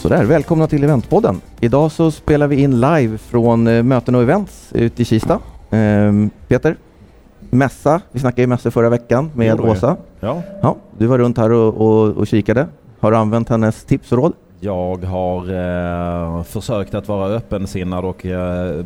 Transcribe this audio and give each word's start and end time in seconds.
Sådär, 0.00 0.24
välkomna 0.24 0.66
till 0.66 0.84
Eventpodden. 0.84 1.40
Idag 1.60 1.92
så 1.92 2.10
spelar 2.10 2.46
vi 2.46 2.62
in 2.62 2.80
live 2.80 3.18
från 3.18 3.66
eh, 3.66 3.82
möten 3.82 4.14
och 4.14 4.22
events 4.22 4.72
ute 4.72 5.02
i 5.02 5.04
Kista. 5.04 5.38
Ehm, 5.70 6.30
Peter, 6.48 6.76
mässa. 7.50 8.00
Vi 8.12 8.20
snackade 8.20 8.40
ju 8.42 8.46
mässor 8.46 8.70
förra 8.70 8.88
veckan 8.88 9.30
med. 9.34 9.60
Åsa. 9.60 9.96
Ja. 10.20 10.42
Ja, 10.62 10.76
du 10.98 11.06
var 11.06 11.18
runt 11.18 11.38
här 11.38 11.52
och, 11.52 11.74
och, 11.74 12.16
och 12.16 12.26
kikade. 12.26 12.66
Har 13.00 13.10
du 13.10 13.16
använt 13.16 13.48
hennes 13.48 13.84
tips 13.84 14.12
och 14.12 14.18
råd? 14.18 14.32
Jag 14.62 15.04
har 15.04 15.38
eh, 16.38 16.42
försökt 16.42 16.94
att 16.94 17.08
vara 17.08 17.28
öppensinnad 17.28 18.04
och 18.04 18.26
eh, 18.26 18.84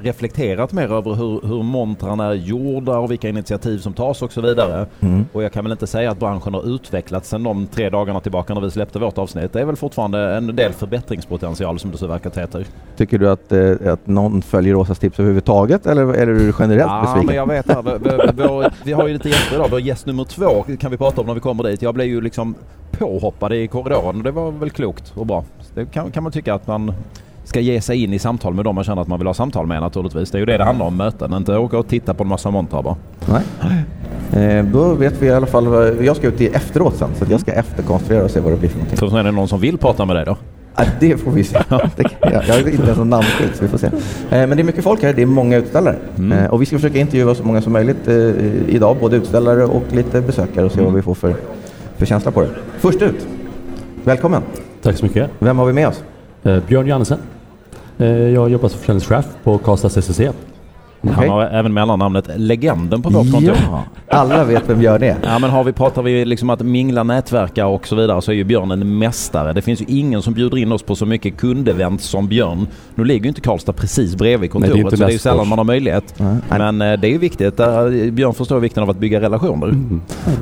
reflekterat 0.00 0.72
mer 0.72 0.92
över 0.92 1.14
hur, 1.14 1.48
hur 1.48 1.62
montrarna 1.62 2.26
är 2.26 2.34
gjorda 2.34 2.98
och 2.98 3.10
vilka 3.10 3.28
initiativ 3.28 3.78
som 3.78 3.92
tas 3.92 4.22
och 4.22 4.32
så 4.32 4.40
vidare. 4.40 4.86
Mm. 5.00 5.26
Och 5.32 5.42
jag 5.42 5.52
kan 5.52 5.64
väl 5.64 5.72
inte 5.72 5.86
säga 5.86 6.10
att 6.10 6.18
branschen 6.18 6.54
har 6.54 6.74
utvecklats 6.74 7.28
sedan 7.28 7.42
de 7.42 7.66
tre 7.66 7.90
dagarna 7.90 8.20
tillbaka 8.20 8.54
när 8.54 8.60
vi 8.60 8.70
släppte 8.70 8.98
vårt 8.98 9.18
avsnitt. 9.18 9.52
Det 9.52 9.60
är 9.60 9.64
väl 9.64 9.76
fortfarande 9.76 10.36
en 10.36 10.56
del 10.56 10.72
förbättringspotential 10.72 11.78
som 11.78 11.90
det 11.90 11.98
så 11.98 12.06
verkar 12.06 12.40
heter. 12.40 12.66
Tycker 12.96 13.18
du 13.18 13.30
att, 13.30 13.52
eh, 13.52 13.92
att 13.92 14.06
någon 14.06 14.42
följer 14.42 14.74
Åsas 14.74 14.98
tips 14.98 15.18
överhuvudtaget 15.18 15.86
eller 15.86 16.14
är 16.14 16.26
du 16.26 16.52
generellt 16.58 16.90
Ja, 16.90 17.02
besviken? 17.02 17.26
men 17.26 17.36
jag 17.36 17.46
vet 17.46 17.68
här, 17.68 17.82
vi, 17.82 17.90
vi, 17.98 18.42
vi, 18.42 18.68
vi 18.84 18.92
har 18.92 19.06
ju 19.06 19.12
lite 19.12 19.28
gäster 19.28 19.54
idag. 19.54 19.68
Vår 19.70 19.80
gäst 19.80 20.06
nummer 20.06 20.24
två 20.24 20.64
kan 20.80 20.90
vi 20.90 20.96
prata 20.96 21.20
om 21.20 21.26
när 21.26 21.34
vi 21.34 21.40
kommer 21.40 21.64
dit. 21.64 21.82
Jag 21.82 21.94
blev 21.94 22.06
ju 22.06 22.20
liksom 22.20 22.54
påhoppad 22.98 23.52
i 23.52 23.68
korridoren 23.68 24.16
och 24.16 24.22
det 24.22 24.30
var 24.30 24.50
väl 24.50 24.70
klokt 24.70 25.05
och 25.14 25.26
bra. 25.26 25.44
Det 25.74 25.86
kan, 25.86 26.10
kan 26.10 26.22
man 26.22 26.32
tycka 26.32 26.54
att 26.54 26.66
man 26.66 26.92
ska 27.44 27.60
ge 27.60 27.80
sig 27.80 28.02
in 28.04 28.12
i 28.12 28.18
samtal 28.18 28.54
med 28.54 28.64
dem 28.64 28.74
man 28.74 28.84
känner 28.84 29.02
att 29.02 29.08
man 29.08 29.18
vill 29.18 29.26
ha 29.26 29.34
samtal 29.34 29.66
med 29.66 29.80
naturligtvis. 29.80 30.30
Det 30.30 30.38
är 30.38 30.40
ju 30.40 30.46
det 30.46 30.56
det 30.58 30.64
handlar 30.64 30.86
om, 30.86 30.96
möten. 30.96 31.32
Inte 31.34 31.56
åka 31.56 31.78
och 31.78 31.88
titta 31.88 32.14
på 32.14 32.22
en 32.24 32.28
massa 32.28 32.50
montrar 32.50 32.82
bara. 32.82 32.96
Nej. 33.28 33.42
Eh, 34.58 34.64
då 34.64 34.94
vet 34.94 35.22
vi 35.22 35.26
i 35.26 35.30
alla 35.30 35.46
fall 35.46 35.66
vad, 35.68 36.02
jag 36.04 36.16
ska 36.16 36.26
ut 36.26 36.40
i 36.40 36.46
efteråt 36.46 36.96
sen 36.96 37.08
så 37.18 37.24
jag 37.28 37.40
ska 37.40 37.52
efterkonstruera 37.52 38.24
och 38.24 38.30
se 38.30 38.40
vad 38.40 38.52
det 38.52 38.56
blir 38.56 38.68
för 38.68 38.78
någonting. 38.78 39.08
Sen 39.08 39.18
är 39.18 39.24
det 39.24 39.30
någon 39.30 39.48
som 39.48 39.60
vill 39.60 39.78
prata 39.78 40.04
med 40.04 40.16
dig 40.16 40.24
då. 40.24 40.36
Ja, 40.76 40.84
det 41.00 41.16
får 41.16 41.30
vi 41.30 41.44
se. 41.44 41.58
Det, 41.96 42.04
jag, 42.20 42.32
jag 42.32 42.48
är 42.58 42.68
inte 42.68 42.82
ens 42.84 42.98
en 42.98 43.10
namnskylt 43.10 43.56
så 43.56 43.62
vi 43.62 43.68
får 43.68 43.78
se. 43.78 43.86
Eh, 43.86 43.92
men 44.30 44.50
det 44.50 44.60
är 44.60 44.64
mycket 44.64 44.84
folk 44.84 45.02
här, 45.02 45.12
det 45.12 45.22
är 45.22 45.26
många 45.26 45.56
utställare. 45.56 45.96
Mm. 46.18 46.38
Eh, 46.38 46.50
och 46.50 46.62
vi 46.62 46.66
ska 46.66 46.76
försöka 46.76 46.98
intervjua 46.98 47.34
så 47.34 47.44
många 47.44 47.60
som 47.62 47.72
möjligt 47.72 48.08
eh, 48.08 48.14
idag, 48.68 48.96
både 49.00 49.16
utställare 49.16 49.64
och 49.64 49.82
lite 49.92 50.20
besökare 50.20 50.64
och 50.64 50.72
se 50.72 50.78
Mm. 50.78 50.92
vad 50.92 50.94
vi 50.96 51.02
får 51.02 51.14
för, 51.14 51.34
för 51.96 52.06
känsla 52.06 52.30
på 52.30 52.40
det. 52.40 52.48
Först 52.78 53.02
ut, 53.02 53.26
välkommen. 54.04 54.42
Tack 54.86 54.96
så 54.96 55.04
mycket. 55.04 55.30
Vem 55.38 55.58
har 55.58 55.66
vi 55.66 55.72
med 55.72 55.88
oss? 55.88 56.02
Eh, 56.42 56.62
Björn 56.68 56.86
Jannesen. 56.86 57.18
Eh, 57.98 58.06
jag 58.08 58.50
jobbar 58.50 58.68
som 58.68 58.78
försäljningschef 58.80 59.26
på 59.44 59.58
Karlstad 59.58 59.88
CCC. 59.88 60.20
Okej. 61.02 61.14
Han 61.14 61.28
har 61.28 61.42
även 61.42 61.74
mellannamnet 61.74 62.30
Legenden 62.36 63.02
på 63.02 63.10
vårt 63.10 63.32
kontor. 63.32 63.56
Ja, 63.70 63.84
alla 64.08 64.44
vet 64.44 64.62
vem 64.68 64.78
Björn 64.78 65.02
är. 65.02 65.16
Ja 65.22 65.38
men 65.38 65.50
har 65.50 65.64
vi, 65.64 65.72
pratar 65.72 66.02
vi 66.02 66.24
liksom 66.24 66.50
att 66.50 66.60
mingla, 66.62 67.02
nätverka 67.02 67.66
och 67.66 67.86
så 67.86 67.96
vidare 67.96 68.22
så 68.22 68.32
är 68.32 68.36
ju 68.36 68.44
Björn 68.44 68.70
en 68.70 68.98
mästare. 68.98 69.52
Det 69.52 69.62
finns 69.62 69.80
ju 69.80 69.84
ingen 69.88 70.22
som 70.22 70.34
bjuder 70.34 70.56
in 70.56 70.72
oss 70.72 70.82
på 70.82 70.94
så 70.94 71.06
mycket 71.06 71.36
kundevent 71.36 72.02
som 72.02 72.28
Björn. 72.28 72.66
Nu 72.94 73.04
ligger 73.04 73.22
ju 73.22 73.28
inte 73.28 73.40
Karlstad 73.40 73.72
precis 73.72 74.16
bredvid 74.16 74.50
kontoret 74.50 74.74
Nej, 74.74 74.84
det 74.84 74.90
så 74.90 74.96
det 74.96 75.10
är 75.10 75.12
ju 75.12 75.18
sällan 75.18 75.48
man 75.48 75.58
har 75.58 75.64
möjlighet. 75.64 76.14
Nej. 76.16 76.36
Men 76.48 76.82
eh, 76.82 77.00
det 77.00 77.08
är 77.08 77.12
ju 77.12 77.18
viktigt. 77.18 77.56
Där 77.56 78.10
Björn 78.10 78.34
förstår 78.34 78.60
vikten 78.60 78.82
av 78.82 78.90
att 78.90 78.98
bygga 78.98 79.20
relationer. 79.20 79.74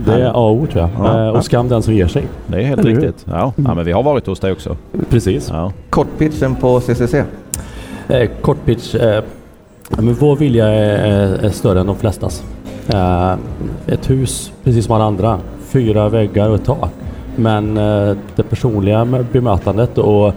Det 0.07 0.13
är 0.13 0.27
A 0.27 0.33
och 0.33 0.53
O 0.53 0.67
tror 0.73 0.83
jag. 0.83 0.91
Ja. 1.07 1.27
Eh, 1.27 1.29
och 1.29 1.45
skam 1.45 1.69
den 1.69 1.83
som 1.83 1.95
ger 1.95 2.07
sig. 2.07 2.27
Det 2.47 2.57
är 2.57 2.63
helt 2.63 2.81
Eller 2.81 2.91
riktigt. 2.91 3.27
Ja. 3.29 3.53
ja 3.57 3.75
men 3.75 3.85
vi 3.85 3.93
har 3.93 4.03
varit 4.03 4.27
hos 4.27 4.41
dig 4.41 4.53
också. 4.53 4.77
Precis. 5.11 5.49
Ja. 5.51 5.73
Kortpitchen 5.91 6.55
på 6.55 6.81
CCC. 6.81 7.15
Eh, 8.09 8.31
kort 8.41 8.65
pitch. 8.65 8.95
Eh, 8.95 9.23
men 9.97 10.15
vår 10.15 10.37
vilja 10.37 10.67
är, 10.69 11.45
är 11.45 11.51
större 11.51 11.81
än 11.81 11.87
de 11.87 11.97
flestas. 11.97 12.43
Eh, 12.89 13.33
ett 13.87 14.11
hus, 14.11 14.53
precis 14.65 14.85
som 14.85 14.95
alla 14.95 15.05
andra. 15.05 15.39
Fyra 15.69 16.09
väggar 16.09 16.49
och 16.49 16.55
ett 16.55 16.65
tak. 16.65 16.91
Men 17.37 17.77
eh, 17.77 18.17
det 18.37 18.43
personliga 18.43 19.05
bemötandet 19.33 19.99
och 19.99 20.33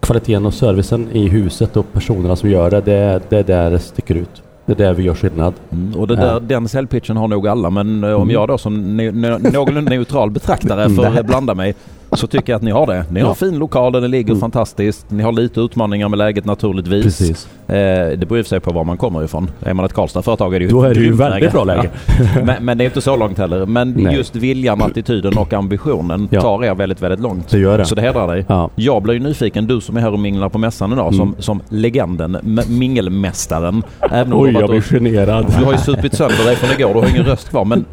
kvaliteten 0.00 0.46
och 0.46 0.54
servicen 0.54 1.08
i 1.12 1.28
huset 1.28 1.76
och 1.76 1.92
personerna 1.92 2.36
som 2.36 2.50
gör 2.50 2.70
det, 2.70 2.80
det, 2.80 3.20
det 3.28 3.36
är 3.38 3.42
där 3.44 3.70
det 3.70 3.78
sticker 3.78 4.14
ut. 4.14 4.42
Det 4.66 4.72
är 4.72 4.76
där 4.76 4.94
vi 4.94 5.02
gör 5.02 5.14
skillnad. 5.14 5.54
Mm, 5.72 5.94
och 6.00 6.06
det 6.06 6.16
där, 6.16 6.40
den 6.40 6.68
säljpitchen 6.68 7.16
har 7.16 7.28
nog 7.28 7.48
alla 7.48 7.70
men 7.70 8.04
om 8.04 8.10
Mm. 8.22 8.30
jag 8.30 8.48
då 8.48 8.58
som 8.58 9.00
ne- 9.00 9.10
ne- 9.12 9.52
någorlunda 9.52 9.90
neutral 9.90 10.30
betraktare 10.30 10.84
Mm, 10.84 10.96
får 10.96 11.22
blanda 11.22 11.54
mig 11.54 11.74
så 12.12 12.26
tycker 12.26 12.52
jag 12.52 12.56
att 12.56 12.62
ni 12.62 12.70
har 12.70 12.86
det. 12.86 13.04
Ni 13.10 13.20
har 13.20 13.28
Ja. 13.28 13.34
fin 13.34 13.58
lokal, 13.58 13.92
den 13.92 14.10
ligger 14.10 14.30
Mm. 14.30 14.40
fantastiskt. 14.40 15.06
Ni 15.10 15.22
har 15.22 15.32
lite 15.32 15.60
utmaningar 15.60 16.08
med 16.08 16.18
läget 16.18 16.44
naturligtvis. 16.44 17.04
Precis. 17.04 17.48
Eh, 17.68 17.74
det 18.18 18.26
beror 18.28 18.38
i 18.38 18.44
sig 18.44 18.60
på 18.60 18.72
var 18.72 18.84
man 18.84 18.96
kommer 18.96 19.24
ifrån. 19.24 19.50
Är 19.62 19.74
man 19.74 19.84
ett 19.84 19.92
Karlstad-företag 19.92 20.54
är 20.54 20.58
det 20.58 20.64
ju 20.64 20.70
Då 20.70 20.82
är 20.82 20.94
det 20.94 21.00
ju 21.00 21.12
väldigt 21.12 21.52
bra 21.52 21.64
läge. 21.64 21.90
Ja. 22.18 22.24
men, 22.44 22.64
men 22.64 22.78
det 22.78 22.84
är 22.84 22.86
inte 22.86 23.00
så 23.00 23.16
långt 23.16 23.38
heller. 23.38 23.66
Men 23.66 23.90
Nej. 23.92 24.14
just 24.16 24.36
viljan, 24.36 24.82
attityden 24.82 25.38
och 25.38 25.52
ambitionen 25.52 26.28
Ja. 26.30 26.40
tar 26.40 26.64
er 26.64 26.74
väldigt, 26.74 27.02
väldigt 27.02 27.20
långt. 27.20 27.48
Det 27.48 27.58
gör 27.58 27.78
det. 27.78 27.84
Så 27.84 27.94
det 27.94 28.02
hedrar 28.02 28.28
dig. 28.28 28.44
Ja. 28.48 28.70
Jag 28.74 29.02
blir 29.02 29.14
ju 29.14 29.20
nyfiken, 29.20 29.66
du 29.66 29.80
som 29.80 29.96
är 29.96 30.00
här 30.00 30.12
och 30.12 30.18
minglar 30.18 30.48
på 30.48 30.58
mässan 30.58 30.92
idag, 30.92 31.06
Mm. 31.14 31.18
som, 31.18 31.34
som 31.38 31.60
legenden, 31.68 32.38
mingelmästaren. 32.68 33.82
Även 34.00 34.32
om 34.32 34.40
Oj, 34.42 34.52
jag 34.60 34.70
blir 34.70 34.80
generad. 34.80 35.46
du 35.58 35.64
har 35.64 35.72
ju 35.72 35.78
supit 35.78 36.14
sönder 36.14 36.44
dig 36.44 36.56
från 36.56 36.70
igår, 36.80 36.94
du 36.94 37.00
har 37.00 37.08
ingen 37.08 37.24
röst 37.24 37.48
kvar. 37.50 37.64
Men 37.64 37.84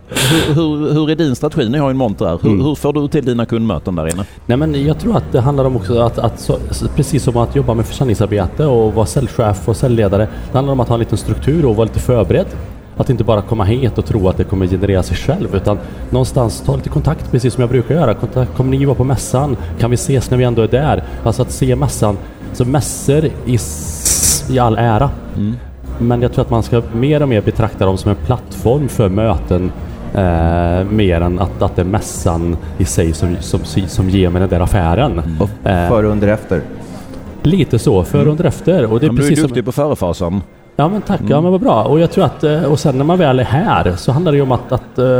hur, 0.47 0.53
hur, 0.55 0.93
hur 0.93 1.09
är 1.09 1.15
din 1.15 1.35
strategi? 1.35 1.69
Ni 1.69 1.77
har 1.77 1.87
ju 1.87 1.91
en 1.91 1.97
monter 1.97 2.25
här. 2.25 2.39
Hur, 2.41 2.49
Mm. 2.51 2.65
hur 2.65 2.75
får 2.75 2.93
du 2.93 3.07
till 3.07 3.25
dina 3.25 3.45
kundmöten 3.45 3.95
där 3.95 4.00
inne? 4.09 4.25
Nej 4.45 4.57
men 4.57 4.85
jag 4.85 4.99
tror 4.99 5.17
att 5.17 5.31
det 5.31 5.41
handlar 5.41 5.65
om 5.65 5.75
också 5.75 5.99
att, 5.99 6.17
att 6.17 6.39
så, 6.39 6.57
precis 6.95 7.23
som 7.23 7.37
att 7.37 7.55
jobba 7.55 7.73
med 7.73 7.85
försäljningsarbete 7.85 8.65
och 8.65 8.93
vara 8.93 9.05
säljchef 9.05 9.69
och 9.69 9.75
säljledare. 9.75 10.27
Det 10.51 10.57
handlar 10.57 10.73
om 10.73 10.79
att 10.79 10.87
ha 10.87 10.95
en 10.95 10.99
liten 10.99 11.17
struktur 11.17 11.65
och 11.65 11.75
vara 11.75 11.85
lite 11.85 11.99
förberedd. 11.99 12.47
Att 12.97 13.09
inte 13.09 13.23
bara 13.23 13.41
komma 13.41 13.63
hit 13.63 13.97
och 13.97 14.05
tro 14.05 14.29
att 14.29 14.37
det 14.37 14.43
kommer 14.43 14.67
generera 14.67 15.03
sig 15.03 15.17
själv 15.17 15.55
utan 15.55 15.79
någonstans 16.09 16.63
ta 16.65 16.75
lite 16.75 16.89
kontakt 16.89 17.31
precis 17.31 17.53
som 17.53 17.61
jag 17.61 17.69
brukar 17.69 17.95
göra. 17.95 18.13
Kontakt, 18.13 18.55
kommer 18.57 18.71
ni 18.71 18.85
vara 18.85 18.95
på 18.95 19.03
mässan? 19.03 19.57
Kan 19.79 19.89
vi 19.89 19.95
ses 19.95 20.31
när 20.31 20.37
vi 20.37 20.43
ändå 20.43 20.61
är 20.61 20.67
där? 20.67 21.03
Alltså 21.23 21.41
att 21.41 21.51
se 21.51 21.75
mässan. 21.75 22.17
Så 22.53 22.65
mässor 22.65 23.25
i, 23.25 23.57
i 24.49 24.59
all 24.59 24.77
ära. 24.77 25.09
Men 25.99 26.21
jag 26.21 26.33
tror 26.33 26.45
att 26.45 26.49
man 26.49 26.63
ska 26.63 26.81
mer 26.93 27.21
och 27.21 27.29
mer 27.29 27.41
betrakta 27.41 27.85
dem 27.85 27.97
som 27.97 28.11
en 28.11 28.17
plattform 28.25 28.89
för 28.89 29.09
möten 29.09 29.71
eh, 30.13 30.83
mer 30.89 31.21
än 31.21 31.39
att, 31.39 31.61
att 31.61 31.75
det 31.75 31.81
är 31.81 31.85
mässan 31.85 32.57
i 32.77 32.85
sig 32.85 33.13
som, 33.13 33.35
som, 33.39 33.59
som 33.87 34.09
ger 34.09 34.29
mig 34.29 34.39
den 34.39 34.49
där 34.49 34.59
affären. 34.59 35.21
Och 35.39 35.49
Eh, 35.69 35.89
före, 35.89 36.07
under, 36.07 36.27
efter. 36.27 36.61
Lite 37.43 37.79
så, 37.79 38.03
för 38.03 38.27
under 38.27 38.43
efter. 38.45 38.85
Och 38.93 38.99
det 38.99 39.05
är 39.05 39.09
Men 39.09 39.15
du 39.15 39.21
är 39.23 39.27
precis 39.29 39.43
duktig 39.43 39.63
som, 39.63 39.65
på 39.65 39.71
förefasen. 39.71 40.41
ja 40.75 40.87
men 40.89 41.01
tack, 41.01 41.21
ja 41.27 41.41
men 41.41 41.51
vad 41.51 41.61
bra. 41.61 41.83
Och 41.83 41.99
jag 41.99 42.11
tror 42.11 42.25
att, 42.25 42.43
eh, 42.43 42.63
och 42.63 42.79
sen 42.79 42.97
när 42.97 43.05
man 43.05 43.17
väl 43.19 43.39
är 43.39 43.43
här 43.43 43.93
så 43.97 44.11
handlar 44.11 44.31
det 44.31 44.35
ju 44.35 44.41
om 44.41 44.51
att, 44.51 44.71
att 44.71 44.97
eh, 44.99 45.19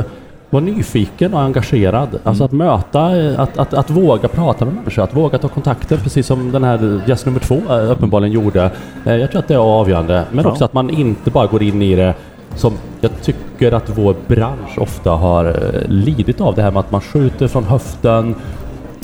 vara 0.50 0.64
nyfiken 0.64 1.34
och 1.34 1.42
engagerad. 1.42 2.08
Alltså 2.24 2.44
att 2.44 2.52
möta, 2.52 3.06
att, 3.38 3.58
att, 3.58 3.74
att 3.74 3.90
våga 3.90 4.28
prata 4.28 4.66
med 4.66 4.74
människor, 4.74 5.04
att 5.04 5.16
våga 5.16 5.38
ta 5.38 5.48
kontakter 5.48 5.98
precis 5.98 6.28
som 6.28 6.52
den 6.52 6.64
här 6.64 7.02
gäst 7.08 7.26
nummer 7.26 7.40
två 7.40 7.56
uppenbarligen 7.92 8.32
gjorde. 8.34 8.72
Jag 9.04 9.32
tror 9.32 9.40
att 9.40 9.48
det 9.48 9.54
är 9.54 9.58
avgörande. 9.58 10.24
Men 10.32 10.46
Ja. 10.46 10.52
också 10.52 10.66
att 10.66 10.74
man 10.74 10.90
inte 10.90 11.32
bara 11.32 11.48
går 11.48 11.64
in 11.64 11.82
i 11.82 11.96
det 11.96 12.14
som 12.56 12.74
jag 13.02 13.12
tycker 13.22 13.72
att 13.72 13.98
vår 13.98 14.16
bransch 14.28 14.78
ofta 14.78 15.12
har 15.12 15.46
eh, 15.46 15.88
lidit 15.90 16.42
av. 16.42 16.56
Det 16.56 16.62
här 16.62 16.72
med 16.72 16.80
att 16.80 16.92
man 16.92 17.02
skjuter 17.02 17.48
från 17.48 17.64
höften, 17.64 18.36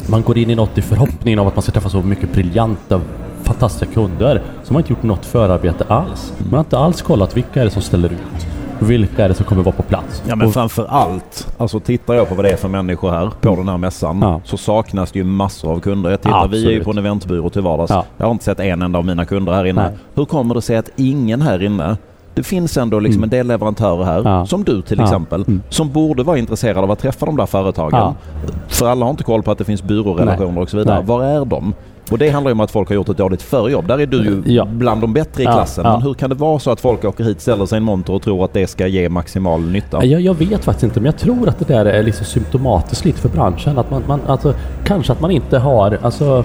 man 0.10 0.22
går 0.22 0.38
in 0.38 0.50
i 0.50 0.56
något 0.56 0.78
i 0.78 0.82
förhoppningen 0.82 1.40
om 1.40 1.48
att 1.48 1.56
man 1.56 1.64
ska 1.64 1.72
träffa 1.72 1.90
så 1.90 2.02
mycket 2.02 2.34
briljanta, 2.34 3.02
fantastiska 3.44 3.94
kunder. 3.94 4.42
Man 4.68 4.74
har 4.76 4.80
inte 4.80 4.94
gjort 4.94 5.04
något 5.04 5.26
förarbete 5.26 5.86
alls. 5.88 6.34
Man 6.38 6.54
har 6.54 6.60
inte 6.60 6.78
alls 6.78 7.02
kollat 7.02 7.38
vilka 7.38 7.62
är 7.62 7.66
det 7.66 7.72
som 7.72 7.82
ställer 7.82 8.10
ut. 8.10 8.48
Vilka 8.80 9.24
är 9.26 9.30
det 9.30 9.34
som 9.36 9.46
kommer 9.46 9.64
vara 9.64 9.76
på 9.76 9.84
plats? 9.84 10.24
Ja 10.28 10.36
men 10.36 10.48
Och- 10.48 10.54
framför 10.54 10.86
allt, 10.86 11.54
alltså 11.58 11.80
tittar 11.80 12.14
jag 12.14 12.30
på 12.30 12.36
vad 12.36 12.46
det 12.46 12.50
är 12.52 12.56
för 12.58 12.68
människor 12.68 13.12
här 13.12 13.32
på 13.42 13.56
den 13.56 13.70
här 13.70 13.78
mässan 13.78 14.20
Ja. 14.22 14.42
så 14.44 14.58
saknas 14.58 15.12
det 15.12 15.20
ju 15.20 15.26
massor 15.26 15.72
av 15.72 15.80
kunder. 15.80 16.10
Jag 16.10 16.22
tittar, 16.22 16.48
vi 16.48 16.66
är 16.66 16.72
ju 16.72 16.84
på 16.84 16.92
en 16.92 16.98
eventbyrå 16.98 17.50
till 17.50 17.62
vardags. 17.62 17.90
Ja. 17.92 18.06
Jag 18.18 18.26
har 18.26 18.32
inte 18.32 18.44
sett 18.46 18.60
en 18.60 18.82
enda 18.82 19.00
av 19.00 19.06
mina 19.06 19.26
kunder 19.26 19.54
här 19.54 19.66
inne. 19.66 19.82
Nej. 19.82 19.98
Hur 20.16 20.26
kommer 20.26 20.56
det 20.56 20.62
sig 20.62 20.78
att 20.78 20.90
ingen 20.96 21.42
här 21.42 21.64
inne 21.64 21.98
det 22.38 22.44
finns 22.44 22.78
ändå 22.78 23.00
liksom 23.00 23.20
Mm. 23.20 23.24
en 23.24 23.30
del 23.30 23.48
leverantörer 23.48 24.04
här, 24.04 24.22
Ja. 24.26 24.46
som 24.46 24.64
du 24.64 24.82
till 24.82 24.98
Ja. 24.98 25.04
exempel, 25.04 25.42
Mm. 25.48 25.62
som 25.70 25.92
borde 25.92 26.24
vara 26.24 26.38
intresserade 26.38 26.80
av 26.80 26.92
att 26.92 27.00
träffa 27.00 27.26
de 27.26 27.38
där 27.38 27.46
företagen. 27.46 27.90
Ja. 27.94 28.16
För 28.68 28.88
alla 28.88 29.06
har 29.06 29.10
inte 29.10 29.24
koll 29.24 29.44
på 29.44 29.52
att 29.52 29.58
det 29.58 29.64
finns 29.64 29.84
byrårelationer 29.84 30.52
Nej. 30.52 30.62
och 30.64 30.70
så 30.70 30.78
vidare. 30.78 30.96
Nej. 30.98 31.06
Var 31.06 31.24
är 31.24 31.46
de? 31.46 31.74
Och 32.12 32.18
det 32.18 32.30
handlar 32.30 32.52
om 32.52 32.60
att 32.60 32.72
folk 32.72 32.88
har 32.90 32.96
gjort 32.96 33.10
ett 33.10 33.18
dåligt 33.18 33.42
förjobb. 33.42 33.88
Där 33.88 34.00
är 34.00 34.06
du 34.06 34.18
ju 34.18 34.44
Ja. 34.56 34.66
bland 34.66 35.02
de 35.02 35.14
bättre 35.14 35.44
i 35.44 35.46
Ja, 35.46 35.52
klassen. 35.54 35.86
ja. 35.86 35.92
Men 35.92 36.02
hur 36.02 36.14
kan 36.14 36.30
det 36.30 36.36
vara 36.36 36.60
så 36.60 36.72
att 36.72 36.80
folk 36.82 37.06
åker 37.06 37.24
hit, 37.24 37.42
ställer 37.42 37.66
sig 37.66 37.76
i 37.76 37.78
en 37.78 37.84
monter 37.84 38.14
och 38.14 38.22
tror 38.22 38.46
att 38.46 38.54
det 38.54 38.68
ska 38.68 38.88
ge 38.88 39.10
maximal 39.10 39.62
nytta? 39.62 40.06
Jag, 40.06 40.22
jag 40.22 40.34
vet 40.34 40.64
faktiskt 40.64 40.84
inte, 40.84 41.00
men 41.00 41.06
jag 41.06 41.18
tror 41.18 41.50
att 41.50 41.60
det 41.60 41.66
där 41.74 41.86
är 41.86 42.04
liksom 42.04 42.26
symptomatiskt 42.26 43.06
lite 43.06 43.20
för 43.22 43.30
branschen. 43.30 43.78
Att 43.78 43.92
man, 43.92 44.04
man, 44.08 44.20
alltså, 44.28 44.54
kanske 44.86 45.14
att 45.14 45.22
man 45.22 45.32
inte 45.32 45.58
har, 45.60 45.98
alltså, 46.02 46.44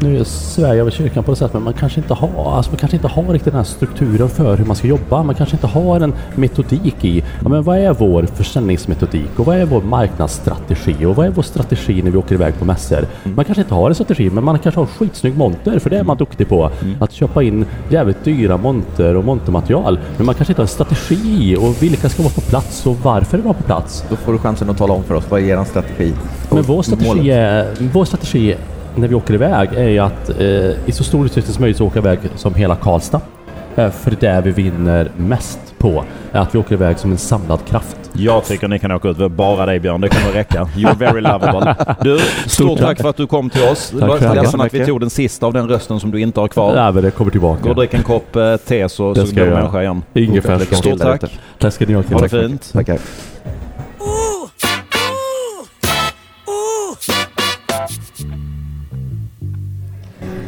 nu 0.00 0.24
svär 0.24 0.68
jag 0.68 0.76
över 0.76 0.90
kyrkan 0.90 1.24
på 1.24 1.30
något 1.30 1.38
sätt, 1.38 1.52
men 1.52 1.62
man 1.62 1.72
kanske 1.72 2.00
inte 2.00 2.14
har, 2.14 2.56
alltså, 2.56 2.70
man 2.70 2.78
kanske 2.78 2.96
inte 2.96 3.08
har 3.08 3.22
riktigt 3.22 3.52
den 3.52 3.56
här 3.56 3.64
strukturen 3.64 4.28
för 4.28 4.56
hur 4.56 4.64
man 4.64 4.76
ska 4.76 4.88
jobba. 4.88 5.22
Man 5.22 5.34
kanske 5.34 5.56
inte 5.56 5.66
har 5.66 6.00
en 6.00 6.14
metodik 6.34 7.04
i, 7.04 7.24
ja, 7.42 7.48
men 7.48 7.62
vad 7.62 7.78
är 7.78 7.92
vår 7.92 8.22
försäljningsmetodik 8.22 9.38
och 9.38 9.46
vad 9.46 9.56
är 9.56 9.64
vår 9.64 9.82
marknadsstrategi 9.82 11.04
och 11.04 11.16
vad 11.16 11.26
är 11.26 11.30
vår 11.30 11.42
strategi 11.42 12.02
när 12.02 12.10
vi 12.10 12.18
åker 12.18 12.34
iväg 12.34 12.58
på 12.58 12.64
mässor? 12.64 13.06
Man 13.24 13.44
kanske 13.44 13.62
inte 13.62 13.74
har 13.74 13.88
en 13.88 13.94
strategi, 13.94 14.30
men 14.30 14.44
man 14.44 14.58
kanske 14.58 14.80
har 14.80 14.86
en 14.86 14.92
skitsnygg 14.92 15.36
monter, 15.36 15.78
för 15.78 15.90
det 15.90 15.98
är 15.98 16.04
man 16.04 16.16
duktig 16.16 16.48
på. 16.48 16.70
Att 17.00 17.12
köpa 17.12 17.42
in 17.42 17.64
jävligt 17.88 18.24
dyra 18.24 18.56
monter 18.56 19.16
och 19.16 19.24
montermaterial. 19.24 19.98
Men 20.16 20.26
man 20.26 20.34
kanske 20.34 20.52
inte 20.52 20.60
har 20.60 20.64
en 20.64 20.68
strategi 20.68 21.56
och 21.56 21.82
vilka 21.82 22.08
ska 22.08 22.22
vara 22.22 22.32
på 22.32 22.40
plats 22.40 22.86
och 22.86 22.96
varför 23.02 23.38
är 23.38 23.42
de 23.42 23.54
på 23.54 23.62
plats? 23.62 24.04
Då 24.10 24.16
får 24.16 24.32
du 24.32 24.38
chansen 24.38 24.70
att 24.70 24.78
tala 24.78 24.94
om 24.94 25.04
för 25.04 25.14
oss, 25.14 25.24
vad 25.28 25.40
är 25.40 25.44
er 25.44 25.64
strategi? 25.64 26.12
Men 26.50 26.62
vår 26.62 26.82
strategi, 26.82 27.30
är, 27.30 27.66
vår 27.92 28.04
strategi 28.04 28.56
när 28.96 29.08
vi 29.08 29.14
åker 29.14 29.34
iväg 29.34 29.68
är 29.74 29.88
ju 29.88 29.98
att 29.98 30.28
eh, 30.40 30.88
i 30.88 30.92
så 30.92 31.04
stor 31.04 31.24
utsträckning 31.24 31.54
som 31.54 31.60
möjligt 31.62 31.76
så 31.78 31.86
åka 31.86 31.98
iväg 31.98 32.18
som 32.36 32.54
hela 32.54 32.76
Karlstad. 32.76 33.20
Eh, 33.76 33.90
för 33.90 34.10
det 34.10 34.26
är 34.26 34.34
där 34.34 34.42
vi 34.42 34.50
vinner 34.50 35.10
mest 35.16 35.58
på. 35.78 36.04
Är 36.32 36.40
att 36.40 36.54
vi 36.54 36.58
åker 36.58 36.72
iväg 36.72 36.98
som 36.98 37.12
en 37.12 37.18
samlad 37.18 37.60
kraft. 37.68 37.96
Jag 38.12 38.44
tycker 38.44 38.68
ni 38.68 38.78
kan 38.78 38.92
åka 38.92 39.08
ut. 39.08 39.32
Bara 39.32 39.66
dig 39.66 39.80
Björn, 39.80 40.00
det 40.00 40.08
kommer 40.08 40.32
räcka. 40.32 40.64
You're 40.64 40.96
very 40.96 41.20
lovable. 41.20 41.74
Du, 42.00 42.18
stort 42.46 42.78
tack 42.78 43.00
för 43.00 43.08
att 43.08 43.16
du 43.16 43.26
kom 43.26 43.50
till 43.50 43.62
oss. 43.62 43.92
Tack 44.00 44.22
är 44.22 44.34
ledsen 44.34 44.60
att 44.60 44.74
vi 44.74 44.86
tog 44.86 45.00
den 45.00 45.10
sista 45.10 45.46
av 45.46 45.52
den 45.52 45.68
rösten 45.68 46.00
som 46.00 46.10
du 46.10 46.20
inte 46.20 46.40
har 46.40 46.48
kvar. 46.48 46.76
Ja, 46.76 46.92
men 46.92 47.02
det 47.02 47.10
kommer 47.10 47.30
Gå 47.30 47.48
och 47.48 47.58
tillbaka. 47.58 47.80
drick 47.80 47.94
en 47.94 48.02
kopp 48.02 48.36
eh, 48.36 48.56
te 48.56 48.88
så, 48.88 49.14
Det 49.14 49.26
så 49.26 49.34
blir 49.34 49.44
du 49.44 49.50
människa 49.50 49.82
igen. 49.82 50.02
Ingefärs. 50.14 50.60
Lycka 50.60 50.76
till 50.76 50.98
Stort 50.98 51.00
tack. 51.20 51.38
Tack 51.58 51.74
ska 51.74 51.86
ni 51.86 51.94
ha. 51.94 52.02
Ha 52.02 52.20
det 52.20 52.28
fint. 52.28 52.72
Tackar. 52.72 52.98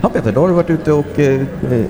Ja 0.02 0.08
Peter, 0.08 0.32
då 0.32 0.40
har 0.40 0.48
du 0.48 0.54
varit 0.54 0.70
ute 0.70 0.92
och 0.92 1.18
eh, 1.20 1.40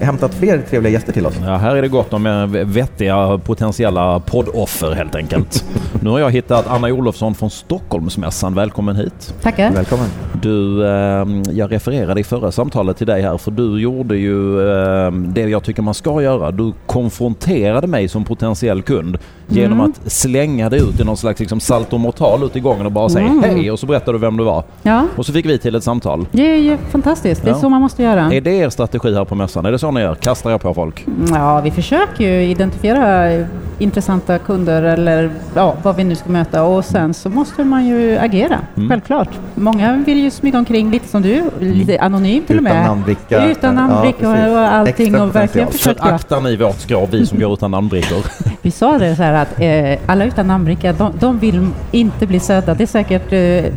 hämtat 0.01 0.35
fler 0.35 0.63
trevliga 0.71 0.93
gäster 0.93 1.13
till 1.13 1.27
oss. 1.27 1.35
Ja, 1.45 1.57
här 1.57 1.77
är 1.77 1.83
det 1.83 1.89
gott 1.89 2.13
om 2.13 2.27
eh, 2.27 2.47
vettiga 2.47 3.39
potentiella 3.39 4.21
poddoffer 4.21 4.93
helt 4.93 5.15
enkelt. 5.15 5.65
nu 6.01 6.11
har 6.11 6.19
jag 6.19 6.31
hittat 6.31 6.67
Anna 6.67 6.89
Olofsson 6.89 7.35
från 7.35 7.51
Stockholmsmässan. 7.51 8.55
Välkommen 8.55 8.97
hit. 8.97 9.35
Tackar. 9.43 9.71
Välkommen. 9.71 10.07
Du, 10.43 10.87
eh, 10.87 11.27
jag 11.53 11.73
refererade 11.73 12.21
i 12.21 12.25
förra 12.25 12.53
samtalet 12.53 12.97
till 12.97 13.07
dig 13.07 13.23
här 13.23 13.39
för 13.39 13.51
du 13.51 13.81
gjorde 13.81 14.17
ju 14.17 14.71
eh, 14.71 15.13
det 15.13 15.41
jag 15.41 15.65
tycker 15.65 15.83
man 15.83 15.95
ska 15.95 16.23
göra. 16.23 16.51
Du 16.51 16.73
konfronterade 16.87 17.87
mig 17.87 18.09
som 18.09 18.25
potentiell 18.25 18.83
kund 18.83 19.19
genom 19.49 19.81
Mm. 19.81 19.93
att 20.05 20.13
slänga 20.13 20.71
dig 20.71 20.81
ut 20.81 21.01
i 21.01 21.05
någon 21.05 21.17
slags 21.17 21.41
liksom, 21.41 21.61
saltomortal 21.61 22.43
ut 22.45 22.57
i 22.57 22.61
gången 22.61 22.87
och 22.87 22.93
bara 22.93 23.09
säga 23.09 23.27
Mm. 23.27 23.43
hej 23.43 23.71
och 23.71 23.79
så 23.79 23.87
berättade 23.87 24.13
du 24.13 24.19
vem 24.21 24.37
du 24.37 24.45
var. 24.45 24.65
Ja, 24.83 25.05
Och 25.17 25.27
så 25.27 25.33
fick 25.33 25.47
vi 25.47 25.59
till 25.59 25.75
ett 25.75 25.85
samtal. 25.85 26.27
det 26.33 26.53
är 26.53 26.57
ju 26.57 26.77
fantastiskt. 26.91 27.43
Det 27.45 27.51
är 27.51 27.55
Ja. 27.55 27.61
så 27.61 27.69
man 27.69 27.81
måste 27.81 28.03
göra. 28.03 28.33
Är 28.33 28.41
det 28.41 28.51
er 28.51 28.69
strategi 28.71 29.15
här 29.15 29.25
på 29.25 29.35
mässan? 29.35 29.67
Är 29.67 29.73
det 29.73 29.79
så 29.79 29.91
ni 29.91 30.01
gör? 30.01 30.15
Kastar 30.15 30.51
jag 30.51 30.61
på 30.61 30.75
folk? 30.75 31.07
Ja, 31.31 31.61
vi 31.61 31.71
försöker 31.71 32.25
ju 32.25 32.43
identifiera 32.51 33.45
intressanta 33.79 34.39
kunder 34.39 34.83
eller 34.83 35.31
ja, 35.55 35.75
vad 35.83 35.97
vi 35.97 36.05
nu 36.05 36.15
ska 36.17 36.31
möta 36.31 36.63
och 36.63 36.85
sen 36.85 37.15
så 37.15 37.29
måste 37.29 37.65
man 37.65 37.87
ju 37.87 38.19
agera, 38.19 38.59
Mm. 38.77 38.89
självklart. 38.89 39.29
Många 39.55 40.03
vill 40.07 40.19
ju 40.19 40.31
smyga 40.31 40.59
omkring 40.59 40.91
lite 40.91 41.09
som 41.09 41.23
du, 41.23 41.51
lite 41.61 41.99
anonymt 42.01 42.47
till 42.47 42.57
och 42.57 42.63
Utan 42.63 42.77
med. 42.77 42.87
namnbricka. 42.87 43.47
Utan 43.51 43.77
Ja, 43.77 43.81
namnbricka 43.87 44.19
precis. 44.33 44.49
och 44.53 44.59
allting 44.59 45.07
Extra 45.07 45.23
och 45.23 45.37
verkligen 45.37 45.69
försöka. 45.69 46.03
Föraktar 46.05 46.41
ni 46.41 46.57
vårt 46.57 46.81
skrav, 46.81 47.09
vi 47.11 47.27
som 47.27 47.39
går 47.39 47.53
utan 47.53 47.71
namnbrickor? 47.71 48.25
Vi 48.63 48.71
sa 48.71 48.99
det 48.99 49.17
så 49.17 49.23
här 49.23 49.36
att 49.37 49.61
eh, 49.61 49.99
alla 50.07 50.25
utan 50.25 50.47
namnbricka, 50.47 50.93
de, 50.93 51.13
de 51.21 51.39
vill 51.39 51.69
inte 51.93 52.27
bli 52.27 52.41
sedda. 52.41 52.75
Det 52.75 52.85
är 52.85 52.87
säkert 52.87 53.33
eh, 53.33 53.73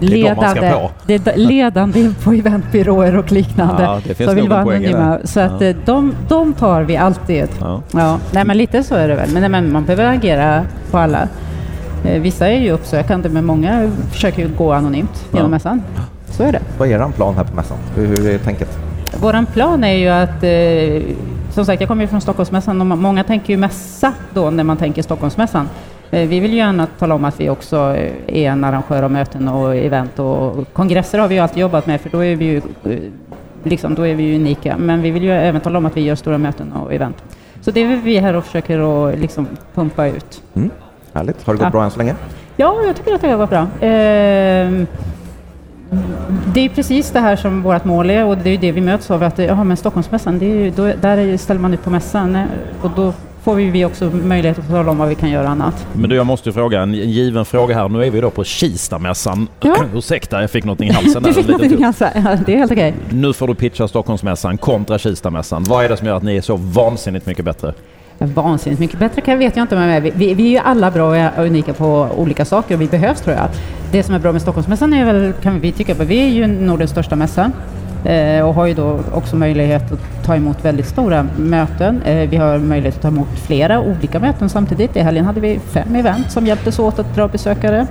de 0.00 0.24
man 0.24 0.50
ska 0.50 0.60
ledande, 0.60 0.70
på. 0.72 0.90
det 1.06 1.14
är 1.26 1.36
ledande 1.36 2.12
på 2.24 2.32
eventbyråer 2.32 3.16
och 3.16 3.32
liknande 3.32 3.82
Ja, 3.82 4.00
det 4.06 4.14
finns 4.14 4.28
som 4.30 4.36
vill 4.36 4.48
vara 4.48 4.64
det. 4.64 4.70
anonyma. 4.70 5.18
Så 5.24 5.40
att 5.40 5.60
Ja. 5.60 5.66
eh, 5.66 5.76
de, 5.84 6.14
de 6.28 6.52
tar 6.52 6.82
vi 6.82 6.96
alltid. 6.96 7.48
Ja. 7.60 7.82
Ja, 7.92 8.18
nej 8.32 8.44
men 8.44 8.56
lite 8.58 8.82
så 8.82 8.94
är 8.94 9.08
det 9.08 9.14
väl. 9.14 9.30
Men, 9.32 9.40
nej, 9.40 9.50
men 9.50 9.72
man 9.72 9.84
behöver 9.84 10.04
agera 10.16 10.62
på 10.90 10.98
alla. 10.98 11.28
Eh, 12.04 12.20
vissa 12.22 12.48
är 12.48 12.60
ju 12.60 12.70
uppsökande 12.70 13.28
men 13.28 13.44
många 13.44 13.90
försöker 14.12 14.42
ju 14.42 14.48
gå 14.48 14.72
anonymt 14.72 15.24
genom 15.32 15.46
Ja. 15.46 15.48
mässan. 15.50 15.82
Så 16.30 16.42
är 16.42 16.52
det. 16.52 16.60
Vad 16.78 16.88
är 16.88 16.92
er 16.92 17.08
plan 17.16 17.34
här 17.34 17.44
på 17.44 17.56
mässan? 17.56 17.76
Hur, 17.96 18.06
hur 18.06 18.28
är 18.28 18.38
tänket? 18.38 18.78
Våran 19.20 19.46
plan 19.46 19.84
är 19.84 19.92
ju 19.94 20.08
att, 20.08 20.42
eh, 20.42 21.14
som 21.54 21.64
sagt 21.64 21.80
jag 21.80 21.88
kommer 21.88 22.02
ju 22.04 22.08
från 22.08 22.20
Stockholmsmässan 22.20 22.80
och 22.80 22.86
må- 22.86 22.96
många 22.96 23.24
tänker 23.24 23.52
ju 23.52 23.56
mässa 23.56 24.12
då 24.34 24.50
när 24.50 24.64
man 24.64 24.76
tänker 24.76 25.02
Stockholmsmässan. 25.02 25.68
Eh, 26.10 26.28
vi 26.28 26.40
vill 26.40 26.50
ju 26.50 26.56
gärna 26.56 26.86
tala 26.98 27.14
om 27.14 27.24
att 27.24 27.40
vi 27.40 27.50
också 27.50 27.76
eh, 27.96 28.12
är 28.26 28.50
en 28.50 28.64
arrangör 28.64 29.02
av 29.02 29.10
möten 29.10 29.48
och 29.48 29.76
event 29.76 30.18
och 30.18 30.72
kongresser 30.72 31.18
har 31.18 31.28
vi 31.28 31.34
ju 31.34 31.40
alltid 31.40 31.58
jobbat 31.58 31.86
med 31.86 32.00
för 32.00 32.10
då 32.10 32.24
är 32.24 32.36
vi 32.36 32.44
ju, 32.44 32.56
eh, 32.56 32.98
liksom, 33.62 33.94
då 33.94 34.06
är 34.06 34.14
vi 34.14 34.22
ju 34.22 34.34
unika. 34.36 34.76
Men 34.78 35.02
vi 35.02 35.10
vill 35.10 35.22
ju 35.22 35.30
även 35.32 35.60
tala 35.60 35.78
om 35.78 35.86
att 35.86 35.96
vi 35.96 36.00
gör 36.00 36.14
stora 36.14 36.38
möten 36.38 36.72
och 36.72 36.92
event. 36.94 37.16
Så 37.60 37.70
det 37.70 37.80
är 37.80 37.96
vi 37.96 38.18
här 38.18 38.34
och 38.36 38.44
försöker 38.44 39.08
att 39.08 39.18
liksom 39.18 39.46
pumpa 39.74 40.06
ut. 40.06 40.42
Mm. 40.54 40.70
Härligt. 41.12 41.46
Har 41.46 41.52
det 41.54 41.58
gått 41.58 41.64
Ja. 41.66 41.70
bra 41.70 41.84
än 41.84 41.90
så 41.90 41.98
länge? 41.98 42.14
Ja, 42.56 42.76
jag 42.86 42.96
tycker 42.96 43.14
att 43.14 43.20
det 43.20 43.28
har 43.30 43.36
gått 43.38 43.50
bra. 43.50 43.66
Ehm, 43.80 44.86
det 46.54 46.60
är 46.60 46.68
precis 46.68 47.10
det 47.10 47.20
här 47.20 47.36
som 47.36 47.62
vårt 47.62 47.84
mål 47.84 48.10
är 48.10 48.24
och 48.24 48.38
det 48.38 48.50
är 48.50 48.58
det 48.58 48.72
vi 48.72 48.80
möts 48.80 49.10
av. 49.10 49.22
Att, 49.22 49.38
ja, 49.38 49.64
men 49.64 49.76
Stockholmsmässan, 49.76 50.38
det 50.38 50.46
är, 50.46 50.54
ju- 50.54 50.70
då, 50.70 50.92
där 51.00 51.18
är, 51.18 51.36
ställer 51.36 51.60
man 51.60 51.74
ut 51.74 51.84
på 51.84 51.90
mässan 51.90 52.36
eh, 52.36 52.44
och 52.82 52.90
då 52.96 53.12
får 53.42 53.54
vi, 53.54 53.70
vi 53.70 53.84
också 53.84 54.04
möjlighet 54.04 54.58
att 54.58 54.68
tala 54.68 54.90
om 54.90 54.98
vad 54.98 55.08
vi 55.08 55.14
kan 55.14 55.30
göra 55.30 55.48
annat. 55.48 55.86
Men 55.92 56.10
du, 56.10 56.16
jag 56.16 56.26
måste 56.26 56.52
fråga 56.52 56.80
en, 56.82 56.94
en 56.94 57.10
given 57.10 57.44
fråga 57.44 57.74
här. 57.74 57.88
Nu 57.88 58.04
är 58.04 58.10
vi 58.10 58.20
då 58.20 58.30
på 58.30 58.44
Kistamässan. 58.44 59.48
Ja. 59.60 59.76
Ursäkta, 59.94 60.40
jag 60.40 60.50
fick 60.50 60.64
något 60.64 60.80
i 60.80 60.92
halsen. 60.92 61.22
Du 61.22 61.32
fick 61.32 61.46
någonting 61.46 61.70
tufft. 61.70 61.82
ganska, 61.82 62.10
ja, 62.14 62.38
det 62.46 62.54
är 62.54 62.58
helt 62.58 62.72
okej. 62.72 62.94
Nu 63.10 63.32
får 63.32 63.48
du 63.48 63.54
pitcha 63.54 63.88
Stockholmsmässan 63.88 64.58
kontra 64.58 64.98
Kistamässan. 64.98 65.64
Vad 65.68 65.84
är 65.84 65.88
det 65.88 65.96
som 65.96 66.06
gör 66.06 66.16
att 66.16 66.22
ni 66.22 66.36
är 66.36 66.40
så 66.40 66.56
vansinnigt 66.56 67.26
mycket 67.26 67.44
bättre? 67.44 67.74
Vansinnigt 68.18 68.80
mycket 68.80 68.98
bättre 68.98 69.20
kan 69.20 69.38
vet 69.38 69.56
jag 69.56 69.64
inte 69.64 69.76
men 69.76 70.02
vi, 70.02 70.12
vi, 70.16 70.34
vi 70.34 70.46
är 70.46 70.50
ju 70.50 70.58
alla 70.58 70.90
bra 70.90 71.30
och 71.36 71.44
unika 71.44 71.72
på 71.72 72.08
olika 72.16 72.44
saker 72.44 72.74
och 72.74 72.80
vi 72.80 72.86
behövs 72.86 73.20
tror 73.20 73.36
jag. 73.36 73.48
Det 73.92 74.02
som 74.02 74.14
är 74.14 74.18
bra 74.18 74.32
med 74.32 74.42
Stockholmsmässan 74.42 74.92
är 74.92 75.04
väl, 75.04 75.32
kan 75.42 75.60
vi 75.60 75.72
tycka, 75.72 75.94
vi 75.94 76.20
är 76.20 76.28
ju 76.28 76.46
Nordens 76.46 76.90
största 76.90 77.16
mässa 77.16 77.50
eh, 78.04 78.48
och 78.48 78.54
har 78.54 78.66
ju 78.66 78.74
då 78.74 79.00
också 79.12 79.36
möjlighet 79.36 79.92
att 79.92 80.24
ta 80.24 80.36
emot 80.36 80.64
väldigt 80.64 80.86
stora 80.86 81.26
möten. 81.36 82.02
Eh, 82.02 82.28
vi 82.28 82.36
har 82.36 82.58
möjlighet 82.58 82.96
att 82.96 83.02
ta 83.02 83.08
emot 83.08 83.28
flera 83.46 83.80
olika 83.80 84.20
möten 84.20 84.48
samtidigt. 84.48 84.96
I 84.96 85.00
helgen 85.00 85.24
hade 85.24 85.40
vi 85.40 85.58
fem 85.58 85.94
event 85.94 86.30
som 86.30 86.46
hjälptes 86.46 86.78
åt 86.78 86.98
att 86.98 87.14
dra 87.14 87.28
besökare. 87.28 87.86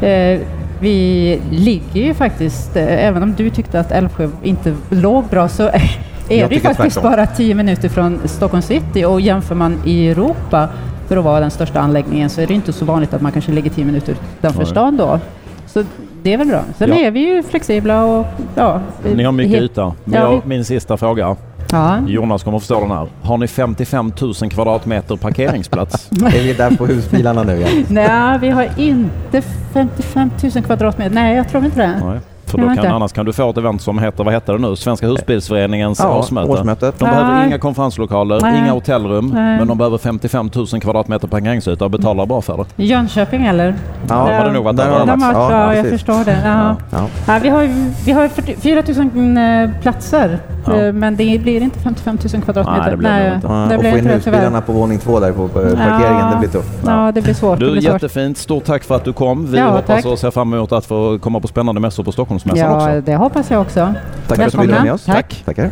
Eh, 0.00 0.40
vi 0.80 1.40
ligger 1.50 2.02
ju 2.02 2.14
faktiskt, 2.14 2.76
även 2.76 3.22
om 3.22 3.34
du 3.34 3.50
tyckte 3.50 3.80
att 3.80 3.92
Älvsjö 3.92 4.28
inte 4.42 4.74
låg 4.90 5.24
bra, 5.24 5.48
så 5.48 5.70
är 6.30 6.48
det 6.48 6.54
ju 6.54 6.60
faktiskt 6.60 6.94
tvärtom. 6.94 7.10
bara 7.12 7.26
10 7.26 7.54
minuter 7.54 7.88
från 7.88 8.20
Stockholm 8.24 8.62
city 8.62 9.04
och 9.04 9.20
jämför 9.20 9.54
man 9.54 9.78
i 9.84 10.08
Europa 10.08 10.68
för 11.08 11.16
att 11.16 11.24
vara 11.24 11.40
den 11.40 11.50
största 11.50 11.80
anläggningen 11.80 12.30
så 12.30 12.40
är 12.40 12.46
det 12.46 12.54
inte 12.54 12.72
så 12.72 12.84
vanligt 12.84 13.14
att 13.14 13.20
man 13.22 13.32
kanske 13.32 13.52
ligger 13.52 13.70
10 13.70 13.84
minuter 13.84 14.14
utanför 14.38 14.58
Nej. 14.62 14.66
stan 14.70 14.96
då. 14.96 15.18
Så 15.66 15.84
det 16.22 16.32
är 16.32 16.38
väl 16.38 16.48
bra. 16.48 16.60
Sen 16.78 16.88
Ja. 16.88 16.94
är 16.96 17.10
vi 17.10 17.20
ju 17.20 17.42
flexibla 17.42 18.04
och 18.04 18.26
ja. 18.54 18.80
Ni 19.14 19.24
har 19.24 19.32
mycket 19.32 19.62
yta. 19.62 19.94
Men 20.04 20.14
Ja, 20.14 20.20
jag, 20.20 20.30
vi- 20.30 20.40
min 20.48 20.64
sista 20.64 20.96
fråga. 20.96 21.36
Ja. 21.72 21.98
Jonas 22.06 22.42
kommer 22.42 22.58
förstå 22.58 22.80
den 22.80 22.90
här. 22.90 23.06
Har 23.22 23.38
ni 23.38 23.46
55 23.48 24.12
000 24.20 24.34
kvadratmeter 24.50 25.16
parkeringsplats? 25.16 26.10
Är 26.24 26.42
vi 26.42 26.52
där 26.52 26.70
på 26.76 26.86
husbilarna 26.86 27.42
nu 27.42 27.56
igen? 27.56 27.84
Nej, 27.88 28.38
vi 28.40 28.50
har 28.50 28.68
inte 28.76 29.42
55 29.72 30.30
000 30.54 30.64
kvadratmeter. 30.64 31.14
Nej, 31.14 31.36
jag 31.36 31.48
tror 31.48 31.64
inte 31.64 31.80
det. 31.80 32.00
Nej. 32.06 32.20
För 32.50 32.58
då 32.58 32.74
kan, 32.82 32.86
annars 32.86 33.12
kan 33.12 33.26
du 33.26 33.32
få 33.32 33.50
ett 33.50 33.56
event 33.56 33.82
som 33.82 33.98
heter, 33.98 34.24
vad 34.24 34.34
heter 34.34 34.52
det 34.52 34.58
nu? 34.58 34.76
Svenska 34.76 35.06
husbilsföreningens 35.06 35.98
Ja, 36.00 36.18
årsmöte. 36.18 36.50
årsmötet. 36.50 36.98
De 36.98 37.04
behöver 37.04 37.32
Nej. 37.34 37.46
inga 37.46 37.58
konferenslokaler, 37.58 38.40
Nej. 38.42 38.58
inga 38.58 38.72
hotellrum, 38.72 39.26
Nej. 39.34 39.58
men 39.58 39.68
de 39.68 39.78
behöver 39.78 39.98
55 39.98 40.50
000 40.54 40.66
kvadratmeter 40.80 41.28
parkeringsyta 41.28 41.84
och 41.84 41.90
betalar 41.90 42.26
bra 42.26 42.40
för 42.42 42.56
det. 42.76 42.84
Jönköping 42.84 43.46
eller? 43.46 43.74
Ja, 44.08 44.14
Där- 44.14 44.38
har 44.38 44.44
det 44.44 44.52
nog 44.52 44.64
varit 44.64 44.76
där 44.76 44.90
har 44.90 45.00
det 45.00 45.06
De 45.12 45.20
varit. 45.20 45.36
har, 45.36 45.52
ja, 45.52 45.74
jag 45.74 45.86
förstår 45.88 46.24
det. 46.24 46.38
Ja. 46.44 46.76
Ja. 46.90 47.06
Ja, 47.26 47.38
vi 47.42 47.48
har, 47.48 47.68
vi 48.04 48.12
har 48.12 48.28
40 48.28 48.56
4 48.60 48.82
000 49.14 49.36
eh, 49.36 49.80
platser, 49.82 50.38
Ja. 50.66 50.74
eh, 50.76 50.92
men 50.92 51.16
det 51.16 51.42
blir 51.42 51.60
inte 51.62 51.78
55 51.78 52.18
000 52.34 52.42
kvadratmeter. 52.42 52.80
Nej, 52.82 52.90
det 52.90 52.96
blir 52.96 53.10
det 53.10 53.24
nog 53.26 53.34
inte. 53.34 53.48
Det 53.68 53.74
och 53.76 53.80
blir 53.80 53.90
få 53.92 53.98
in 53.98 54.04
det, 54.04 54.10
husbilarna 54.12 54.60
på 54.60 54.72
våning 54.72 54.98
två 54.98 55.20
där 55.20 55.32
på 55.32 55.48
parkeringen, 55.48 56.30
det 56.32 56.36
blir 56.38 56.48
tufft. 56.48 56.80
Ja, 56.86 57.12
det 57.14 57.22
blir 57.22 57.34
svårt. 57.34 57.58
det 57.58 57.64
Du, 57.66 57.72
blir 57.72 57.82
svårt. 57.82 57.92
jättefint. 57.92 58.38
Stort 58.38 58.64
tack 58.64 58.84
för 58.84 58.96
att 58.96 59.04
du 59.04 59.12
kom. 59.12 59.46
Vi 59.46 59.58
Ja, 59.58 59.64
hoppas 59.70 59.86
tack. 59.86 60.04
och 60.06 60.18
ser 60.18 60.30
fram 60.30 60.54
emot 60.54 60.72
att 60.72 60.86
få 60.86 61.18
komma 61.18 61.40
på 61.40 61.48
spännande 61.48 61.80
mässor 61.80 62.04
på 62.04 62.12
Stockholmsmässan 62.40 62.70
Ja, 62.80 62.98
också. 62.98 63.00
det 63.10 63.16
hoppas 63.16 63.50
jag 63.50 63.60
också. 63.60 63.94
Tack 64.28 64.36
för 64.36 64.46
att 64.46 64.52
du 64.52 64.58
ville 64.58 64.82
med 64.82 64.92
oss. 64.92 65.04
Tack. 65.04 65.42
Tackar. 65.44 65.70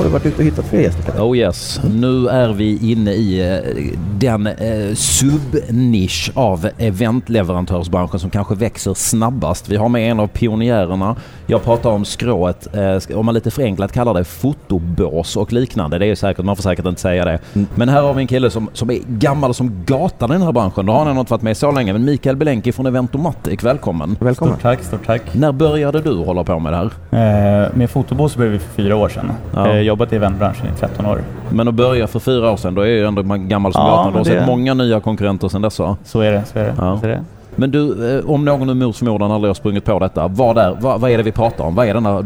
Har 0.00 0.04
du 0.04 0.12
varit 0.12 0.26
ute 0.26 0.36
och 0.36 0.44
hittat 0.44 0.66
fler 0.66 0.80
gäster 0.80 1.02
Peter. 1.02 1.20
Oh 1.20 1.36
yes. 1.36 1.80
Nu 1.94 2.28
är 2.28 2.52
vi 2.52 2.92
inne 2.92 3.12
i 3.12 3.52
eh, 3.54 3.84
den 4.18 4.46
eh, 4.46 4.94
subnisch 4.94 6.30
av 6.34 6.68
eventleverantörsbranschen 6.78 8.20
som 8.20 8.30
kanske 8.30 8.54
växer 8.54 8.94
snabbast. 8.94 9.68
Vi 9.68 9.76
har 9.76 9.88
med 9.88 10.10
en 10.10 10.20
av 10.20 10.26
pionjärerna. 10.26 11.16
Jag 11.46 11.64
pratar 11.64 11.90
om 11.90 12.04
skrået, 12.04 12.74
eh, 12.74 13.16
om 13.18 13.26
man 13.26 13.34
lite 13.34 13.50
förenklat 13.50 13.92
kallar 13.92 14.14
det 14.14 14.24
fotobås 14.24 15.36
och 15.36 15.52
liknande. 15.52 15.98
Det 15.98 16.04
är 16.04 16.08
ju 16.08 16.16
säkert, 16.16 16.44
man 16.44 16.56
får 16.56 16.62
säkert 16.62 16.86
inte 16.86 17.00
säga 17.00 17.24
det. 17.24 17.38
Mm. 17.54 17.66
Men 17.74 17.88
här 17.88 18.02
har 18.02 18.14
vi 18.14 18.22
en 18.22 18.28
kille 18.28 18.50
som, 18.50 18.68
som 18.72 18.90
är 18.90 18.98
gammal 19.06 19.54
som 19.54 19.84
gatan 19.86 20.30
i 20.30 20.32
den 20.32 20.42
här 20.42 20.52
branschen. 20.52 20.86
Då 20.86 20.92
har 20.92 21.06
han 21.06 21.18
inte 21.18 21.32
varit 21.32 21.42
med 21.42 21.56
så 21.56 21.72
länge. 21.72 21.92
Men 21.92 22.04
Mikael 22.04 22.36
Belenki 22.36 22.72
från 22.72 22.86
Eventomatic, 22.86 23.64
välkommen. 23.64 24.16
Välkommen. 24.20 24.54
Stort 24.54 24.62
tack, 24.62 24.82
stort 24.82 25.06
tack. 25.06 25.22
När 25.32 25.52
började 25.52 26.00
du 26.00 26.14
hålla 26.14 26.44
på 26.44 26.58
med 26.58 26.72
det 26.72 26.76
här? 26.76 27.64
Eh, 27.64 27.76
med 27.76 27.90
fotobås 27.90 28.36
började 28.36 28.52
vi 28.52 28.58
för 28.58 28.82
fyra 28.82 28.96
år 28.96 29.08
sedan. 29.08 29.32
Ja. 29.54 29.68
Eh, 29.68 29.89
jobbat 29.90 30.12
i 30.12 30.16
eventbranschen 30.16 30.66
i 30.66 30.78
13 30.80 31.06
år. 31.06 31.22
Men 31.50 31.68
att 31.68 31.74
börja 31.74 32.06
för 32.06 32.18
fyra 32.20 32.50
år 32.50 32.56
sedan, 32.56 32.74
då 32.74 32.82
är 32.82 32.86
ju 32.86 33.06
ändå 33.06 33.22
man 33.22 33.48
gammal 33.48 33.72
som 33.72 33.82
Ja, 33.82 33.88
gatan. 33.96 34.12
Du 34.12 34.18
har 34.18 34.24
sett 34.24 34.46
många 34.46 34.74
nya 34.74 35.00
konkurrenter 35.00 35.48
sedan 35.48 35.62
dess 35.62 35.78
va? 35.78 35.96
Så 36.04 36.20
är 36.20 36.32
det. 36.32 36.42
Så 36.52 36.58
är 36.58 36.64
det. 36.64 36.74
Ja. 36.78 36.98
Så 37.00 37.06
är 37.06 37.10
det. 37.10 37.24
Men 37.56 37.70
du, 37.70 38.16
eh, 38.18 38.30
om 38.30 38.44
någon 38.44 38.78
mot 38.78 38.96
förmodan 38.96 39.30
aldrig 39.32 39.48
har 39.48 39.54
sprungit 39.54 39.84
på 39.84 39.98
detta, 39.98 40.28
vad, 40.28 40.58
är, 40.58 40.76
vad, 40.80 41.00
vad 41.00 41.10
är 41.10 41.16
det 41.16 41.22
vi 41.22 41.32
pratar 41.32 41.64
om? 41.64 41.74
Vad 41.74 41.86
är 41.86 41.94
den 41.94 42.06
här 42.06 42.24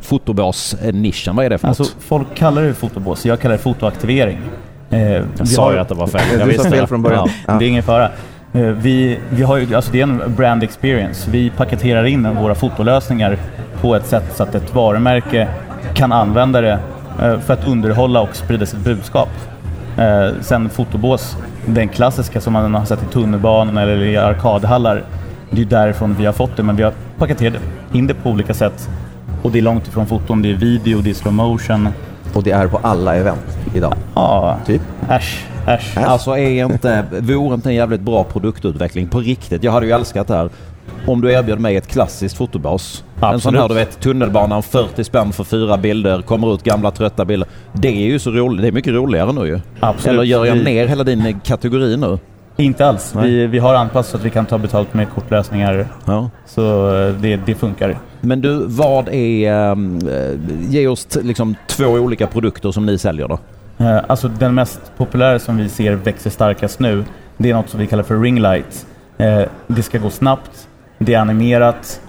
fotobås-nischen? 0.00 1.36
Vad 1.36 1.44
är 1.44 1.50
det 1.50 1.58
för 1.58 1.68
Alltså, 1.68 1.82
något? 1.82 1.96
folk 2.00 2.34
kallar 2.34 2.62
det 2.62 2.74
fotobås, 2.74 3.26
jag 3.26 3.40
kallar 3.40 3.52
det 3.52 3.58
fotoaktivering. 3.62 4.38
Eh, 4.90 5.12
Jag 5.12 5.22
vi 5.38 5.46
sa 5.46 5.72
ju 5.72 5.78
att 5.78 5.88
det 5.88 5.94
var 5.94 6.06
fel. 6.06 6.38
Jag 6.38 6.46
visste 6.46 6.70
fel 6.70 6.80
det. 6.80 6.86
från 6.86 7.02
början. 7.02 7.28
Ja. 7.46 7.52
Ja. 7.52 7.58
Det 7.58 7.64
är 7.64 7.68
ingen 7.68 7.82
fara. 7.82 8.04
Eh, 8.52 8.60
Vi, 8.62 9.18
vi 9.30 9.42
har 9.42 9.56
ju, 9.56 9.74
alltså 9.74 9.92
det 9.92 9.98
är 9.98 10.02
en 10.02 10.22
brand 10.36 10.62
experience. 10.62 11.30
Vi 11.30 11.50
paketerar 11.50 12.04
in 12.04 12.34
våra 12.42 12.54
fotolösningar 12.54 13.38
på 13.80 13.94
ett 13.94 14.06
sätt 14.06 14.24
så 14.36 14.42
att 14.42 14.54
ett 14.54 14.74
varumärke 14.74 15.48
kan 15.98 16.12
använda 16.12 16.60
det 16.60 16.78
eh, 17.22 17.38
för 17.38 17.52
att 17.52 17.68
underhålla 17.68 18.20
och 18.20 18.36
sprida 18.36 18.66
sitt 18.66 18.78
budskap. 18.84 19.28
Eh, 19.96 20.28
Sen 20.40 20.68
fotobås, 20.68 21.36
den 21.66 21.88
klassiska 21.88 22.40
som 22.40 22.52
man 22.52 22.74
har 22.74 22.84
sett 22.84 23.02
i 23.02 23.06
tunnelbanan 23.06 23.78
eller 23.78 24.04
i 24.04 24.16
arkadhallar, 24.16 25.02
det 25.50 25.60
är 25.60 25.64
därifrån 25.64 26.14
vi 26.18 26.26
har 26.26 26.32
fått 26.32 26.56
det, 26.56 26.62
men 26.62 26.76
vi 26.76 26.82
har 26.82 26.92
paketerat 27.18 27.62
in 27.92 28.06
det 28.06 28.14
på 28.14 28.30
olika 28.30 28.54
sätt. 28.54 28.88
Och 29.42 29.50
det 29.52 29.58
är 29.58 29.62
långt 29.62 29.88
ifrån 29.88 30.06
foton, 30.06 30.42
det 30.42 30.50
är 30.50 30.54
video, 30.54 31.00
det 31.00 31.10
är 31.10 31.14
slow 31.14 31.34
motion. 31.34 31.88
Och 32.34 32.42
det 32.42 32.50
är 32.50 32.66
på 32.66 32.80
alla 32.82 33.14
event 33.16 33.58
idag. 33.74 33.94
Ja, 34.14 34.56
Typ. 34.66 34.82
äsch, 35.10 35.46
äsch. 35.66 35.98
Alltså 35.98 36.38
är 36.38 36.64
inte, 36.64 37.04
vore 37.10 37.54
inte 37.54 37.68
en 37.68 37.74
jävligt 37.74 38.00
bra 38.00 38.24
produktutveckling 38.24 39.08
på 39.08 39.18
riktigt? 39.20 39.62
Jag 39.62 39.72
hade 39.72 39.86
ju 39.86 39.92
älskat 39.92 40.28
det 40.28 40.34
här. 40.34 40.50
Om 41.06 41.20
du 41.20 41.32
erbjöd 41.32 41.60
mig 41.60 41.76
ett 41.76 41.86
klassiskt 41.86 42.36
fotobas. 42.36 43.04
En 43.14 43.20
sån 43.20 43.34
Absolut. 43.34 43.60
här 43.60 43.68
du 43.68 43.74
vet 43.74 44.00
tunnelbanan 44.00 44.62
40 44.62 45.04
spänn 45.04 45.32
för 45.32 45.44
fyra 45.44 45.76
bilder, 45.76 46.22
kommer 46.22 46.54
ut 46.54 46.62
gamla 46.62 46.90
trötta 46.90 47.24
bilder. 47.24 47.48
Det 47.72 47.88
är 47.88 48.06
ju 48.06 48.18
så 48.18 48.30
roligt. 48.30 48.62
Det 48.62 48.68
är 48.68 48.72
mycket 48.72 48.92
roligare 48.92 49.32
nu 49.32 49.46
ju. 49.46 49.60
Absolut. 49.80 50.06
Eller 50.14 50.22
gör 50.22 50.44
jag 50.44 50.58
ner 50.64 50.86
hela 50.86 51.04
din 51.04 51.40
kategori 51.44 51.96
nu? 51.96 52.18
Inte 52.56 52.86
alls. 52.86 53.12
Nej. 53.14 53.30
Vi, 53.30 53.46
vi 53.46 53.58
har 53.58 53.74
anpassat 53.74 54.10
så 54.10 54.16
att 54.16 54.24
vi 54.24 54.30
kan 54.30 54.46
ta 54.46 54.58
betalt 54.58 54.94
med 54.94 55.10
kortlösningar. 55.10 55.86
Ja. 56.04 56.30
Så 56.46 56.88
eh, 57.00 57.14
det, 57.14 57.36
det 57.36 57.54
funkar. 57.54 57.98
Men 58.20 58.40
du, 58.40 58.62
vad 58.66 59.08
är... 59.08 59.52
ehm, 59.52 59.98
eh, 60.08 60.70
ge 60.70 60.86
oss 60.88 61.08
liksom 61.22 61.54
två 61.66 61.84
olika 61.86 62.26
produkter 62.26 62.70
som 62.72 62.86
ni 62.86 62.98
säljer 62.98 63.28
då. 63.28 63.38
Eh, 63.84 63.98
Alltså 64.06 64.28
den 64.28 64.54
mest 64.54 64.80
populära 64.96 65.38
som 65.38 65.56
vi 65.56 65.68
ser 65.68 65.92
växer 65.94 66.30
starkast 66.30 66.80
nu, 66.80 67.04
det 67.36 67.50
är 67.50 67.54
något 67.54 67.68
som 67.68 67.80
vi 67.80 67.86
kallar 67.86 68.02
för 68.02 68.20
ringlight. 68.20 68.86
Eh, 69.18 69.42
Det 69.66 69.82
ska 69.82 69.98
gå 69.98 70.10
snabbt, 70.10 70.67
det 70.98 71.14
är 71.14 71.18
animerat, 71.20 72.00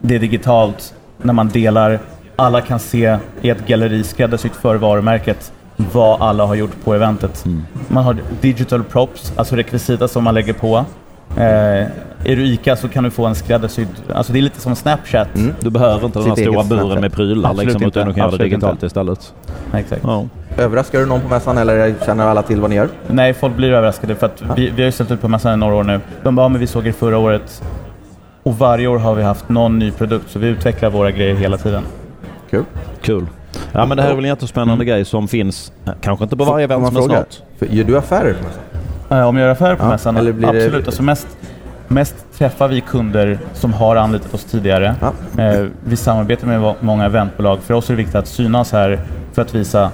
det 0.00 0.14
är 0.14 0.18
digitalt. 0.18 0.94
När 1.22 1.32
man 1.32 1.48
delar, 1.48 1.98
alla 2.36 2.60
kan 2.60 2.78
se 2.78 3.18
i 3.40 3.50
ett 3.50 3.66
galleri 3.66 4.04
skräddarsytt 4.04 4.56
för 4.56 4.74
varumärket 4.76 5.52
vad 5.92 6.22
alla 6.22 6.46
har 6.46 6.54
gjort 6.54 6.84
på 6.84 6.94
eventet. 6.94 7.44
Man 7.88 8.04
har 8.04 8.16
digital 8.40 8.84
props, 8.84 9.32
alltså 9.36 9.56
rekvisita 9.56 10.08
som 10.08 10.24
man 10.24 10.34
lägger 10.34 10.52
på. 10.52 10.84
Eh, 11.36 11.86
är 12.24 12.36
du 12.36 12.46
ICA 12.46 12.76
så 12.76 12.88
kan 12.88 13.04
du 13.04 13.10
få 13.10 13.26
en 13.26 13.34
skräddarsydd, 13.34 13.88
alltså 14.14 14.32
det 14.32 14.38
är 14.38 14.42
lite 14.42 14.60
som 14.60 14.76
Snapchat. 14.76 15.28
Du 15.60 15.70
behöver 15.70 16.06
inte 16.06 16.18
den 16.18 16.28
här 16.28 16.34
stora 16.36 16.64
buren 16.64 16.66
Snapchat. 16.80 17.00
med 17.00 17.12
prylar 17.12 17.50
Absolut 17.50 17.66
liksom, 17.68 17.82
inte. 17.84 17.98
utan 18.00 18.08
du 18.08 18.14
kan 18.14 18.24
göra 18.26 18.36
det 18.36 18.44
digitalt 18.44 18.72
inte. 18.72 18.86
istället. 18.86 19.34
Exakt. 19.74 20.02
Ja. 20.04 20.24
Överraskar 20.58 20.98
du 20.98 21.06
någon 21.06 21.20
på 21.20 21.28
mässan 21.28 21.58
eller 21.58 21.94
känner 22.06 22.26
alla 22.26 22.42
till 22.42 22.60
vad 22.60 22.70
ni 22.70 22.76
gör? 22.76 22.88
Nej, 23.10 23.34
folk 23.34 23.56
blir 23.56 23.72
överraskade 23.72 24.14
för 24.14 24.26
att 24.26 24.42
vi, 24.56 24.70
vi 24.70 24.82
har 24.82 24.86
ju 24.86 24.92
ställt 24.92 25.10
ut 25.10 25.20
på 25.20 25.28
mässan 25.28 25.54
i 25.54 25.56
några 25.56 25.74
år 25.74 25.84
nu. 25.84 26.00
De 26.22 26.34
bara, 26.36 26.44
"Ja, 26.44 26.48
men 26.48 26.60
vi 26.60 26.66
såg 26.66 26.86
er 26.86 26.92
förra 26.92 27.18
året. 27.18 27.62
Och 28.42 28.58
varje 28.58 28.86
år 28.86 28.98
har 28.98 29.14
vi 29.14 29.22
haft 29.22 29.48
någon 29.48 29.78
ny 29.78 29.90
produkt, 29.90 30.30
så 30.30 30.38
vi 30.38 30.46
utvecklar 30.48 30.90
våra 30.90 31.10
grejer 31.10 31.34
hela 31.34 31.56
tiden. 31.58 31.82
Kul. 32.50 32.64
Kul. 33.02 33.26
Ja 33.72 33.86
men 33.86 33.96
det 33.96 34.02
här 34.02 34.10
är 34.10 34.14
väl 34.14 34.24
en 34.24 34.28
jättespännande 34.30 34.84
grej 34.84 35.04
som 35.04 35.28
finns, 35.28 35.72
eh, 35.86 35.92
kanske 36.00 36.24
inte 36.24 36.36
på 36.36 36.44
varje 36.44 36.64
event 36.64 36.82
men 36.82 36.92
fråga? 36.92 37.08
snart. 37.08 37.42
För, 37.58 37.66
gör 37.66 37.84
du 37.84 37.98
affärer 37.98 38.34
på 38.34 38.44
mässan? 38.44 39.18
Eh, 39.20 39.28
Om 39.28 39.36
jag 39.36 39.44
gör 39.46 39.52
affärer 39.52 39.76
på 39.76 39.84
Ja, 39.84 39.88
mässan? 39.88 40.16
eller 40.16 40.32
blir 40.32 40.52
det- 40.52 40.64
absolut. 40.64 40.86
Alltså 40.86 41.02
mest, 41.02 41.26
mest 41.88 42.14
träffar 42.38 42.68
vi 42.68 42.80
kunder 42.80 43.38
som 43.54 43.72
har 43.72 43.96
anlitat 43.96 44.34
oss 44.34 44.44
tidigare. 44.44 44.94
Ja. 45.36 45.42
Eh, 45.42 45.66
vi 45.84 45.96
samarbetar 45.96 46.46
med 46.46 46.74
många 46.80 47.04
eventbolag. 47.04 47.58
För 47.62 47.74
oss 47.74 47.90
är 47.90 47.92
det 47.94 47.96
viktigt 47.98 48.14
att 48.16 48.26
synas 48.28 48.72
här 48.72 49.00
för 49.32 49.42
att 49.42 49.54
visa 49.54 49.90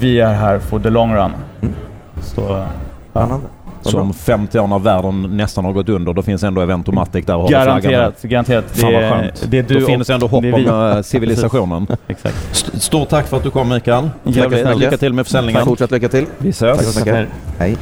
vi 0.00 0.20
är 0.20 0.32
här 0.34 0.58
for 0.58 0.80
the 0.80 0.90
long 0.90 1.14
run. 1.14 1.32
Mm. 1.60 1.74
Så, 2.22 2.64
Spännande. 3.10 3.46
Som 3.82 4.14
50 4.14 4.58
år 4.58 4.66
när 4.66 4.78
världen 4.78 5.36
nästan 5.36 5.64
har 5.64 5.72
gått 5.72 5.88
under, 5.88 6.12
då 6.12 6.22
finns 6.22 6.42
ändå 6.42 6.60
Eventomatic 6.60 7.26
där 7.26 7.36
och 7.36 7.42
håller 7.42 7.62
flaggan. 7.64 7.80
garanterat, 7.92 8.22
garanterat. 8.22 8.64
Det, 8.74 8.80
Fan 8.80 8.92
vad 8.92 9.02
är- 9.02 9.10
skönt. 9.10 9.44
det 9.50 9.58
är 9.58 9.62
du 9.62 9.80
Då 9.80 9.86
finns 9.86 10.08
och- 10.08 10.14
ändå 10.14 10.26
hopp 10.26 10.44
om 10.44 10.66
eh, 10.96 11.02
civilisationen. 11.02 11.86
Exakt. 12.08 12.36
St- 12.52 12.80
Stort 12.80 13.08
tack 13.08 13.26
för 13.28 13.36
att 13.36 13.42
du 13.42 13.50
kom 13.50 13.68
Mikael. 13.68 14.10
Jävligt, 14.24 14.78
lycka 14.78 14.96
till 14.96 15.12
med 15.12 15.26
försäljningen. 15.26 15.64
Fortsätt 15.66 15.90
lycka 15.90 16.08
till. 16.08 16.26
Vi 16.38 16.48
ses. 16.50 16.76
Tack 16.78 16.86
så 16.86 16.98
mycket. 16.98 17.28
Hej. 17.58 17.76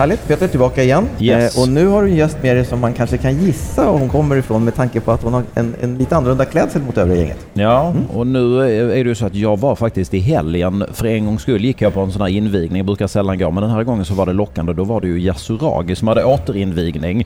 Härligt, 0.00 0.28
Peter 0.28 0.48
tillbaka 0.48 0.82
igen. 0.82 1.08
Yes. 1.18 1.56
Eh, 1.56 1.62
och 1.62 1.68
nu 1.68 1.86
har 1.86 2.02
du 2.02 2.08
en 2.08 2.16
gäst 2.16 2.42
med 2.42 2.56
dig 2.56 2.64
som 2.64 2.80
man 2.80 2.92
kanske 2.92 3.18
kan 3.18 3.38
gissa 3.38 3.84
var 3.84 3.98
hon 3.98 4.08
kommer 4.08 4.36
ifrån 4.36 4.64
med 4.64 4.74
tanke 4.74 5.00
på 5.00 5.12
att 5.12 5.22
hon 5.22 5.32
har 5.32 5.42
en, 5.54 5.74
en 5.80 5.98
lite 5.98 6.16
annorlunda 6.16 6.44
klädsel 6.44 6.82
mot 6.82 6.98
övriga 6.98 7.20
gänget. 7.20 7.46
Ja, 7.52 7.94
och 8.14 8.26
nu 8.26 8.60
är 8.60 8.90
är 8.90 9.04
det 9.04 9.08
ju 9.08 9.14
så 9.14 9.26
att 9.26 9.34
jag 9.34 9.60
var 9.60 9.76
faktiskt 9.76 10.14
i 10.14 10.18
helgen, 10.18 10.84
för 10.92 11.06
en 11.06 11.26
gångs 11.26 11.42
skull 11.42 11.64
gick 11.64 11.82
jag 11.82 11.94
på 11.94 12.00
en 12.00 12.12
sån 12.12 12.22
här 12.22 12.28
invigning, 12.28 12.76
jag 12.76 12.86
brukar 12.86 13.06
sällan 13.06 13.38
gå, 13.38 13.50
men 13.50 13.62
den 13.62 13.72
här 13.72 13.82
gången 13.82 14.04
så 14.04 14.14
var 14.14 14.26
det 14.26 14.32
lockande. 14.32 14.72
Då 14.72 14.84
var 14.84 15.00
det 15.00 15.08
ju 15.08 15.20
Yasuragi 15.20 15.96
som 15.96 16.08
hade 16.08 16.24
återinvigning. 16.24 17.24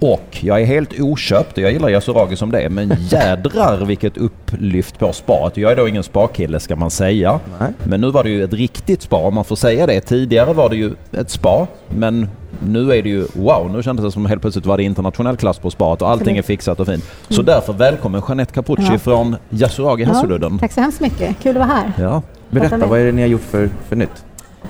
Och 0.00 0.38
jag 0.40 0.60
är 0.60 0.64
helt 0.64 1.00
oköpt, 1.00 1.58
jag 1.58 1.72
gillar 1.72 1.88
Yasuragi 1.88 2.36
som 2.36 2.50
det 2.50 2.60
är, 2.60 2.68
men 2.68 2.88
jädrar 3.10 3.84
vilket 3.84 4.16
upplyft 4.16 4.98
på 4.98 5.12
spat. 5.12 5.56
Jag 5.56 5.72
är 5.72 5.76
då 5.76 5.88
ingen 5.88 6.02
spakille 6.02 6.60
ska 6.60 6.76
man 6.76 6.90
säga. 6.90 7.40
Nej. 7.60 7.70
Men 7.84 8.00
nu 8.00 8.10
var 8.10 8.24
det 8.24 8.30
ju 8.30 8.44
ett 8.44 8.52
riktigt 8.52 9.02
spa 9.02 9.16
om 9.16 9.34
man 9.34 9.44
får 9.44 9.56
säga 9.56 9.86
det. 9.86 10.00
Tidigare 10.00 10.52
var 10.52 10.68
det 10.68 10.76
ju 10.76 10.92
ett 11.12 11.30
spa, 11.30 11.66
men 11.88 12.28
nu 12.60 12.92
är 12.92 13.02
det 13.02 13.08
ju 13.08 13.26
wow, 13.32 13.70
nu 13.72 13.82
kändes 13.82 14.04
det 14.04 14.10
som 14.12 14.26
helt 14.26 14.40
plötsligt 14.40 14.66
var 14.66 14.76
det 14.76 14.82
internationell 14.82 15.36
klass 15.36 15.58
på 15.58 15.70
spat 15.70 16.02
och 16.02 16.10
allting 16.10 16.36
är 16.38 16.42
fixat 16.42 16.80
och 16.80 16.86
fint. 16.86 17.04
Så 17.28 17.42
därför 17.42 17.72
välkommen 17.72 18.22
Jeanette 18.28 18.52
Capucci 18.54 18.88
Ja. 18.92 18.98
från 18.98 19.36
Yasuragi 19.50 20.04
Hässeludden. 20.04 20.58
tack 20.58 20.72
så 20.72 20.80
hemskt 20.80 21.00
mycket. 21.00 21.36
Kul 21.42 21.50
att 21.50 21.56
vara 21.56 21.66
här. 21.78 21.92
Ja. 21.98 22.22
Berätta, 22.50 22.86
vad 22.86 23.00
är 23.00 23.04
det 23.04 23.12
ni 23.12 23.22
har 23.22 23.28
gjort 23.28 23.40
för, 23.42 23.70
för 23.88 23.96
nytt? 23.96 24.24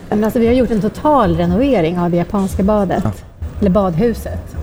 Men 0.09 0.25
alltså, 0.25 0.38
vi 0.38 0.47
har 0.47 0.54
gjort 0.54 0.71
en 0.71 0.80
total 0.80 1.37
renovering 1.37 1.99
av 1.99 2.11
det 2.11 2.16
japanska 2.16 2.62
badet, 2.62 3.25
eller 3.61 3.71
badhuset. 3.71 4.55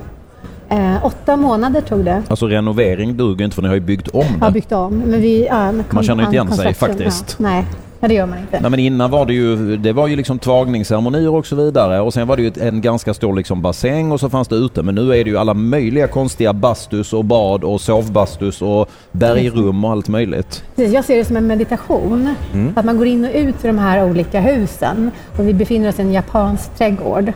Eh, 0.70 1.06
åtta 1.06 1.36
månader 1.38 1.82
tog 1.82 2.06
det. 2.06 2.24
Alltså 2.28 2.48
renovering 2.48 3.18
duger 3.18 3.46
inte 3.46 3.56
för 3.56 3.62
ni 3.62 3.68
har 3.68 3.76
ju 3.76 3.82
byggt 3.82 4.08
om 4.08 4.26
Har 4.42 4.48
det. 4.48 4.54
byggt 4.54 4.72
om. 4.72 4.98
Men 4.98 5.22
vi, 5.22 5.46
ja, 5.50 5.72
men 5.72 5.84
Man 5.92 6.04
känner 6.04 6.24
inte 6.24 6.36
igen 6.36 6.52
sig, 6.52 6.74
faktiskt. 6.74 7.36
Ja, 7.40 7.44
nej, 7.50 7.66
nej, 8.00 8.10
det 8.10 8.14
gör 8.16 8.26
man 8.26 8.38
inte. 8.40 8.60
Nej 8.62 8.70
men 8.72 8.80
innan 8.80 9.12
var 9.12 9.26
det 9.26 9.34
ju, 9.34 9.78
det 9.78 9.94
var 9.94 10.08
ju 10.08 10.16
liksom 10.16 10.40
tvagningsceremonier 10.40 11.30
och 11.34 11.46
så 11.46 11.56
vidare 11.56 12.02
och 12.02 12.14
sen 12.14 12.28
var 12.28 12.38
det 12.38 12.44
ju 12.44 12.52
en 12.62 12.82
ganska 12.82 13.14
stor 13.14 13.36
liksom 13.36 13.62
bassäng 13.62 14.12
och 14.12 14.20
så 14.20 14.30
fanns 14.30 14.48
det 14.48 14.56
ute 14.56 14.84
men 14.84 14.96
nu 14.96 15.02
är 15.02 15.24
det 15.24 15.30
ju 15.30 15.38
alla 15.38 15.54
möjliga 15.54 16.08
konstiga 16.08 16.54
bastus 16.54 17.14
och 17.14 17.26
bad 17.26 17.64
och 17.64 17.82
sovbastus 17.82 18.62
och 18.62 18.90
bergrum 19.12 19.86
och 19.86 19.92
allt 19.92 20.08
möjligt. 20.08 20.64
Precis, 20.76 20.94
jag 20.94 21.06
ser 21.06 21.18
det 21.18 21.26
som 21.26 21.38
en 21.38 21.48
meditation. 21.48 22.36
Att 22.76 22.86
man 22.86 22.98
går 22.98 23.08
in 23.08 23.26
och 23.26 23.32
ut 23.34 23.64
i 23.64 23.68
de 23.68 23.78
här 23.78 24.04
olika 24.10 24.40
husen. 24.42 25.12
Och 25.38 25.48
vi 25.48 25.54
befinner 25.54 25.90
oss 25.90 26.00
i 26.00 26.02
en 26.02 26.14
japansk 26.14 26.76
trädgård. 26.78 27.32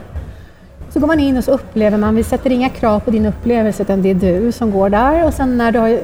Så 0.97 1.01
går 1.01 1.07
man 1.07 1.19
in 1.19 1.37
och 1.37 1.43
så 1.43 1.51
upplever 1.51 1.97
man, 1.97 2.15
vi 2.15 2.23
sätter 2.23 2.49
inga 2.51 2.69
krav 2.69 2.99
på 2.99 3.11
din 3.11 3.25
upplevelse 3.25 3.83
utan 3.83 4.01
det 4.01 4.09
är 4.09 4.15
du 4.15 4.51
som 4.51 4.71
går 4.71 4.89
där. 4.89 5.25
Och 5.25 5.33
sen 5.33 5.57
när 5.57 5.71
du, 5.71 5.79
har, 5.79 5.99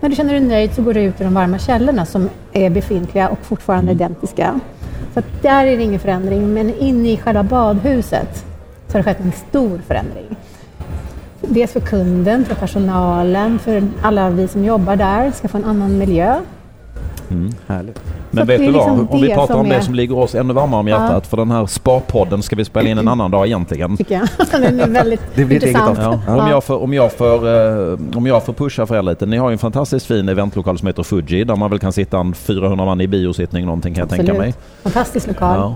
när 0.00 0.08
du 0.08 0.16
känner 0.16 0.32
dig 0.32 0.40
nöjd 0.40 0.74
så 0.74 0.82
går 0.82 0.94
du 0.94 1.00
ut 1.00 1.20
i 1.20 1.24
de 1.24 1.34
varma 1.34 1.58
källorna 1.58 2.06
som 2.06 2.28
är 2.52 2.70
befintliga 2.70 3.28
och 3.28 3.38
fortfarande 3.42 3.92
identiska. 3.92 4.60
Så 5.14 5.22
där 5.42 5.66
är 5.66 5.76
det 5.76 5.82
ingen 5.82 6.00
förändring. 6.00 6.54
Men 6.54 6.74
inne 6.74 7.12
i 7.12 7.16
själva 7.16 7.42
badhuset 7.42 8.44
så 8.86 8.92
har 8.92 8.98
det 8.98 9.04
skett 9.04 9.20
en 9.20 9.32
stor 9.32 9.80
förändring. 9.86 10.36
Dels 11.40 11.72
för 11.72 11.80
kunden, 11.80 12.44
för 12.44 12.54
personalen, 12.54 13.58
för 13.58 13.82
alla 14.02 14.30
vi 14.30 14.48
som 14.48 14.64
jobbar 14.64 14.96
där 14.96 15.30
ska 15.30 15.48
få 15.48 15.58
en 15.58 15.64
annan 15.64 15.98
miljö. 15.98 16.40
Härligt. 17.66 18.00
Men 18.30 18.46
vet 18.46 18.58
du 18.58 18.64
vad? 18.64 18.74
liksom 18.74 19.08
Om 19.10 19.20
vi 19.20 19.34
pratar 19.34 19.54
om 19.54 19.68
det 19.68 19.74
är- 19.74 19.80
som 19.80 19.94
ligger 19.94 20.18
oss 20.18 20.34
ännu 20.34 20.54
varmare 20.54 20.80
om 20.80 20.88
hjärtat 20.88 21.26
för 21.26 21.36
den 21.36 21.50
här 21.50 21.66
spa-podden 21.66 22.42
ska 22.42 22.56
vi 22.56 22.64
spela 22.64 22.88
in 22.88 22.98
en 22.98 23.08
annan 23.08 23.30
dag 23.30 23.46
egentligen. 23.46 23.96
tycker 23.96 24.14
jag. 24.14 24.28
Den 24.62 24.80
är 24.80 24.88
väldigt 24.88 25.20
Det 25.34 25.44
blir 25.44 25.56
intressant. 25.66 25.98
avsnitt. 25.98 26.20
Ja. 26.26 26.42
Om, 26.44 26.50
jag 26.50 26.64
får, 26.64 26.82
om, 26.82 26.92
jag 26.94 27.12
får, 27.12 27.48
eh, 27.92 27.98
om 28.16 28.26
jag 28.26 28.44
får 28.44 28.52
pusha 28.52 28.86
för 28.86 28.96
er 28.98 29.02
lite. 29.02 29.26
Ni 29.26 29.36
har 29.36 29.48
ju 29.48 29.52
en 29.52 29.58
fantastiskt 29.58 30.06
fin 30.06 30.28
eventlokal 30.28 30.78
som 30.78 30.86
heter 30.86 31.02
Fuji 31.02 31.44
där 31.44 31.56
man 31.56 31.70
väl 31.70 31.78
kan 31.78 31.92
sitta 31.92 32.18
en 32.18 32.34
400 32.34 32.84
man 32.84 33.00
i 33.00 33.06
biosittning 33.08 33.64
någonting 33.66 33.94
kan 33.94 34.00
jag 34.00 34.16
tänka 34.16 34.34
mig. 34.34 34.54
Fantastisk 34.82 35.26
lokal. 35.26 35.56
Ja. 35.60 35.74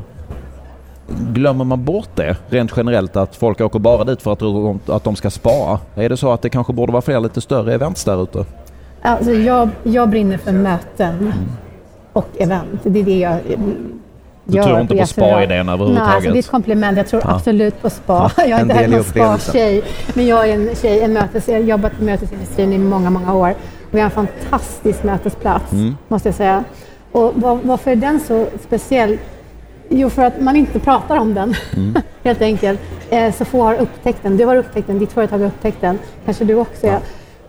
Glömmer 1.32 1.64
man 1.64 1.84
bort 1.84 2.08
det 2.14 2.36
rent 2.48 2.72
generellt 2.76 3.16
att 3.16 3.36
folk 3.36 3.60
åker 3.60 3.78
bara 3.78 4.04
dit 4.04 4.22
för 4.22 4.32
att, 4.32 4.38
de- 4.38 4.80
att 4.86 5.04
de 5.04 5.16
ska 5.16 5.30
spara? 5.30 5.78
Är 5.94 6.08
det 6.08 6.16
så 6.16 6.32
att 6.32 6.42
det 6.42 6.48
kanske 6.50 6.72
borde 6.72 6.92
vara 6.92 7.02
fler 7.02 7.20
lite 7.20 7.40
större 7.40 7.74
events 7.74 8.04
där 8.04 8.22
ute? 8.22 8.44
Alltså 9.02 9.30
jag, 9.32 9.68
jag 9.82 10.08
brinner 10.08 10.36
för 10.38 10.52
möten 10.52 11.32
och 12.12 12.28
event. 12.38 12.80
Det 12.82 13.00
är 13.00 13.04
det 13.04 13.18
jag 13.18 13.36
Du 14.44 14.56
gör 14.56 14.64
tror 14.64 14.80
inte 14.80 14.96
på 14.96 15.06
spa-idén 15.06 15.66
Nej, 15.66 15.74
överhuvudtaget? 15.74 16.14
alltså 16.14 16.30
det 16.30 16.36
är 16.36 16.40
ett 16.40 16.50
komplement. 16.50 16.96
Jag 16.96 17.08
tror 17.08 17.22
Ja. 17.24 17.34
absolut 17.34 17.82
på 17.82 17.90
spa. 17.90 18.30
jag 18.36 18.48
är 18.50 18.60
inte 18.62 18.74
heller 18.74 18.96
någon 18.96 19.04
spa-tjej. 19.04 19.82
Men 20.14 20.26
jag 20.26 20.48
är 20.48 20.54
en 20.54 20.74
tjej, 20.76 21.00
en 21.00 21.12
mötes, 21.12 21.48
jag 21.48 21.54
har 21.54 21.60
jobbat 21.62 21.92
i 22.00 22.04
mötesindustrin 22.04 22.72
i 22.72 22.78
många, 22.78 23.10
många 23.10 23.34
år. 23.34 23.50
Och 23.90 23.96
vi 23.96 23.98
har 24.00 24.04
en 24.04 24.10
fantastisk 24.10 25.02
mötesplats, 25.02 25.72
Mm. 25.72 25.96
måste 26.08 26.28
jag 26.28 26.34
säga. 26.36 26.64
Och 27.12 27.32
var, 27.34 27.58
varför 27.62 27.90
är 27.90 27.96
den 27.96 28.20
så 28.20 28.46
speciell? 28.66 29.18
Jo, 29.88 30.10
för 30.10 30.22
att 30.24 30.40
man 30.40 30.56
inte 30.56 30.78
pratar 30.78 31.16
om 31.16 31.34
den, 31.34 31.54
Mm. 31.76 31.94
helt 32.24 32.42
enkelt. 32.42 32.80
Eh, 33.10 33.34
så 33.34 33.44
få 33.44 33.62
har 33.62 33.74
upptäckt 33.74 34.18
den. 34.22 34.36
Du 34.36 34.44
har 34.44 34.56
upptäckt 34.56 34.86
den, 34.86 34.98
ditt 34.98 35.12
företag 35.12 35.38
har 35.38 35.46
upptäckt 35.46 35.80
den. 35.80 35.98
Kanske 36.24 36.44
du 36.44 36.54
också. 36.54 36.86
Ja. 36.86 36.98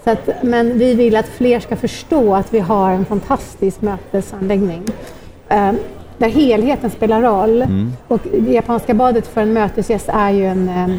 Så 0.03 0.09
att, 0.09 0.29
men 0.43 0.77
vi 0.77 0.93
vill 0.93 1.15
att 1.15 1.27
fler 1.27 1.59
ska 1.59 1.75
förstå 1.75 2.35
att 2.35 2.53
vi 2.53 2.59
har 2.59 2.91
en 2.91 3.05
fantastisk 3.05 3.81
mötesanläggning. 3.81 4.83
Eh, 5.49 5.71
där 6.17 6.29
helheten 6.29 6.89
spelar 6.89 7.21
roll. 7.21 7.61
Mm. 7.61 7.93
Och 8.07 8.19
det 8.39 8.51
japanska 8.51 8.93
badet 8.93 9.27
för 9.27 9.41
en 9.41 9.53
mötesgäst 9.53 10.09
är 10.09 10.31
ju 10.31 10.45
en, 10.45 10.69
eh, 10.69 10.89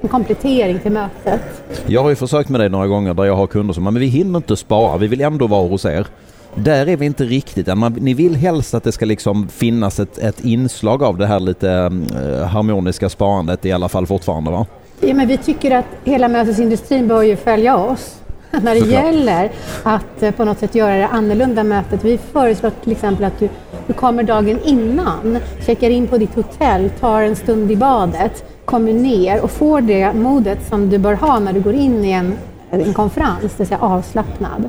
en 0.00 0.08
komplettering 0.08 0.78
till 0.78 0.92
mötet. 0.92 1.40
Jag 1.86 2.02
har 2.02 2.08
ju 2.08 2.16
försökt 2.16 2.48
med 2.48 2.60
det 2.60 2.68
några 2.68 2.86
gånger 2.86 3.14
där 3.14 3.24
jag 3.24 3.36
har 3.36 3.46
kunder 3.46 3.74
som 3.74 3.84
men 3.84 3.94
vi 3.94 4.06
hinner 4.06 4.36
inte 4.36 4.56
spara, 4.56 4.96
vi 4.96 5.06
vill 5.06 5.20
ändå 5.20 5.46
vara 5.46 5.68
hos 5.68 5.84
er. 5.84 6.06
Där 6.54 6.86
är 6.86 6.96
vi 6.96 7.06
inte 7.06 7.24
riktigt 7.24 7.68
än. 7.68 7.78
Man, 7.78 7.92
ni 7.92 8.14
vill 8.14 8.36
helst 8.36 8.74
att 8.74 8.84
det 8.84 8.92
ska 8.92 9.04
liksom 9.04 9.48
finnas 9.48 10.00
ett, 10.00 10.18
ett 10.18 10.44
inslag 10.44 11.02
av 11.02 11.18
det 11.18 11.26
här 11.26 11.40
lite 11.40 11.70
eh, 11.70 12.46
harmoniska 12.46 13.08
sparandet 13.08 13.66
i 13.66 13.72
alla 13.72 13.88
fall 13.88 14.06
fortfarande 14.06 14.50
va? 14.50 14.66
Ja, 15.00 15.14
men 15.14 15.28
vi 15.28 15.36
tycker 15.36 15.70
att 15.70 15.84
hela 16.04 16.28
mötesindustrin 16.28 17.08
bör 17.08 17.22
ju 17.22 17.36
följa 17.36 17.76
oss 17.76 18.18
när 18.62 18.74
det 18.74 18.80
Såklart. 18.80 19.04
gäller 19.04 19.50
att 19.82 20.22
eh, 20.22 20.30
på 20.30 20.44
något 20.44 20.58
sätt 20.58 20.74
göra 20.74 20.96
det 20.96 21.06
annorlunda 21.06 21.64
mötet. 21.64 22.04
Vi 22.04 22.18
föreslår 22.18 22.72
till 22.82 22.92
exempel 22.92 23.24
att 23.24 23.38
du, 23.38 23.48
du 23.86 23.92
kommer 23.92 24.22
dagen 24.22 24.58
innan, 24.64 25.38
checkar 25.66 25.90
in 25.90 26.06
på 26.06 26.18
ditt 26.18 26.34
hotell, 26.34 26.90
tar 26.90 27.22
en 27.22 27.36
stund 27.36 27.70
i 27.70 27.76
badet, 27.76 28.44
kommer 28.64 28.92
ner 28.92 29.40
och 29.42 29.50
får 29.50 29.80
det 29.80 30.12
modet 30.12 30.58
som 30.68 30.90
du 30.90 30.98
bör 30.98 31.14
ha 31.14 31.38
när 31.38 31.52
du 31.52 31.60
går 31.60 31.74
in 31.74 32.04
i 32.04 32.10
en, 32.12 32.34
en 32.70 32.94
konferens, 32.94 33.40
det 33.42 33.58
vill 33.58 33.66
säga 33.66 33.80
avslappnad. 33.80 34.68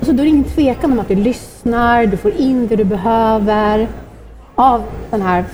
Och 0.00 0.06
så 0.06 0.12
då 0.12 0.18
är 0.18 0.24
det 0.24 0.30
ingen 0.30 0.44
tvekan 0.44 0.92
om 0.92 1.00
att 1.00 1.08
du 1.08 1.14
lyssnar, 1.14 2.06
du 2.06 2.16
får 2.16 2.32
in 2.32 2.66
det 2.66 2.76
du 2.76 2.84
behöver 2.84 3.88
av 4.54 4.82
den 5.10 5.22
här 5.22 5.44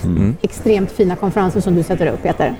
extremt 0.42 0.92
fina 0.92 1.16
konferensen 1.16 1.62
som 1.62 1.74
du 1.74 1.82
sätter 1.82 2.06
upp, 2.06 2.22
Peter. 2.22 2.54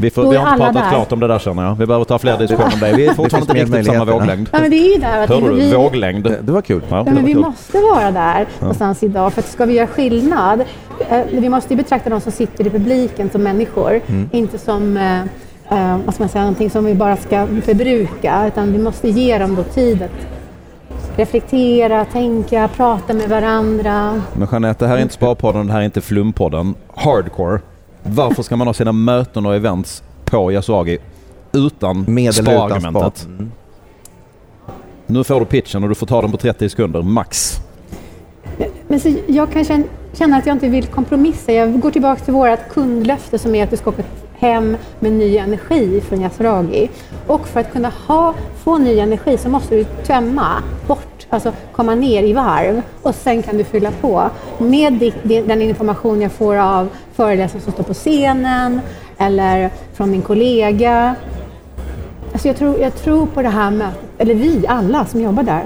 Vi, 0.00 0.10
får, 0.10 0.30
vi 0.30 0.36
har 0.36 0.46
inte 0.48 0.58
pratat 0.58 0.82
där. 0.82 0.90
klart 0.90 1.12
om 1.12 1.20
det 1.20 1.26
där 1.26 1.38
känner 1.38 1.62
jag. 1.64 1.74
Vi 1.74 1.86
behöver 1.86 2.04
ta 2.04 2.18
fler 2.18 2.38
diskussioner 2.38 2.74
om 2.74 2.80
det. 2.80 2.92
Vi 2.96 3.06
är 3.06 3.14
fortfarande 3.14 3.60
inte 3.60 3.72
mer 3.72 3.78
riktigt 3.78 3.94
samma 3.98 4.12
våglängd. 4.12 4.48
Ja, 4.52 4.58
men 4.60 4.70
det 4.70 4.76
är 4.76 4.94
ju 4.94 5.00
där 5.00 5.22
att 5.22 5.28
Hörde 5.28 5.50
vi, 5.54 5.70
du? 5.70 5.76
Våglängd. 5.76 6.24
Det, 6.24 6.38
det 6.42 6.52
var 6.52 6.62
kul. 6.62 6.82
Ja, 6.88 7.04
men 7.04 7.14
var 7.14 7.22
vi 7.22 7.32
kul. 7.32 7.40
måste 7.42 7.78
vara 7.78 8.10
där 8.10 8.46
någonstans 8.60 9.02
idag 9.02 9.32
för 9.32 9.40
att 9.40 9.48
ska 9.48 9.64
vi 9.64 9.74
göra 9.74 9.86
skillnad, 9.86 10.60
eh, 11.10 11.20
vi 11.32 11.48
måste 11.48 11.72
ju 11.74 11.76
betrakta 11.76 12.10
de 12.10 12.20
som 12.20 12.32
sitter 12.32 12.66
i 12.66 12.70
publiken 12.70 13.30
som 13.30 13.42
människor, 13.42 14.00
Mm. 14.06 14.28
inte 14.32 14.58
som 14.58 14.96
eh, 14.96 15.20
eh, 15.70 15.98
vad 16.04 16.14
ska 16.14 16.22
man 16.22 16.28
säga, 16.28 16.42
någonting 16.42 16.70
som 16.70 16.84
vi 16.84 16.94
bara 16.94 17.16
ska 17.16 17.46
förbruka, 17.64 18.46
utan 18.46 18.72
vi 18.72 18.78
måste 18.78 19.08
ge 19.08 19.38
dem 19.38 19.54
då 19.54 19.62
tid 19.62 20.02
att 20.02 20.10
reflektera, 21.16 22.04
tänka, 22.04 22.68
prata 22.76 23.12
med 23.14 23.28
varandra. 23.28 24.22
Men 24.32 24.48
Jeanette, 24.52 24.84
det 24.84 24.88
här 24.88 24.96
är 24.98 25.02
inte 25.02 25.14
Sparpodden, 25.14 25.66
det 25.66 25.72
här 25.72 25.80
är 25.80 25.84
inte 25.84 26.00
Flumpodden. 26.00 26.74
Hardcore. 26.94 27.60
Varför 28.02 28.42
ska 28.42 28.56
man 28.56 28.66
ha 28.66 28.74
sina 28.74 28.92
möten 28.92 29.46
och 29.46 29.54
events 29.54 30.02
på 30.24 30.52
Yasuagi 30.52 30.98
utan 31.52 32.04
Med 32.08 32.34
sparargumentet? 32.34 33.18
spa. 33.18 33.30
Mm. 33.30 33.52
Nu 35.06 35.24
får 35.24 35.40
du 35.40 35.46
pitchen 35.46 35.82
och 35.82 35.88
du 35.88 35.94
får 35.94 36.06
ta 36.06 36.22
den 36.22 36.30
på 36.30 36.36
30 36.36 36.68
sekunder, 36.68 37.02
max. 37.02 37.56
Men 38.88 39.00
så 39.00 39.14
jag 39.26 39.52
kan 39.52 39.64
känna, 39.64 39.84
känna 40.12 40.36
att 40.36 40.46
jag 40.46 40.54
inte 40.54 40.68
vill 40.68 40.86
kompromissa. 40.86 41.52
Jag 41.52 41.80
går 41.80 41.90
tillbaka 41.90 42.24
till 42.24 42.34
vårt 42.34 42.68
kundlöfte 42.72 43.38
som 43.38 43.54
är 43.54 43.64
att 43.64 43.70
du 43.70 43.76
ska 43.76 43.90
åka 43.90 44.02
hem 44.38 44.76
med 45.00 45.12
ny 45.12 45.36
energi 45.36 46.00
från 46.00 46.20
Yasuragi. 46.20 46.90
Och 47.26 47.48
för 47.48 47.60
att 47.60 47.72
kunna 47.72 47.92
ha, 48.06 48.34
få 48.64 48.78
ny 48.78 48.98
energi 48.98 49.38
så 49.38 49.48
måste 49.48 49.76
du 49.76 49.84
tömma 49.84 50.62
bort, 50.86 51.09
alltså 51.30 51.52
komma 51.72 51.94
ner 51.94 52.22
i 52.22 52.32
varv 52.32 52.82
och 53.02 53.14
sen 53.14 53.42
kan 53.42 53.56
du 53.56 53.64
fylla 53.64 53.90
på 54.00 54.30
med 54.58 55.12
den 55.22 55.62
information 55.62 56.20
jag 56.20 56.32
får 56.32 56.56
av 56.56 56.88
föreläsare 57.14 57.60
som 57.60 57.72
står 57.72 57.82
på 57.82 57.94
scenen 57.94 58.80
eller 59.18 59.70
från 59.92 60.10
min 60.10 60.22
kollega. 60.22 61.14
Alltså 62.32 62.48
jag, 62.48 62.56
tror, 62.56 62.80
jag 62.80 62.94
tror 62.96 63.26
på 63.26 63.42
det 63.42 63.48
här 63.48 63.70
mötet, 63.70 64.00
eller 64.18 64.34
vi 64.34 64.66
alla 64.68 65.04
som 65.04 65.20
jobbar 65.20 65.42
där. 65.42 65.62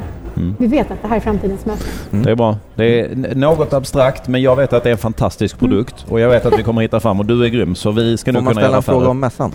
Vi 0.59 0.67
vet 0.67 0.91
att 0.91 1.03
det 1.03 1.09
här 1.09 1.17
är 1.17 1.21
framtidens 1.21 1.67
möte. 1.67 1.85
Det 2.11 2.31
är 2.31 2.35
bra. 2.35 2.59
Det 2.75 3.01
är 3.01 3.35
något 3.35 3.73
abstrakt 3.73 4.29
men 4.29 4.43
jag 4.43 4.57
vet 4.57 4.73
att 4.73 4.83
det 4.83 4.89
är 4.89 4.93
en 4.93 4.99
fantastisk 4.99 5.59
produkt 5.59 6.07
och 6.09 6.21
jag 6.21 6.29
vet 6.29 6.47
att 6.47 6.59
vi 6.59 6.63
kommer 6.63 6.83
hitta 6.83 7.01
fram 7.01 7.21
och 7.21 7.27
du 7.27 7.45
är 7.45 7.49
grym 7.49 7.75
så 7.75 7.91
vi 7.91 8.17
ska 8.17 8.33
Får 8.33 8.33
nog 8.33 8.45
man 8.45 8.53
kunna 8.53 8.61
ställa 8.61 8.73
göra 8.73 8.77
en 8.77 8.83
fråga 8.83 9.09
om 9.09 9.21
mässan? 9.21 9.53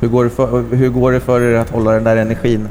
Hur 0.00 0.08
går, 0.08 0.24
det 0.24 0.30
för, 0.30 0.76
hur 0.76 0.88
går 0.88 1.12
det 1.12 1.20
för 1.20 1.40
er 1.40 1.54
att 1.54 1.70
hålla 1.70 1.90
den 1.90 2.04
där 2.04 2.16
energin? 2.16 2.68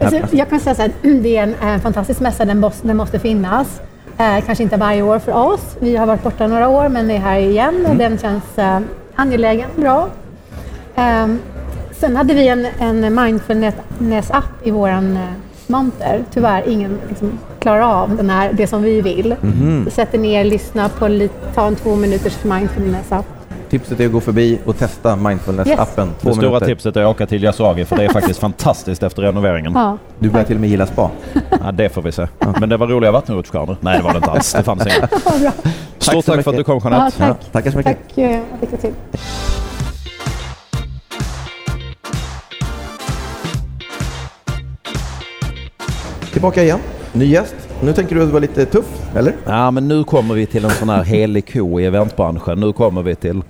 Alltså, 0.00 0.36
jag 0.36 0.50
kan 0.50 0.60
säga 0.60 0.74
så 0.74 0.82
här, 0.82 0.92
det 1.22 1.36
är 1.36 1.42
en, 1.42 1.54
en 1.62 1.80
fantastisk 1.80 2.20
mässa, 2.20 2.44
den, 2.44 2.60
måste, 2.60 2.86
den 2.86 2.96
måste 2.96 3.18
finnas. 3.18 3.80
Eh, 4.18 4.44
kanske 4.46 4.64
inte 4.64 4.76
varje 4.76 5.02
år 5.02 5.18
för 5.18 5.32
oss, 5.32 5.76
vi 5.80 5.96
har 5.96 6.06
varit 6.06 6.22
borta 6.22 6.46
några 6.46 6.68
år 6.68 6.88
men 6.88 7.10
är 7.10 7.18
här 7.18 7.38
igen 7.38 7.86
och 7.88 7.96
den 7.96 8.18
känns 8.18 8.58
eh, 8.58 8.80
angelägen, 9.14 9.68
bra. 9.76 10.08
Ehm, 10.96 11.38
sen 11.92 12.16
hade 12.16 12.34
vi 12.34 12.48
en, 12.48 12.66
en 12.78 13.14
mindfulness-app 13.14 14.66
i 14.66 14.70
våran 14.70 15.16
eh, 15.16 15.22
monter. 15.66 16.24
Tyvärr 16.32 16.68
ingen 16.68 16.98
liksom, 17.08 17.38
klarar 17.58 18.02
av 18.02 18.16
den 18.16 18.30
här, 18.30 18.52
det 18.52 18.66
som 18.66 18.82
vi 18.82 19.00
vill. 19.00 19.34
Sätter 19.90 20.18
ner, 20.18 20.44
lyssna 20.44 20.88
på 20.88 21.08
lite, 21.08 21.34
ta 21.54 21.66
en 21.66 21.76
två 21.76 21.96
minuters 21.96 22.44
mindfulness-app. 22.44 23.24
Tipset 23.70 24.00
är 24.00 24.06
att 24.06 24.12
gå 24.12 24.20
förbi 24.20 24.58
och 24.64 24.78
testa 24.78 25.16
mindfulness-appen. 25.16 26.08
Två 26.20 26.28
Det 26.28 26.34
stora 26.34 26.46
minuter. 26.48 26.66
tipset 26.66 26.96
är 26.96 27.02
att 27.02 27.08
åka 27.10 27.26
till 27.26 27.44
Yasuagi 27.44 27.84
för 27.84 27.96
det 27.96 28.04
är 28.04 28.08
faktiskt 28.08 28.40
fantastiskt 28.46 29.02
efter 29.02 29.22
renoveringen. 29.22 29.72
Ja. 29.74 29.98
Du 30.18 30.30
börjar 30.30 30.44
till 30.46 30.54
och 30.56 30.60
med 30.60 30.70
gilla 30.70 30.86
spa. 30.86 31.10
Ja, 31.64 31.72
det 31.72 31.88
får 31.88 32.02
vi 32.02 32.12
se. 32.12 32.26
Men 32.60 32.68
det 32.68 32.76
var 32.76 32.86
roliga 32.86 33.10
vattenrutschkanor. 33.12 33.76
Nej, 33.80 33.98
det 33.98 34.04
var 34.04 34.12
det 34.12 34.16
inte 34.16 34.30
alls. 34.30 34.52
Det 34.52 34.62
fanns 34.62 34.86
inga. 34.86 35.08
Stort 35.98 36.24
så 36.24 36.32
tack 36.32 36.34
för 36.34 36.38
att 36.38 36.44
du 36.44 36.50
mycket. 36.52 36.66
kom 36.66 36.80
Ja, 36.92 37.10
Jeanette. 37.18 37.18
tack. 37.44 37.52
Tackar 37.52 37.70
så 37.70 37.76
mycket. 37.76 37.98
Tack, 38.08 38.18
eh, 38.18 38.40
lycka 38.60 38.76
till. 38.76 38.92
Tillbaka 46.32 46.62
igen. 46.62 46.78
Ny 47.12 47.24
gäst. 47.24 47.54
Nu 47.82 47.92
tänker 47.92 48.14
du 48.14 48.22
att 48.22 48.28
vara 48.28 48.40
lite 48.40 48.66
tuff, 48.66 49.16
eller? 49.16 49.34
Ja, 49.46 49.70
men 49.70 49.88
nu 49.88 50.04
kommer 50.04 50.34
vi 50.34 50.46
till 50.46 50.64
en 50.64 50.70
sån 50.70 50.88
här 50.88 51.02
helig 51.04 51.52
ko 51.52 51.80
i 51.80 51.84
eventbranschen. 51.86 52.60
Nu 52.60 52.72
kommer 52.72 53.02
vi 53.02 53.14
till 53.14 53.42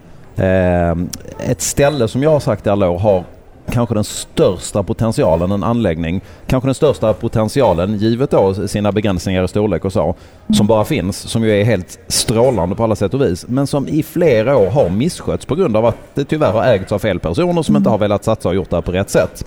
ett 1.38 1.60
ställe 1.60 2.08
som 2.08 2.22
jag 2.22 2.30
har 2.30 2.40
sagt 2.40 2.66
i 2.66 2.70
alla 2.70 2.90
år 2.90 2.98
har 2.98 3.24
kanske 3.70 3.94
den 3.94 4.04
största 4.04 4.82
potentialen, 4.82 5.52
en 5.52 5.64
anläggning. 5.64 6.20
Kanske 6.46 6.66
den 6.66 6.74
största 6.74 7.12
potentialen, 7.12 7.96
givet 7.96 8.30
då 8.30 8.68
sina 8.68 8.92
begränsningar 8.92 9.44
i 9.44 9.48
storlek 9.48 9.84
och 9.84 9.92
så, 9.92 10.14
som 10.54 10.66
bara 10.66 10.84
finns, 10.84 11.16
som 11.16 11.44
ju 11.44 11.60
är 11.60 11.64
helt 11.64 11.98
strålande 12.08 12.76
på 12.76 12.84
alla 12.84 12.96
sätt 12.96 13.14
och 13.14 13.22
vis, 13.22 13.44
men 13.48 13.66
som 13.66 13.88
i 13.88 14.02
flera 14.02 14.56
år 14.56 14.70
har 14.70 14.88
misskötts 14.88 15.46
på 15.46 15.54
grund 15.54 15.76
av 15.76 15.86
att 15.86 15.96
det 16.14 16.24
tyvärr 16.24 16.52
har 16.52 16.64
ägts 16.64 16.92
av 16.92 16.98
fel 16.98 17.18
personer 17.18 17.62
som 17.62 17.76
inte 17.76 17.90
har 17.90 17.98
velat 17.98 18.24
satsa 18.24 18.48
och 18.48 18.54
gjort 18.54 18.70
det 18.70 18.76
här 18.76 18.82
på 18.82 18.92
rätt 18.92 19.10
sätt. 19.10 19.44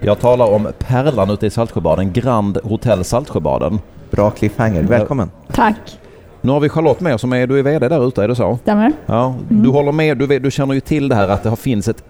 Jag 0.00 0.20
talar 0.20 0.46
om 0.46 0.68
Pärlan 0.78 1.30
ute 1.30 1.46
i 1.46 1.50
Saltsjöbaden, 1.50 2.12
Grand 2.12 2.58
Hotel 2.64 3.04
Saltsjöbaden. 3.04 3.78
Bra 4.10 4.30
cliffhanger. 4.30 4.82
Välkommen. 4.82 5.30
Tack, 5.52 5.98
Nu 6.44 6.52
har 6.52 6.60
vi 6.60 6.68
Charlotte 6.68 7.00
med 7.00 7.20
som 7.20 7.32
är, 7.32 7.46
du 7.46 7.58
är 7.58 7.62
VD 7.62 7.88
där 7.88 8.08
ute, 8.08 8.24
är 8.24 8.28
det 8.28 8.34
så? 8.36 8.58
stämmer. 8.62 8.92
Ja, 9.06 9.34
du 9.48 9.68
håller 9.68 9.92
med, 9.92 10.18
du, 10.18 10.38
du 10.38 10.50
känner 10.50 10.74
ju 10.74 10.80
till 10.80 11.08
det 11.08 11.14
här 11.14 11.28
att 11.28 11.42
det 11.42 11.48
har 11.48 11.56
finns 11.56 11.88
ett 11.88 12.04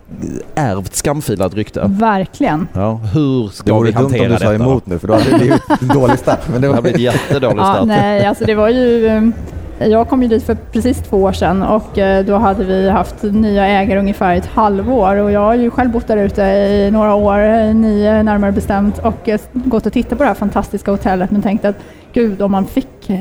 ärvt 0.54 0.94
skamfilat 0.94 1.54
rykte. 1.54 1.82
Verkligen. 1.86 2.68
Ja, 2.72 3.00
hur 3.14 3.46
Det 3.46 3.52
ska 3.54 3.74
vore 3.74 3.86
vi 3.86 3.92
dumt 3.92 4.04
om 4.04 4.10
hantera 4.10 4.28
du 4.28 4.36
sa 4.38 4.50
detta? 4.52 4.64
emot 4.64 4.86
nu, 4.86 4.98
för 4.98 5.08
då 5.08 5.14
hade 5.14 5.30
det 5.30 5.38
blivit 5.38 5.62
en 5.82 5.88
dålig 6.00 6.18
start. 6.18 6.40
Men 6.52 6.60
det 6.60 6.60
Det 6.60 6.68
var 6.68 6.74
har 6.74 6.82
blivit 6.82 7.00
jättedålig 7.00 7.58
Ja, 7.58 7.74
start. 7.74 7.86
nej, 7.86 8.26
alltså 8.26 8.44
det 8.44 8.54
var 8.54 8.68
ju... 8.68 9.06
eh, 9.06 9.88
Jag 9.88 10.08
kom 10.08 10.22
ju 10.22 10.28
dit 10.28 10.42
för 10.42 10.56
precis 10.72 10.98
två 10.98 11.16
år 11.22 11.32
sedan 11.32 11.62
och 11.62 11.98
eh, 11.98 12.24
då 12.24 12.36
hade 12.36 12.64
vi 12.64 12.90
haft 12.90 13.22
nya 13.22 13.66
ägare 13.66 13.98
ungefär 13.98 14.36
ett 14.36 14.46
halvår 14.46 15.16
och 15.16 15.30
jag 15.32 15.40
har 15.40 15.54
ju 15.54 15.70
själv 15.70 15.90
bott 15.90 16.06
där 16.06 16.16
ute 16.16 16.42
i 16.42 16.90
några 16.92 17.14
år, 17.14 17.38
eh, 17.42 17.74
nio 17.74 18.22
närmare 18.22 18.52
bestämt 18.52 18.98
och 18.98 19.28
eh, 19.28 19.40
gått 19.52 19.86
och 19.86 19.92
tittat 19.92 20.18
på 20.18 20.24
det 20.24 20.28
här 20.28 20.34
fantastiska 20.34 20.90
hotellet 20.90 21.30
men 21.30 21.42
tänkt 21.42 21.64
att 21.64 21.76
gud 22.14 22.42
om 22.42 22.52
man 22.52 22.66
fick 22.66 23.10
eh, 23.10 23.20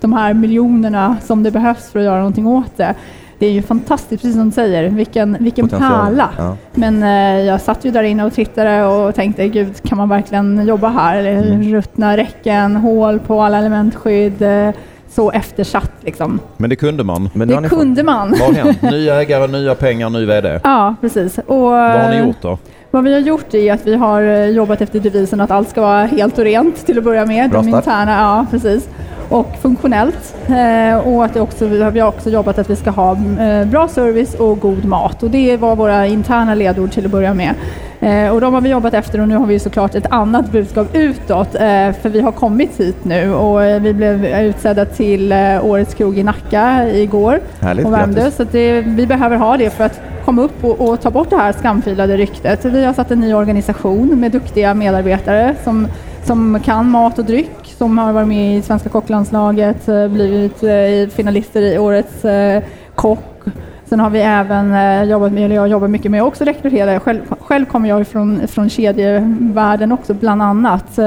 de 0.00 0.12
här 0.12 0.34
miljonerna 0.34 1.16
som 1.24 1.42
det 1.42 1.50
behövs 1.50 1.90
för 1.90 1.98
att 1.98 2.04
göra 2.04 2.16
någonting 2.18 2.46
åt 2.46 2.76
det. 2.76 2.94
Det 3.38 3.46
är 3.46 3.50
ju 3.50 3.62
fantastiskt, 3.62 4.22
precis 4.22 4.36
som 4.36 4.46
du 4.46 4.52
säger, 4.54 4.88
vilken, 4.88 5.36
vilken 5.40 5.68
Potential. 5.68 5.92
pärla. 6.06 6.28
Ja. 6.38 6.56
Men 6.74 7.02
eh, 7.02 7.44
jag 7.46 7.60
satt 7.60 7.84
ju 7.84 7.90
där 7.90 8.02
inne 8.02 8.24
och 8.24 8.32
tittade 8.32 8.84
och 8.86 9.14
tänkte, 9.14 9.48
gud, 9.48 9.82
kan 9.82 9.98
man 9.98 10.08
verkligen 10.08 10.66
jobba 10.66 10.88
här? 10.88 11.16
Eller 11.16 11.72
Ruttna 11.72 12.16
räcken, 12.16 12.76
hål 12.76 13.18
på 13.18 13.42
alla 13.42 13.58
elementskydd, 13.58 14.42
eh, 14.42 14.70
så 15.10 15.30
eftersatt 15.30 15.92
liksom. 16.00 16.40
Men 16.56 16.70
det 16.70 16.76
kunde 16.76 17.04
man. 17.04 17.30
Men 17.32 17.48
Det 17.48 17.68
kunde 17.68 18.02
man. 18.02 18.30
Vad 18.30 18.40
har 18.40 18.52
hänt? 18.64 18.82
Nya 18.90 19.20
ägare, 19.22 19.46
nya 19.46 19.74
pengar, 19.74 20.10
ny 20.10 20.24
VD. 20.26 20.60
Ja, 20.64 20.94
precis. 21.00 21.38
Och, 21.38 21.56
Vad 21.56 21.90
har 21.90 22.10
ni 22.10 22.16
eh, 22.16 22.26
gjort 22.26 22.42
då? 22.42 22.58
Vad 22.92 23.04
vi 23.04 23.12
har 23.12 23.20
gjort 23.20 23.54
är 23.54 23.72
att 23.72 23.86
vi 23.86 23.94
har 23.94 24.22
eh, 24.22 24.46
jobbat 24.46 24.80
efter 24.80 25.00
devisen 25.00 25.40
att 25.40 25.50
allt 25.50 25.68
ska 25.68 25.80
vara 25.80 26.06
helt 26.06 26.38
och 26.38 26.44
rent 26.44 26.86
till 26.86 26.98
att 26.98 27.04
börja 27.04 27.26
med. 27.26 27.50
Bra 27.50 27.62
De 27.62 27.68
interna, 27.68 28.12
ja 28.12 28.46
precis. 28.50 28.88
Och 29.28 29.56
funktionellt. 29.62 30.36
Eh, 30.48 31.08
och 31.08 31.24
att 31.24 31.36
också, 31.36 31.66
vi 31.66 31.82
har 31.82 32.02
också 32.02 32.30
jobbat 32.30 32.58
att 32.58 32.70
vi 32.70 32.76
ska 32.76 32.90
ha 32.90 33.16
eh, 33.40 33.64
bra 33.64 33.88
service 33.88 34.34
och 34.34 34.60
god 34.60 34.84
mat. 34.84 35.22
Och 35.22 35.30
det 35.30 35.56
var 35.56 35.76
våra 35.76 36.06
interna 36.06 36.54
ledord 36.54 36.92
till 36.92 37.04
att 37.04 37.10
börja 37.10 37.34
med. 37.34 37.54
Eh, 38.00 38.34
och 38.34 38.40
de 38.40 38.54
har 38.54 38.60
vi 38.60 38.68
jobbat 38.68 38.94
efter 38.94 39.20
och 39.20 39.28
nu 39.28 39.36
har 39.36 39.46
vi 39.46 39.58
såklart 39.58 39.94
ett 39.94 40.06
annat 40.10 40.52
budskap 40.52 40.88
utåt. 40.92 41.54
Eh, 41.54 41.92
för 41.92 42.08
vi 42.08 42.20
har 42.20 42.32
kommit 42.32 42.80
hit 42.80 43.04
nu 43.04 43.34
och 43.34 43.64
eh, 43.64 43.82
vi 43.82 43.94
blev 43.94 44.24
utsedda 44.24 44.84
till 44.84 45.32
Årets 45.62 45.94
krog 45.94 46.18
i 46.18 46.22
Nacka 46.22 46.88
igår 46.88 47.40
Härligt, 47.60 47.86
och 47.86 47.92
grattis. 47.92 48.36
Så 48.36 48.44
det, 48.44 48.80
vi 48.80 49.06
behöver 49.06 49.36
ha 49.36 49.56
det 49.56 49.70
för 49.70 49.84
att 49.84 50.00
komma 50.30 50.42
upp 50.42 50.64
och, 50.64 50.88
och 50.88 51.00
ta 51.00 51.10
bort 51.10 51.30
det 51.30 51.36
här 51.36 51.52
skamfilade 51.52 52.16
ryktet. 52.16 52.64
Vi 52.64 52.84
har 52.84 52.92
satt 52.92 53.10
en 53.10 53.20
ny 53.20 53.34
organisation 53.34 54.20
med 54.20 54.32
duktiga 54.32 54.74
medarbetare 54.74 55.56
som, 55.64 55.88
som 56.24 56.60
kan 56.64 56.90
mat 56.90 57.18
och 57.18 57.24
dryck, 57.24 57.74
som 57.78 57.98
har 57.98 58.12
varit 58.12 58.28
med 58.28 58.56
i 58.56 58.62
svenska 58.62 58.88
kocklandslaget, 58.88 59.88
eh, 59.88 60.08
blivit 60.08 60.62
eh, 60.62 61.14
finalister 61.14 61.62
i 61.62 61.78
årets 61.78 62.24
eh, 62.24 62.62
kock. 62.94 63.44
Sen 63.84 64.00
har 64.00 64.10
vi 64.10 64.20
även 64.20 65.08
jobbat 65.08 65.32
med, 65.32 65.44
eller 65.44 65.54
jag 65.54 65.68
jobbar 65.68 65.88
mycket 65.88 66.10
med 66.10 66.22
också 66.22 66.44
rekrytera. 66.44 67.00
Själv, 67.00 67.20
själv 67.40 67.64
kommer 67.64 67.88
jag 67.88 68.06
från, 68.06 68.48
från 68.48 68.70
kedjevärlden 68.70 69.92
också 69.92 70.14
bland 70.14 70.42
annat 70.42 70.98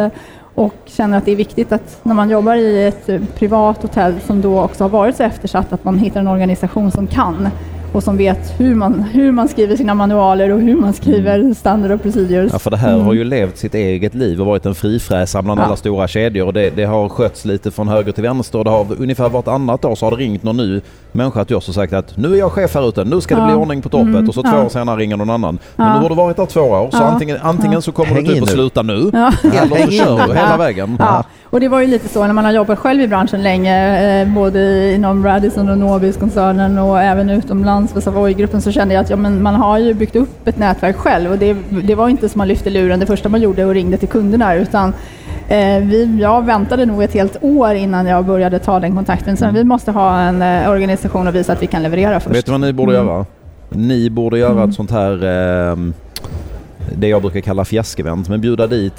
och 0.55 0.75
känner 0.86 1.17
att 1.17 1.25
det 1.25 1.31
är 1.31 1.36
viktigt 1.36 1.71
att 1.71 1.99
när 2.03 2.13
man 2.13 2.29
jobbar 2.29 2.55
i 2.55 2.88
ett 2.88 3.36
privat 3.36 3.81
hotell 3.81 4.19
som 4.19 4.41
då 4.41 4.62
också 4.62 4.83
har 4.83 4.89
varit 4.89 5.15
så 5.15 5.23
eftersatt 5.23 5.73
att 5.73 5.83
man 5.83 5.97
hittar 5.97 6.19
en 6.19 6.27
organisation 6.27 6.91
som 6.91 7.07
kan 7.07 7.49
och 7.93 8.03
som 8.03 8.17
vet 8.17 8.53
hur 8.60 8.75
man, 8.75 9.01
hur 9.01 9.32
man 9.32 9.47
skriver 9.47 9.75
sina 9.75 9.93
manualer 9.93 10.49
och 10.49 10.60
hur 10.62 10.75
man 10.75 10.93
skriver 10.93 11.53
standard 11.53 11.91
och 11.91 12.01
procedures. 12.01 12.49
Ja, 12.53 12.60
för 12.60 12.71
det 12.71 12.77
här 12.77 12.97
har 12.97 13.13
ju 13.13 13.23
levt 13.23 13.58
sitt 13.58 13.75
eget 13.75 14.13
liv 14.15 14.39
och 14.41 14.45
varit 14.47 14.65
en 14.65 14.75
frifräsare 14.75 15.43
bland 15.43 15.60
Ja. 15.60 15.63
alla 15.65 15.75
stora 15.75 16.08
kedjor. 16.08 16.47
Och 16.47 16.53
det, 16.53 16.69
det 16.75 16.84
har 16.86 17.10
skötts 17.10 17.45
lite 17.45 17.71
från 17.71 17.88
höger 17.88 18.12
till 18.12 18.23
vänster. 18.23 18.58
Och 18.60 18.65
det 18.65 18.71
har 18.71 18.86
ungefär 18.99 19.29
vartannat 19.29 19.86
år 19.86 19.95
så 19.95 20.06
har 20.06 20.12
det 20.12 20.17
ringt 20.17 20.43
någon 20.43 20.58
ny 20.58 20.82
människa 21.12 21.45
till 21.45 21.56
oss 21.56 21.67
och 21.69 21.75
sagt 21.75 21.93
att 21.93 22.17
nu 22.17 22.34
är 22.34 22.38
jag 22.39 22.51
chef 22.51 22.75
här 22.75 22.89
ute, 22.89 23.03
nu 23.03 23.21
ska 23.21 23.36
det 23.36 23.41
Ja. 23.41 23.47
bli 23.47 23.56
ordning 23.56 23.82
på 23.82 23.89
torpet. 23.89 24.08
Mm, 24.08 24.27
Och 24.27 24.34
så 24.36 24.41
två 24.43 24.49
ja. 24.53 24.65
år 24.65 24.69
senare 24.69 24.99
ringer 24.99 25.17
någon 25.17 25.29
annan. 25.29 25.60
Men 25.75 25.88
Ja. 25.88 25.93
nu 25.93 25.99
har 25.99 26.10
du 26.10 26.15
varit 26.15 26.38
där 26.38 26.45
två 26.45 26.62
år 26.62 26.89
så 26.91 26.97
Ja. 26.97 27.03
antingen, 27.03 27.38
antingen 27.41 27.82
så 27.82 27.91
kommer 27.91 28.12
Häng 28.12 28.23
du 28.23 28.34
typ 28.34 28.43
att 28.43 28.49
sluta 28.49 28.82
nu 28.82 29.10
Ja. 29.13 29.32
eller 29.43 29.86
så 29.86 29.91
kör 30.06 30.27
du 30.27 30.34
hela 30.34 30.58
vägen. 30.58 30.95
Ja, 30.99 31.23
och 31.49 31.60
det 31.60 31.67
var 31.67 31.79
ju 31.82 31.88
lite 31.88 32.08
så 32.08 32.25
när 32.27 32.34
man 32.34 32.45
har 32.45 32.51
jobbat 32.51 32.79
själv 32.79 33.01
i 33.01 33.08
branschen 33.08 33.43
länge, 33.43 34.21
eh, 34.21 34.27
både 34.34 34.93
inom 34.93 35.25
Radisson 35.25 35.69
och 35.69 35.77
Nobis-koncernen 35.77 36.77
och 36.79 37.01
även 37.01 37.29
utomlands 37.29 37.83
för 37.88 38.02
Savoy-gruppen 38.02 38.62
så 38.62 38.72
kände 38.72 38.93
jag 38.93 39.02
att 39.02 39.10
ja, 39.10 39.15
men 39.15 39.41
man 39.43 39.56
har 39.56 39.78
ju 39.80 39.93
byggt 39.93 40.15
upp 40.15 40.48
ett 40.48 40.58
nätverk 40.58 40.96
själv 40.96 41.32
och 41.32 41.38
det, 41.38 41.58
det 41.84 41.96
var 41.96 42.10
inte 42.10 42.30
som 42.30 42.38
man 42.39 42.48
lyfte 42.48 42.69
luren 42.69 43.00
det 43.00 43.06
första 43.06 43.30
man 43.30 43.41
gjorde 43.41 43.65
och 43.65 43.74
ringde 43.74 43.98
till 43.98 44.08
kunderna 44.10 44.56
utan 44.56 44.93
eh, 45.48 45.80
vi, 45.82 46.17
jag 46.22 46.46
väntade 46.46 46.86
nog 46.86 47.04
ett 47.04 47.13
helt 47.13 47.38
år 47.41 47.74
innan 47.74 48.06
jag 48.06 48.26
började 48.26 48.60
ta 48.60 48.80
den 48.80 48.96
kontakten. 48.96 49.38
Så 49.38 49.50
vi 49.54 49.63
måste 49.63 49.91
ha 49.91 50.19
en 50.19 50.41
eh, 50.41 50.69
organisation 50.69 51.28
och 51.28 51.36
visa 51.36 51.54
att 51.54 51.62
vi 51.63 51.67
kan 51.67 51.84
leverera 51.84 52.19
först. 52.19 52.36
Vet 52.36 52.46
du 52.46 52.52
vad 52.52 52.62
ni 52.62 52.74
borde 52.74 52.93
Mm. 53.00 53.08
göra? 53.08 53.26
Ni 53.69 54.10
borde 54.10 54.39
göra 54.39 54.63
ett 54.63 54.74
sånt 54.74 54.91
här, 54.91 55.24
ehm, 55.24 55.93
det 56.96 57.08
jag 57.08 57.22
brukar 57.22 57.39
kalla 57.39 57.65
fjäskevent, 57.65 58.30
men 58.30 58.41
bjuda 58.41 58.67
dit 58.67 58.93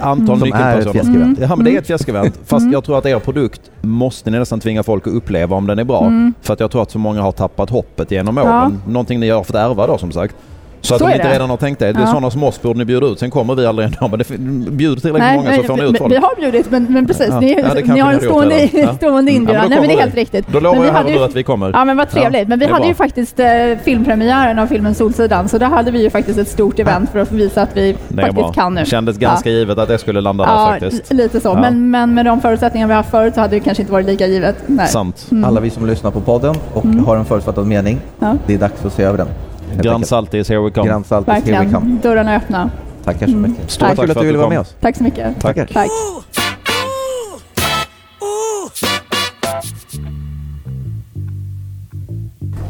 antal 0.00 0.38
Som 0.38 0.52
är 0.52 0.78
ett 0.78 0.92
fjäskevent. 0.92 1.38
Ja 1.40 1.56
men 1.56 1.64
det 1.64 1.74
är 1.74 1.78
ett 1.78 1.86
fjäskevent. 1.86 2.40
Fast 2.46 2.62
Mm. 2.62 2.72
jag 2.72 2.84
tror 2.84 2.98
att 2.98 3.06
er 3.06 3.18
produkt 3.18 3.60
måste 3.82 4.30
ni 4.30 4.38
nästan 4.38 4.60
tvinga 4.60 4.82
folk 4.82 5.06
att 5.06 5.12
uppleva 5.12 5.56
om 5.56 5.66
den 5.66 5.78
är 5.78 5.84
bra. 5.84 6.04
Mm. 6.06 6.34
För 6.42 6.52
att 6.52 6.60
jag 6.60 6.70
tror 6.70 6.82
att 6.82 6.90
så 6.90 6.98
många 6.98 7.22
har 7.22 7.32
tappat 7.32 7.70
hoppet 7.70 8.10
genom 8.10 8.36
Ja. 8.36 8.42
åren. 8.42 8.82
Någonting 8.88 9.20
ni 9.20 9.28
har 9.30 9.44
fått 9.44 9.56
ärva 9.56 9.86
då 9.86 9.98
som 9.98 10.12
sagt. 10.12 10.36
Så 10.80 10.94
att 10.94 10.98
Så 11.00 11.06
ni 11.06 11.12
inte 11.14 11.28
det. 11.28 11.34
redan 11.34 11.50
har 11.50 11.56
tänkt 11.56 11.78
det, 11.78 11.92
det 11.92 11.98
är 11.98 12.00
Ja. 12.00 12.06
sådana 12.06 12.30
som 12.30 12.42
oss 12.42 12.62
borde 12.62 12.78
ni 12.78 12.84
bjuda 12.84 13.06
ut. 13.06 13.18
Sen 13.18 13.30
kommer 13.30 13.54
vi 13.54 13.66
aldrig 13.66 13.86
ändå. 13.86 14.08
Men 14.08 14.18
det, 14.18 14.28
bjud 14.70 15.02
tillräckligt 15.02 15.18
Nej, 15.18 15.36
många 15.36 15.48
nej, 15.50 15.58
så 15.60 15.64
får 15.64 15.76
ni 15.76 15.82
vi- 15.82 15.88
ut 15.88 15.98
folk. 15.98 16.12
Vi 16.12 16.16
har 16.16 16.36
bjudit, 16.40 16.70
men, 16.70 16.86
men 16.90 17.06
precis. 17.06 17.28
Ja. 17.30 17.40
Ni, 17.40 17.52
Ja, 17.60 17.74
ni 17.74 17.82
ni 17.92 18.00
har 18.00 18.12
en 18.12 18.20
stående. 18.20 18.68
Ja. 18.72 18.94
stående 18.94 19.30
Ja, 19.30 19.36
inbjudan. 19.36 19.62
då 19.62 19.68
Nej, 19.68 19.78
men 19.80 19.88
det 19.88 19.94
är 19.94 20.00
helt 20.00 20.14
riktigt. 20.14 20.46
Då 20.52 20.60
lovar 20.60 20.84
jag 20.84 20.92
hade 20.92 21.10
här 21.10 21.18
ju, 21.18 21.24
att 21.24 21.36
vi 21.36 21.42
kommer. 21.42 21.70
Ja, 21.72 21.84
men 21.84 21.96
vad 21.96 22.10
trevligt. 22.10 22.48
Men 22.48 22.58
vi 22.58 22.66
hade 22.66 22.78
bra. 22.80 22.88
ju 22.88 22.94
faktiskt 22.94 23.40
eh, 23.40 23.46
filmpremiären 23.84 24.58
av 24.58 24.66
filmen 24.66 24.94
Solsidan, 24.94 25.48
så 25.48 25.58
där 25.58 25.66
hade 25.66 25.90
vi 25.90 26.02
ju 26.02 26.10
faktiskt 26.10 26.38
ett 26.38 26.48
stort 26.48 26.78
event 26.78 27.10
för 27.10 27.18
att 27.18 27.32
visa 27.32 27.62
att 27.62 27.76
vi 27.76 27.96
faktiskt 28.14 28.34
bra. 28.34 28.52
kan 28.52 28.74
nu. 28.74 28.84
Kändes 28.84 29.18
ganska 29.18 29.50
givet 29.50 29.78
att 29.78 29.88
det 29.88 29.98
skulle 29.98 30.20
landa 30.20 30.44
där 30.44 30.52
Ja, 30.52 30.66
faktiskt. 30.80 31.12
lite 31.12 31.40
så. 31.40 31.48
Ja. 31.48 31.60
Men, 31.60 31.90
men 31.90 32.14
med 32.14 32.24
de 32.24 32.40
förutsättningar 32.40 32.88
vi 32.88 32.94
har 32.94 33.02
förut 33.02 33.34
så 33.34 33.40
hade 33.40 33.56
det 33.56 33.60
kanske 33.60 33.82
inte 33.82 33.92
varit 33.92 34.06
lika 34.06 34.26
givet. 34.26 34.56
Nej. 34.66 34.88
Sant. 34.88 35.26
Alla 35.44 35.60
vi 35.60 35.70
som 35.70 35.86
lyssnar 35.86 36.10
på 36.10 36.20
podden 36.20 36.54
och 36.74 36.84
har 36.84 37.16
en 37.16 37.24
förutfattad 37.24 37.66
mening, 37.66 37.98
Ja. 38.18 38.34
det 38.46 38.54
är 38.54 38.58
dags 38.58 38.84
att 38.84 38.92
se 38.92 39.02
över 39.02 39.18
den. 39.18 39.28
Grand. 39.76 40.06
Saltis, 40.06 40.48
here 40.48 40.60
we 40.60 40.70
come. 40.70 40.88
Grand 40.88 41.06
Saltis, 41.06 41.34
here 41.34 41.42
we 41.44 41.56
come. 41.56 41.72
Verkligen. 41.72 42.00
Dörrarna 42.02 42.32
är 42.32 42.36
öppna. 42.36 42.70
Tackar 43.04 43.26
så 43.26 43.36
mycket. 43.36 43.70
Stort 43.70 43.88
Tack 43.88 43.96
tack 43.96 44.06
för 44.06 44.12
att 44.12 44.20
du 44.20 44.26
ville 44.26 44.38
vara 44.38 44.46
kom. 44.46 44.52
med 44.54 44.60
oss. 44.60 44.74
Tack 44.80 44.96
så 44.96 45.02
mycket. 45.02 45.40
Tackar. 45.40 45.66
Tack. 45.66 45.88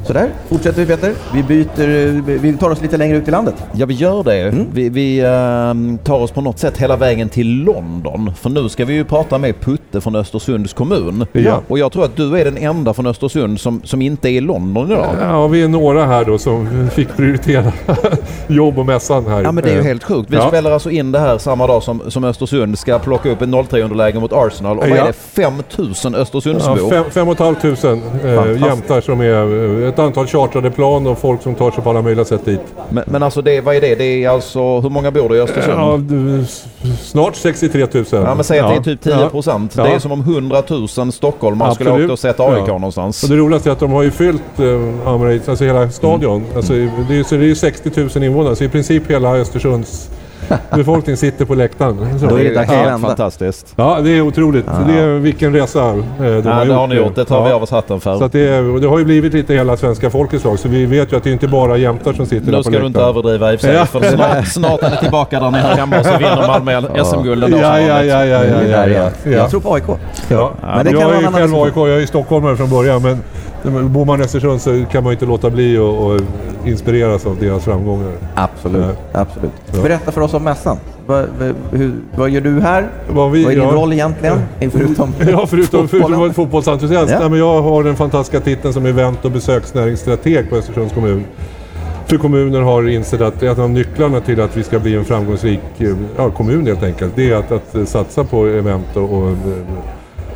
Sådär, 0.09 0.31
fortsätter 0.49 0.85
vi 0.85 0.87
Peter. 0.87 1.15
Vi 1.35 1.43
byter, 1.43 2.21
vi 2.39 2.53
tar 2.57 2.71
oss 2.71 2.83
lite 2.83 2.97
längre 2.97 3.17
ut 3.17 3.29
i 3.29 3.31
landet. 3.31 3.55
Ja, 3.73 3.87
vi 3.87 3.95
gör 3.95 4.25
det. 4.25 4.49
Mm. 4.49 4.67
Vi, 4.73 4.89
vi 4.89 5.21
ehm, 5.21 5.99
tar 5.99 6.21
oss 6.21 6.31
på 6.31 6.41
något 6.41 6.59
sätt 6.59 6.79
hela 6.79 6.97
vägen 6.97 7.29
till 7.29 7.65
London. 7.65 8.33
För 8.35 8.51
nu 8.51 8.69
ska 8.69 8.85
vi 8.85 8.95
ju 8.95 9.05
prata 9.05 9.39
med 9.39 9.61
Putte 9.61 9.88
från 9.93 10.17
Östersunds 10.17 10.73
kommun. 10.73 11.27
Ja. 11.33 11.61
Och 11.69 11.79
jag 11.79 11.93
tror 11.93 12.05
att 12.05 12.17
du 12.17 12.39
är 12.39 12.45
den 12.45 12.57
enda 12.57 12.95
från 12.95 13.07
Östersund 13.07 13.61
som, 13.61 13.81
som 13.85 14.03
inte 14.03 14.29
är 14.29 14.33
i 14.33 14.41
London 14.41 14.87
idag. 14.93 15.07
Ja, 15.21 15.47
vi 15.47 15.63
är 15.63 15.69
några 15.69 16.05
här 16.07 16.25
då 16.25 16.39
som 16.39 16.89
fick 16.95 17.17
prioritera 17.17 17.73
jobb 18.47 18.79
och 18.79 18.87
mässan 18.87 19.27
här. 19.27 19.43
Ja 19.43 19.53
men 19.53 19.65
det 19.65 19.71
är 19.71 19.77
ju 19.77 19.83
helt 19.83 20.05
sjukt. 20.05 20.31
Vi 20.31 20.37
Ja. 20.37 20.49
spelar 20.49 20.71
alltså 20.71 20.91
in 20.91 21.13
det 21.13 21.19
här 21.19 21.39
samma 21.39 21.67
dag 21.67 21.83
som, 21.83 22.03
som 22.09 22.25
Östersund 22.25 22.79
ska 22.79 22.99
plocka 22.99 23.31
upp 23.31 23.43
en 23.43 23.55
0-3-underläge 23.55 24.21
mot 24.21 24.33
Arsenal. 24.33 24.79
Och 24.79 24.89
vad 24.89 24.99
Ja. 24.99 25.03
är 25.03 25.07
det? 25.07 25.13
5000 25.13 26.13
Ja, 26.13 26.19
Östersundsbor? 26.19 27.33
ett 27.33 27.39
halvt 27.39 27.63
tusen 27.63 28.03
eh, 28.03 28.35
Fantastiskt. 28.35 28.67
jämtar 28.67 29.01
som 29.01 29.21
är 29.21 29.83
eh, 29.83 29.89
ett 29.89 29.99
antal 29.99 30.27
chartrade 30.27 30.71
plan 30.71 31.07
och 31.07 31.19
folk 31.19 31.43
som 31.43 31.55
tar 31.55 31.71
sig 31.71 31.83
på 31.85 31.91
alla 31.91 32.03
möjliga 32.03 32.25
sätt 32.25 32.45
dit. 32.45 32.61
Men, 32.91 33.05
men 33.07 33.23
alltså 33.23 33.43
det, 33.43 33.61
vad 33.61 33.77
är 33.77 33.81
det? 33.81 33.95
Det 33.95 34.25
är 34.25 34.29
alltså, 34.29 34.81
hur 34.81 34.91
många 34.91 35.11
bor 35.11 35.29
det 35.29 35.37
i 35.37 35.41
Östersund? 35.41 35.79
Ja, 36.83 36.95
snart 37.03 37.37
63 37.37 37.87
000. 37.95 38.05
Ja 38.11 38.35
men 38.35 38.45
säg 38.45 38.59
att 38.59 38.69
det 38.71 38.77
är 38.91 38.95
typ 38.97 39.01
10 39.03 39.21
Ja. 39.21 39.29
procent. 39.29 39.75
Ja. 39.79 39.85
Det 39.91 39.95
är 39.95 39.99
som 39.99 40.13
om 40.13 40.21
100 40.21 40.63
000 40.99 41.13
stockholmare 41.13 41.75
skulle 41.75 41.91
åkt 41.91 42.11
och 42.11 42.19
sett 42.19 42.41
AIK 42.41 42.65
Ja. 42.69 42.73
någonstans. 42.73 43.23
Och 43.23 43.29
det 43.29 43.37
roligaste 43.37 43.69
är 43.69 43.73
att 43.73 43.81
de 43.81 43.91
har 43.93 44.03
ju 44.03 44.11
fyllt 44.11 44.43
eh, 44.59 44.65
Emirates, 45.15 45.49
alltså 45.49 45.65
hela 45.65 45.91
stadion. 45.91 46.37
Mm. 46.37 46.57
Alltså, 46.57 46.73
det, 46.73 46.79
är, 47.15 47.17
ju- 47.17 47.25
så 47.25 47.35
det 47.35 47.41
är 47.45 47.47
ju 47.47 47.55
60 47.55 47.91
000 48.15 48.25
invånare, 48.25 48.57
så 48.57 48.65
i 48.65 48.69
princip 48.69 49.11
hela 49.11 49.37
Östersunds 49.37 50.11
befolkning 50.77 51.17
sitter 51.17 51.45
på 51.45 51.55
läktaren. 51.55 52.19
Så. 52.21 52.27
Då 52.27 52.37
är 52.39 52.45
det 52.45 52.55
dags 52.55 52.71
att 52.71 52.77
helt 52.77 52.91
vända. 52.91 53.09
fantastiskt. 53.09 53.73
Ja, 53.77 53.99
det 54.03 54.11
är 54.11 54.21
otroligt. 54.21 54.67
Det 54.87 54.99
är, 55.01 55.07
vilken 55.19 55.53
resa 55.53 55.81
eh, 55.89 55.95
de 56.19 56.43
Ja, 56.45 56.53
har 56.53 56.61
det 56.61 56.67
gjort. 56.67 56.77
har 56.77 56.87
ni 56.87 56.95
gjort. 56.95 57.15
Det 57.15 57.25
tar 57.25 57.43
vi 57.45 57.49
Ja. 57.51 57.55
av 57.57 57.63
oss 57.63 57.71
hatten 57.71 58.01
för. 58.01 58.19
Så 58.19 58.25
att 58.25 58.33
det, 58.33 58.49
är, 58.49 58.81
det 58.81 58.87
har 58.89 58.99
ju 58.99 59.05
blivit 59.05 59.33
lite 59.35 59.55
hela 59.55 59.77
svenska 59.77 60.11
folkets 60.11 60.45
lag, 60.45 60.59
så 60.59 60.69
vi 60.69 60.87
vet 60.87 61.13
ju 61.13 61.17
att 61.17 61.25
det 61.25 61.31
är 61.31 61.33
inte 61.33 61.49
bara 61.49 61.77
jämtar 61.77 62.13
som 62.13 62.27
sitter 62.27 62.47
där 62.47 62.53
Nu 62.53 62.57
på 62.59 62.63
ska 62.63 62.71
du 62.71 62.77
inte 62.87 62.87
läktaren. 62.87 63.09
överdriva 63.09 63.53
i 63.53 63.57
och 63.57 63.61
för 63.61 63.67
sig. 63.67 63.77
Ja. 63.77 63.87
För 63.87 64.01
snart, 64.17 64.47
snart 64.53 64.83
är 64.83 64.91
ni 64.91 64.97
tillbaka 64.97 65.41
där 65.41 65.51
ni 65.51 65.59
hör 65.59 65.75
hemma 65.77 65.99
och 65.99 66.07
så 66.07 66.13
vinner 66.19 66.47
Malmö 66.47 67.05
SM-guld 67.05 67.45
ändå. 67.45 67.59
Ja, 67.59 67.81
ja, 67.81 68.03
ja, 68.05 68.25
ja, 68.25 68.39
Nu 68.41 68.47
ja, 68.71 68.87
ja, 68.87 68.87
ja, 68.89 69.11
ja. 69.25 69.31
Jag 69.31 69.51
tror 69.51 69.61
på 69.61 69.75
AIK. 69.75 69.85
Ja. 70.29 70.53
Men 70.61 70.85
det 70.85 70.91
kan 70.93 71.01
jag 71.01 71.07
vara 71.09 71.17
är 71.17 71.21
ju 71.21 71.27
själv. 71.27 71.55
AIK, 71.55 71.77
jag 71.77 72.03
är 72.03 72.07
stockholmare 72.07 72.57
från 72.57 72.71
början 72.71 73.03
men 73.03 73.19
bor 73.65 74.05
man 74.05 74.21
i 74.21 74.25
Östersund 74.25 74.61
så 74.61 74.85
kan 74.91 75.05
man 75.05 75.11
ju 75.11 75.15
inte 75.15 75.27
låta 75.27 75.51
bli 75.51 75.79
att 75.79 76.23
inspireras 76.67 77.27
av 77.27 77.37
deras 77.41 77.65
framgångar. 77.65 78.13
Absolut. 78.35 78.85
Ja. 79.13 79.21
Absolut. 79.21 79.53
Ja. 79.73 79.83
Berätta 79.83 80.13
för 80.13 80.21
oss 80.21 80.35
om 80.35 80.45
mässan. 80.45 80.77
Vad, 81.07 81.27
vad, 81.39 81.55
hur, 81.71 81.93
vad 82.17 82.31
gör 82.31 82.41
du 82.41 82.61
här? 82.61 82.89
Vad, 83.11 83.31
vi, 83.31 83.45
Vad 83.45 83.53
är 83.53 83.57
din 83.57 83.69
ja, 83.69 83.75
roll 83.75 83.93
egentligen? 83.93 84.39
Förutom 84.71 85.15
Ja, 85.19 85.47
förutom, 85.47 85.47
förutom 85.49 85.85
att 85.85 85.91
fotbollen? 85.91 86.21
vara 86.21 86.33
fotbollsentusiast. 86.33 87.13
Ja. 87.13 87.19
Nej, 87.21 87.31
men 87.31 87.39
jag 87.39 87.63
har 87.63 87.85
den 87.85 87.97
fantastiska 87.97 88.41
titeln 88.41 88.75
som 88.75 88.87
event 88.87 89.25
och 89.25 89.31
besöksnäringsstrateg 89.31 90.51
på 90.51 90.57
Östersunds 90.57 90.95
kommun. 90.95 91.25
För 92.07 92.17
kommunen 92.17 92.63
har 92.63 92.89
insett 92.89 93.21
att 93.21 93.43
en 93.43 93.61
av 93.61 93.71
nycklarna 93.71 94.21
till 94.21 94.41
att 94.41 94.57
vi 94.57 94.63
ska 94.63 94.79
bli 94.79 94.95
en 94.95 95.05
framgångsrik 95.05 95.61
eh, 96.17 96.31
kommun 96.31 96.67
helt 96.67 96.83
enkelt, 96.83 97.13
det 97.17 97.31
är 97.31 97.37
att, 97.37 97.53
att 97.53 97.75
eh, 97.75 97.85
satsa 97.85 98.25
på 98.25 98.47
event 98.47 98.97
och, 98.97 99.03
och, 99.03 99.37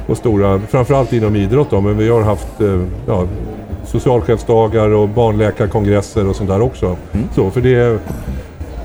och 0.07 0.17
stora, 0.17 0.61
framförallt 0.61 1.13
inom 1.13 1.37
idrott 1.37 1.71
då, 1.71 1.81
men 1.81 1.99
vi 1.99 2.09
har 2.09 2.23
haft 2.23 2.61
eh, 2.61 2.83
ja, 3.07 3.27
socialchefsdagar 3.85 4.89
och 4.89 5.09
barnläkarkongresser 5.09 6.29
och 6.29 6.37
sånt 6.37 6.51
där 6.51 6.61
också. 6.61 6.97
Så, 7.35 7.51
för 7.51 7.61
det, 7.61 7.99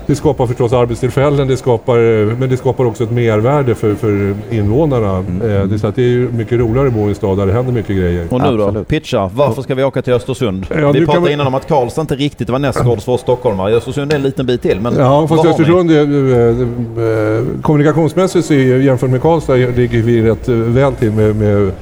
det 0.08 0.14
skapar 0.16 0.46
förstås 0.46 0.72
arbetstillfällen, 0.72 1.48
det 1.48 1.56
skapar, 1.56 1.98
men 2.34 2.48
det 2.50 2.56
skapar 2.56 2.84
också 2.84 3.04
ett 3.04 3.10
mervärde 3.10 3.74
för, 3.74 3.94
för 3.94 4.34
invånarna. 4.50 5.18
Eh, 5.18 5.22
Det, 5.68 5.74
är 5.74 5.78
så 5.78 5.86
att 5.86 5.96
det 5.96 6.02
är 6.02 6.18
mycket 6.18 6.58
roligare 6.58 6.86
att 6.88 6.94
bo 6.94 7.06
i 7.06 7.08
en 7.08 7.14
stad 7.14 7.38
där 7.38 7.46
det 7.46 7.52
händer 7.52 7.72
mycket 7.72 7.96
grejer. 7.96 8.26
Och 8.30 8.40
nu 8.40 8.56
då? 8.56 8.64
Absolut. 8.64 8.88
Pitcha. 8.88 9.30
Varför 9.34 9.62
ska 9.62 9.74
vi 9.74 9.84
åka 9.84 10.02
till 10.02 10.12
Östersund? 10.12 10.66
Ja, 10.80 10.92
vi 10.92 11.04
pratade 11.06 11.26
vi- 11.26 11.32
innan 11.32 11.46
om 11.46 11.54
att 11.54 11.68
Karlstad 11.68 12.00
inte 12.00 12.14
riktigt 12.14 12.50
var 12.50 12.58
nästgårds 12.58 13.04
för 13.04 13.16
stockholmare. 13.16 13.74
Östersund 13.76 14.12
är 14.12 14.16
en 14.16 14.22
liten 14.22 14.46
bit 14.46 14.62
till. 14.62 14.80
Men 14.80 14.94
Ja, 14.98 15.26
fast? 15.28 15.44
Östersund, 15.46 15.90
är, 15.90 15.96
eh, 15.96 17.38
eh, 17.38 17.44
kommunikationsmässigt 17.62 18.46
så 18.46 18.54
är, 18.54 18.78
jämfört 18.78 19.10
med 19.10 19.22
Karlstad 19.22 19.54
ligger 19.56 20.02
vi 20.02 20.22
rätt 20.22 20.48
eh, 20.48 20.54
väl 20.54 20.92
till 20.94 21.12
med, 21.12 21.36
med, 21.36 21.72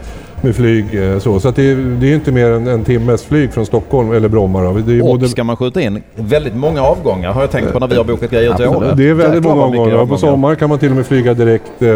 med 0.47 0.57
flyg. 0.57 0.85
eh, 1.13 1.19
Så, 1.19 1.41
så 1.41 1.49
att 1.49 1.57
det, 1.57 1.63
är- 1.71 1.97
det 2.01 2.11
är 2.11 2.15
inte 2.15 2.33
mer 2.33 2.51
än 2.51 2.67
en 2.67 2.85
timmes 2.85 3.23
flyg 3.25 3.53
från 3.53 3.67
Stockholm 3.67 4.13
eller 4.13 4.29
Bromma. 4.29 4.63
Då. 4.63 4.73
Det 4.73 4.93
är 4.93 5.01
Och 5.03 5.07
både, 5.07 5.29
ska 5.29 5.45
man 5.45 5.57
skjuta 5.57 5.81
in 5.81 6.03
väldigt 6.17 6.57
många 6.57 6.83
avgånger 6.83 7.29
har 7.29 7.41
jag 7.41 7.51
tänkt 7.51 7.73
på 7.73 7.79
när 7.79 7.89
vi 7.89 7.97
har 7.97 8.05
bokat 8.05 8.31
grejer 8.31 8.55
till. 8.55 8.67
Åre. 8.67 8.95
det 8.97 9.09
är 9.09 9.15
väldigt 9.15 9.43
många 9.43 9.63
omgångar. 9.63 9.91
På 9.95 9.99
avgångar. 10.01 10.19
sommaren 10.21 10.57
kan 10.57 10.69
man 10.69 10.79
till 10.79 10.91
och 10.91 10.97
med 10.97 11.07
flyga 11.07 11.35
direkt 11.35 11.83
eh, 11.83 11.89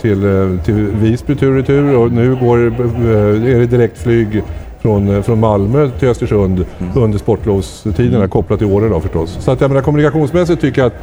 till, 0.00 0.24
eh, 0.24 0.64
till 0.64 0.74
Visby 0.74 1.34
tur 1.34 1.48
och 1.50 1.56
retur 1.56 1.96
och 1.96 2.12
nu 2.12 2.36
går, 2.40 2.58
är 2.58 3.58
det 3.58 3.66
direktflyg 3.66 4.42
från, 4.80 5.22
från 5.22 5.40
Malmö 5.40 5.90
till 5.98 6.08
Östersund 6.08 6.64
under 6.96 7.18
sportlovstiderna 7.18 8.28
kopplat 8.28 8.58
till 8.58 8.68
Åre 8.72 8.88
då 8.88 9.00
förstås. 9.00 9.36
Så 9.40 9.50
att 9.50 9.60
jag 9.60 9.70
menar 9.70 9.82
kommunikationsmässigt 9.82 10.60
tycker 10.60 10.80
jag 10.80 10.86
att 10.86 10.94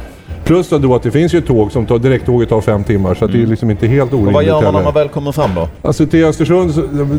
Plus 0.46 0.68
då 0.68 0.94
att 0.94 1.02
det 1.02 1.10
finns 1.10 1.34
ju 1.34 1.40
tåg 1.40 1.72
som 1.72 1.86
tar, 1.86 1.98
direkttåget 1.98 2.48
tar 2.48 2.60
fem 2.60 2.84
timmar 2.84 3.14
så 3.14 3.24
att 3.24 3.32
det 3.32 3.42
är 3.42 3.46
liksom 3.46 3.70
inte 3.70 3.86
helt 3.86 4.12
Och 4.12 4.18
orimligt 4.18 4.34
vad 4.34 4.44
gör 4.44 4.62
man 4.62 4.74
när 4.74 4.82
man 4.82 4.94
väl 4.94 5.08
kommer 5.08 5.32
fram 5.32 5.50
då? 5.54 5.68
Alltså 5.82 6.06
till 6.06 6.24
Östersund, 6.24 6.72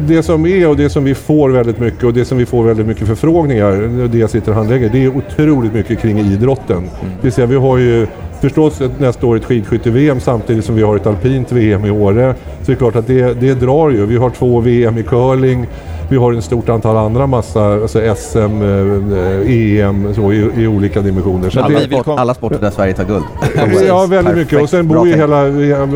det 0.08 0.24
som 0.24 0.46
är 0.46 0.70
och 0.70 0.78
det 0.78 0.90
som 0.90 1.04
vi 1.04 1.16
får 1.16 1.50
väldigt 1.50 1.80
mycket 1.80 2.04
och 2.04 2.14
det 2.14 2.26
som 2.26 2.38
vi 2.38 2.46
får 2.46 2.64
väldigt 2.64 2.88
mycket 2.88 3.08
förfrågningar, 3.08 4.08
det 4.08 4.18
jag 4.18 4.30
sitter 4.30 4.52
och 4.52 4.58
handlägger, 4.58 4.90
det 4.90 5.04
är 5.04 5.18
otroligt 5.18 5.74
mycket 5.74 6.00
kring 6.00 6.20
idrotten. 6.20 6.84
Det 7.02 7.22
vill 7.22 7.32
säga 7.32 7.48
vi 7.48 7.56
har 7.56 7.78
ju 7.78 8.08
förstås 8.42 8.82
nästa 9.00 9.28
år 9.28 9.36
ett 9.36 9.46
skidskytte-VM 9.46 10.20
samtidigt 10.20 10.66
som 10.66 10.76
vi 10.76 10.82
har 10.82 10.96
ett 10.96 11.08
alpint 11.08 11.52
VM 11.52 11.86
i 11.86 11.92
Åre. 11.92 12.36
Så 12.62 12.66
det 12.66 12.72
är 12.72 12.76
klart 12.76 12.96
att 12.96 13.08
det, 13.08 13.34
det 13.34 13.54
drar 13.54 13.90
ju. 13.90 14.06
Vi 14.06 14.18
har 14.18 14.30
två 14.30 14.60
VM 14.60 14.98
i 14.98 15.04
curling. 15.04 15.68
Vi 16.10 16.18
har 16.18 16.34
en 16.34 16.42
stort 16.42 16.70
antal 16.70 16.98
andra 16.98 17.28
massa, 17.28 17.66
alltså 17.74 18.16
SM, 18.16 18.38
eh, 18.38 19.52
EM 19.86 20.14
så, 20.14 20.32
i, 20.34 20.50
i 20.58 20.68
olika 20.68 21.02
dimensioner. 21.02 21.50
Så 21.50 21.68
vi 21.68 21.74
det, 21.74 21.80
vill 21.80 21.90
Sport, 21.90 22.06
kom- 22.06 22.18
alla 22.18 22.34
sporter 22.34 22.60
där 22.62 22.70
Sverige 22.72 22.94
tar 22.94 23.04
guld. 23.06 23.24
Ja, 23.88 24.06
väldigt 24.06 24.36
mycket. 24.36 24.62
Och 24.62 24.70
sen 24.70 24.88
bor 24.88 25.08
ju 25.08 25.16
hela, 25.16 25.38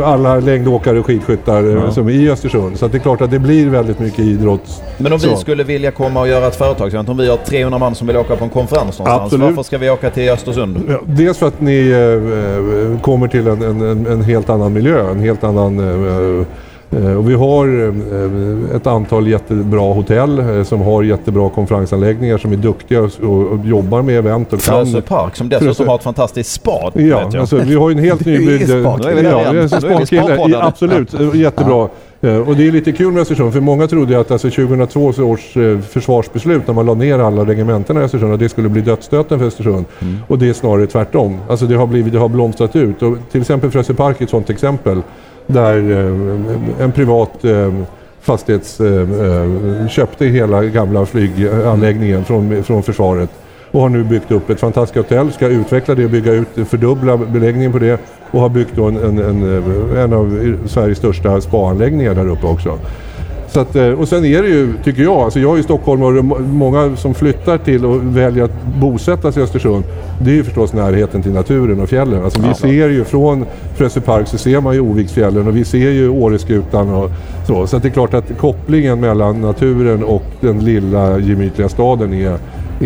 alla 0.05 0.39
längdåkare 0.39 0.99
och 0.99 1.05
skidskyttar 1.05 1.77
eh, 1.77 1.91
som 1.91 2.07
är 2.07 2.11
i 2.11 2.29
Östersund. 2.29 2.77
Så 2.79 2.85
att 2.85 2.91
det 2.91 2.97
är 2.97 2.99
klart 2.99 3.21
att 3.21 3.31
det 3.31 3.39
blir 3.39 3.69
väldigt 3.69 3.99
mycket 3.99 4.19
idrott. 4.19 4.83
Men 4.97 5.13
om 5.13 5.19
vi 5.19 5.27
Så. 5.27 5.35
skulle 5.35 5.63
vilja 5.63 5.91
komma 5.91 6.19
och 6.19 6.27
göra 6.27 6.47
ett 6.47 6.55
företagsevent, 6.55 7.09
om 7.09 7.17
vi 7.17 7.29
har 7.29 7.37
300 7.37 7.79
man 7.79 7.95
som 7.95 8.07
vill 8.07 8.17
åka 8.17 8.35
på 8.35 8.43
en 8.43 8.49
konferens 8.49 8.99
någonstans, 8.99 9.21
Absolut. 9.23 9.45
varför 9.45 9.63
ska 9.63 9.77
vi 9.77 9.89
åka 9.89 10.09
till 10.09 10.29
Östersund? 10.29 10.81
Ja, 10.89 10.99
dels 11.05 11.37
för 11.37 11.47
att 11.47 11.61
ni 11.61 11.89
eh, 11.89 12.93
eh, 12.93 13.01
kommer 13.01 13.27
till 13.27 13.47
en, 13.47 13.61
en, 13.61 13.81
en, 13.81 14.05
en 14.07 14.21
helt 14.21 14.49
annan 14.49 14.73
miljö, 14.73 15.09
en 15.11 15.19
helt 15.19 15.43
annan... 15.43 15.79
Eh, 16.39 16.45
och 17.17 17.29
vi 17.29 17.33
har 17.33 17.67
eh, 17.87 18.75
ett 18.75 18.87
antal 18.87 19.27
jättebra 19.27 19.93
hotell 19.93 20.39
eh, 20.39 20.63
som 20.63 20.81
har 20.81 21.03
jättebra 21.03 21.49
konferensanläggningar 21.49 22.37
som 22.37 22.51
är 22.51 22.57
duktiga 22.57 23.01
och, 23.01 23.11
jobbar 23.65 24.01
med 24.01 24.17
event 24.17 24.53
och 24.53 24.59
kan... 24.61 24.85
Frösö 24.85 25.01
Park 25.01 25.35
som 25.35 25.49
dessutom 25.49 25.73
Frösö- 25.73 25.87
har 25.87 25.95
ett 25.95 26.03
fantastiskt 26.03 26.51
spa. 26.51 26.91
Ja, 26.93 27.29
alltså, 27.39 27.57
vi 27.57 27.75
har 27.75 27.89
ju 27.89 27.97
en 27.97 28.03
helt 28.03 28.25
nybyggd... 28.25 28.69
ja, 28.69 28.97
sparpoddare. 28.97 30.49
Ja, 30.51 30.63
absolut, 30.67 31.13
Eh, 31.13 31.35
jättebra. 31.35 31.89
Eh, 32.21 32.35
Och 32.37 32.55
det 32.55 32.67
är 32.67 32.71
lite 32.71 32.91
kul 32.91 33.11
med 33.11 33.21
Östersund 33.21 33.53
för 33.53 33.59
många 33.61 33.87
trodde 33.87 34.19
att 34.19 34.31
alltså 34.31 34.49
2002 34.49 34.99
års 35.19 35.57
eh, 35.57 35.79
försvarsbeslut 35.79 36.67
när 36.67 36.73
man 36.73 36.85
la 36.85 36.93
ner 36.93 37.19
alla 37.19 37.45
regementena 37.45 38.01
i 38.01 38.03
Östersund 38.03 38.33
att 38.33 38.39
det 38.39 38.49
skulle 38.49 38.69
bli 38.69 38.81
dödsstöten 38.81 39.39
för 39.39 39.45
Östersund. 39.45 39.85
Mm. 39.99 40.17
Och 40.27 40.39
det 40.39 40.49
är 40.49 40.53
snarare 40.53 40.87
tvärtom. 40.87 41.37
Alltså 41.49 41.65
det 41.65 41.75
har, 41.75 41.87
blivit, 41.87 42.13
det 42.13 42.19
har 42.19 42.29
blomstrat 42.29 42.75
ut. 42.75 43.01
Och 43.01 43.17
till 43.31 43.41
exempel 43.41 43.71
Frösö 43.71 43.93
Park 43.93 44.21
är 44.21 44.23
ett 44.23 44.29
sådant 44.29 44.49
exempel 44.49 45.01
där 45.53 45.91
eh, 45.91 46.83
en 46.83 46.91
privat 46.91 47.45
eh, 47.45 47.73
fastighets 48.21 48.79
eh, 48.79 49.01
eh, 49.01 49.87
köpte 49.87 50.25
hela 50.25 50.63
gamla 50.63 51.05
flyganläggningen 51.05 52.25
från, 52.25 52.63
från 52.63 52.83
försvaret 52.83 53.29
och 53.71 53.81
har 53.81 53.89
nu 53.89 54.03
byggt 54.03 54.31
upp 54.31 54.49
ett 54.49 54.59
fantastiskt 54.59 54.97
hotell, 54.97 55.31
ska 55.31 55.47
utveckla 55.47 55.95
det 55.95 56.05
och 56.05 56.11
bygga 56.11 56.33
ut, 56.33 56.47
fördubbla 56.69 57.17
beläggningen 57.17 57.71
på 57.71 57.79
det 57.79 57.99
och 58.31 58.39
har 58.39 58.49
byggt 58.49 58.75
då 58.75 58.85
en, 58.85 58.97
en, 58.97 59.19
en, 59.19 59.97
en 59.97 60.13
av 60.13 60.57
Sveriges 60.67 60.97
största 60.97 61.41
spaanläggningar 61.41 62.15
där 62.15 62.27
uppe 62.27 62.47
också. 62.47 62.79
Så 63.53 63.59
att, 63.59 63.75
eh, 63.75 63.87
och 63.89 64.07
sen 64.07 64.25
är 64.25 64.41
det 64.41 64.47
ju, 64.49 64.73
tycker 64.83 65.03
jag, 65.03 65.15
alltså 65.17 65.39
jag 65.39 65.53
är 65.53 65.57
ju 65.57 65.63
stockholmare 65.63 66.19
och 66.19 66.25
må- 66.25 66.39
många 66.39 66.95
som 66.95 67.13
flyttar 67.13 67.57
till 67.57 67.85
och 67.85 68.17
väljer 68.17 68.43
att 68.43 68.65
bosätta 68.79 69.31
sig 69.31 69.41
i 69.41 69.43
Östersund, 69.43 69.83
det 70.21 70.31
är 70.31 70.35
ju 70.35 70.43
förstås 70.43 70.73
närheten 70.73 71.23
till 71.23 71.31
naturen 71.31 71.79
och 71.81 71.89
fjällen. 71.89 72.23
Alltså 72.23 72.41
vi 72.47 72.53
ser 72.53 72.89
ju 72.89 73.03
från 73.03 73.45
Frösö 73.75 74.01
Park 74.01 74.27
så 74.27 74.37
ser 74.37 74.61
man 74.61 74.73
ju 74.73 74.79
Oviksfjällen 74.79 75.47
och 75.47 75.55
vi 75.57 75.65
ser 75.65 75.89
ju 75.91 76.09
Åreskutan 76.09 76.89
och 76.89 77.09
så. 77.47 77.67
Så 77.67 77.77
det 77.77 77.87
är 77.87 77.89
klart 77.89 78.13
att 78.13 78.37
kopplingen 78.37 78.99
mellan 78.99 79.41
naturen 79.41 80.03
och 80.03 80.23
den 80.41 80.59
lilla 80.65 81.19
gemytliga 81.19 81.69
staden 81.69 82.13
är, 82.13 82.37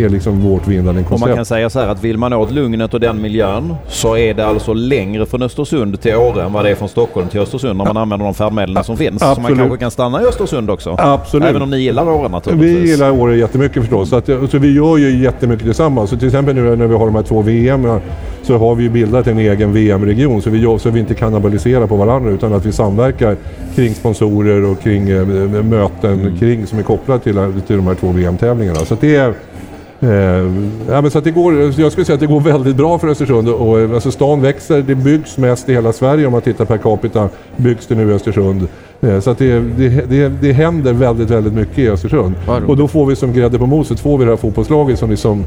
är 0.04 0.08
liksom 0.08 0.40
vårt 0.40 0.66
vinnande 0.68 0.90
Och 0.90 0.94
man 0.96 1.04
koncept. 1.04 1.34
kan 1.36 1.44
säga 1.44 1.70
så 1.70 1.80
här 1.80 1.88
att 1.88 2.04
vill 2.04 2.18
man 2.18 2.32
åt 2.32 2.50
lugnet 2.50 2.94
och 2.94 3.00
den 3.00 3.22
miljön 3.22 3.74
så 3.88 4.16
är 4.16 4.34
det 4.34 4.46
alltså 4.46 4.72
längre 4.74 5.26
från 5.26 5.42
Östersund 5.42 6.00
till 6.00 6.14
Åre 6.16 6.42
än 6.42 6.52
vad 6.52 6.64
det 6.64 6.70
är 6.70 6.74
från 6.74 6.88
Stockholm 6.88 7.28
till 7.28 7.40
Östersund 7.40 7.78
när 7.78 7.84
man 7.84 7.96
använder 7.96 8.24
de 8.26 8.34
färdmedlen 8.34 8.84
som 8.84 8.96
finns. 8.96 9.20
Så 9.20 9.26
man 9.26 9.32
Absolut. 9.38 9.58
kanske 9.58 9.78
kan 9.78 9.90
stanna 9.90 10.22
i 10.22 10.26
Östersund 10.26 10.70
också. 10.70 10.94
Absolut. 10.98 11.48
Även 11.48 11.62
om 11.62 11.70
ni 11.70 11.78
gillar 11.78 12.08
Åre 12.08 12.28
naturligtvis. 12.28 12.76
Vi 12.84 12.90
gillar 12.90 13.10
Åre 13.10 13.36
jättemycket 13.36 13.82
förstås. 13.82 14.08
Så, 14.08 14.16
att, 14.16 14.26
så 14.50 14.58
vi 14.58 14.74
gör 14.74 14.96
ju 14.96 15.22
jättemycket 15.22 15.64
tillsammans. 15.64 16.10
Så 16.10 16.16
till 16.16 16.28
exempel 16.28 16.54
nu 16.54 16.76
när 16.76 16.86
vi 16.86 16.94
har 16.94 17.06
de 17.06 17.14
här 17.14 17.22
två 17.22 17.42
VM 17.42 17.88
så 18.42 18.56
har 18.58 18.74
vi 18.74 18.82
ju 18.82 18.90
bildat 18.90 19.26
en 19.26 19.38
egen 19.38 19.72
VM-region 19.72 20.42
så 20.42 20.50
vi, 20.50 20.58
gör- 20.58 20.78
så 20.78 20.90
vi 20.90 21.00
inte 21.00 21.14
kannibaliserar 21.14 21.86
på 21.86 21.96
varandra 21.96 22.30
utan 22.30 22.52
att 22.54 22.66
vi 22.66 22.72
samverkar 22.72 23.36
kring 23.74 23.94
sponsorer 23.94 24.64
och 24.70 24.80
kring 24.82 25.08
eh, 25.10 25.26
möten 25.62 26.36
kring, 26.40 26.66
som 26.66 26.78
är 26.78 26.82
kopplade 26.82 27.20
till, 27.20 27.34
till 27.66 27.76
de 27.76 27.86
här 27.86 27.94
två 27.94 28.12
VM-tävlingarna. 28.12 28.78
Så 28.78 28.96
det 29.00 29.16
är 29.16 29.34
ja, 30.88 31.00
men 31.00 31.10
så 31.10 31.20
det 31.20 31.30
går, 31.30 31.80
jag 31.80 31.92
skulle 31.92 32.04
säga 32.04 32.14
att 32.14 32.20
det 32.20 32.26
går 32.26 32.40
väldigt 32.40 32.76
bra 32.76 32.98
för 32.98 33.08
Östersund. 33.08 33.48
Och, 33.48 33.80
eh, 33.80 33.94
alltså 33.94 34.10
stan 34.10 34.42
växer, 34.42 34.82
det 34.82 34.94
byggs 34.94 35.38
mest 35.38 35.68
i 35.68 35.72
hela 35.72 35.92
Sverige 35.92 36.26
om 36.26 36.32
man 36.32 36.42
tittar 36.42 36.64
per 36.64 36.76
capita. 36.78 37.28
Byggs 37.56 37.86
det 37.86 37.94
nu 37.94 38.10
i 38.10 38.14
Östersund. 38.14 38.68
Eh, 39.00 39.20
så 39.20 39.30
att 39.30 39.38
det, 39.38 39.60
det, 39.60 39.88
det, 39.88 40.28
det 40.28 40.52
händer 40.52 40.92
väldigt, 40.92 41.30
väldigt 41.30 41.52
mycket 41.52 41.78
i 41.78 41.88
Östersund. 41.88 42.34
Och 42.66 42.76
då 42.76 42.88
får 42.88 43.06
vi 43.06 43.16
som 43.16 43.32
grädde 43.32 43.58
på 43.58 43.66
moset 43.66 44.00
får 44.00 44.18
vi 44.18 44.24
det 44.24 44.30
här 44.30 44.36
fotbollslaget 44.36 44.98
som 44.98 45.10
liksom... 45.10 45.44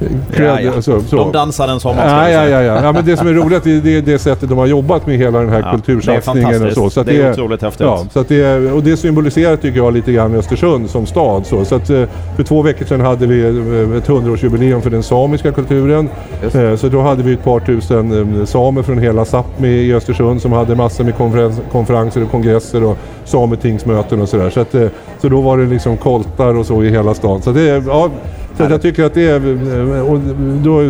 eh, 0.00 0.44
Ja, 0.44 0.60
ja. 0.60 0.72
alltså, 0.74 1.00
så. 1.00 1.16
De 1.16 1.32
dansar 1.32 1.68
en 1.68 1.80
sommar. 1.80 2.06
Ja, 2.06 2.30
ja, 2.30 2.48
ja, 2.48 2.62
ja. 2.62 2.82
ja, 2.82 2.92
men 2.92 3.04
det 3.04 3.16
som 3.16 3.26
är 3.28 3.32
roligt 3.44 3.66
är 3.66 3.80
det, 3.80 4.00
det 4.00 4.18
sättet 4.18 4.48
de 4.48 4.58
har 4.58 4.66
jobbat 4.66 5.06
med 5.06 5.16
hela 5.16 5.38
den 5.40 5.48
här 5.48 5.60
Ja, 5.60 5.70
kultursatsningen. 5.72 6.50
det 6.50 6.56
är 6.56 6.66
och 6.66 6.72
så. 6.72 6.90
så. 6.90 7.02
Det 7.02 7.16
är 7.22 7.32
otroligt 7.32 7.62
häftigt. 7.62 7.80
Ja, 7.86 8.04
så 8.12 8.24
det, 8.28 8.72
och 8.72 8.82
det 8.82 8.96
symboliserar 8.96 9.56
tycker 9.56 9.78
jag 9.78 9.92
lite 9.94 10.12
grann 10.12 10.34
Östersund 10.34 10.90
som 10.90 11.06
stad. 11.06 11.46
Så, 11.46 11.64
så 11.64 11.74
att, 11.74 11.90
eh, 11.90 12.02
för 12.36 12.42
två 12.42 12.62
veckor 12.62 12.84
sedan 12.86 13.00
hade 13.00 13.26
vi 13.26 13.40
eh, 13.90 13.96
ett 13.98 14.06
hundraårsjubileum 14.06 14.82
för 14.82 14.90
den 14.90 15.02
samiska 15.02 15.52
kulturen. 15.52 16.08
Just 16.42 16.54
Eh, 16.56 16.76
Så 16.76 16.88
då 16.88 17.00
hade 17.00 17.22
vi 17.22 17.32
ett 17.32 17.44
par 17.44 17.60
tusen 17.60 18.46
samer 18.46 18.82
från 18.82 18.98
hela 18.98 19.24
Sápmi 19.24 19.66
i 19.66 19.94
Östersund 19.94 20.42
som 20.42 20.52
hade 20.52 20.74
massor 20.74 21.04
med 21.04 21.16
konferens, 21.16 21.60
konferenser 21.72 22.22
och 22.22 22.30
kongresser 22.30 22.84
och 22.84 22.96
sametingsmöten 23.24 24.20
och 24.20 24.28
sådär. 24.28 24.50
Så, 24.50 24.60
att, 24.60 24.74
så 25.22 25.28
då 25.28 25.40
var 25.40 25.58
det 25.58 25.66
liksom 25.66 25.96
koltar 25.96 26.54
och 26.58 26.66
så 26.66 26.82
i 26.84 26.90
hela 26.90 27.14
stan. 27.14 27.42
Så 27.42 27.50
det 27.50 27.82
ja, 27.86 28.10
så 28.66 28.72
jag 28.72 28.82
tycker 28.82 29.04
att 29.04 29.14
det 29.14 29.28
är, 29.28 29.96
eh, 29.96 30.00
och 30.10 30.18
då 30.62 30.80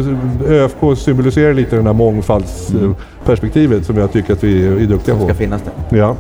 ÖFK 0.49 0.97
symboliserar 0.99 1.55
lite 1.55 1.77
det 1.77 1.83
här 1.83 1.93
mångfaldsperspektivet 1.93 3.87
som 3.87 3.97
jag 3.99 4.13
tycker 4.13 4.33
att 4.33 4.45
vi 4.45 4.67
är 4.67 4.87
duktiga 4.87 5.15
på. 5.15 5.25
ska 5.25 5.35
finnas 5.35 5.63
där. 5.63 5.99
Ja. 5.99 6.17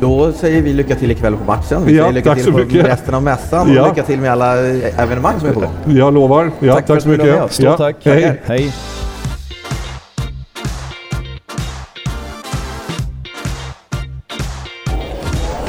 Då 0.00 0.32
säger 0.32 0.62
vi 0.62 0.72
lycka 0.72 0.94
till 0.94 1.10
ikväll 1.10 1.36
på 1.36 1.44
matchen. 1.44 1.82
Vi 1.86 1.96
Ja, 1.96 2.02
säger 2.02 2.14
lycka 2.14 2.28
tack 2.30 2.36
till 2.36 2.44
så 2.46 2.52
på 2.52 2.58
mycket. 2.58 2.86
resten 2.86 3.14
av 3.14 3.22
mässan 3.22 3.68
och 3.70 3.74
Ja. 3.74 3.88
lycka 3.88 4.02
till 4.02 4.18
med 4.20 4.32
alla 4.32 4.56
evenemang 4.58 5.34
som 5.40 5.48
är 5.48 5.52
på 5.52 5.60
gång. 5.60 5.70
Jag 5.86 6.14
lovar. 6.14 6.50
Ja, 6.60 6.74
Tack 6.74 6.86
tack, 6.86 7.02
så 7.02 7.08
mycket. 7.08 7.52
Stort 7.52 7.64
ja. 7.64 7.76
tack. 7.76 7.96
Hej. 8.04 8.40
Hej. 8.46 8.72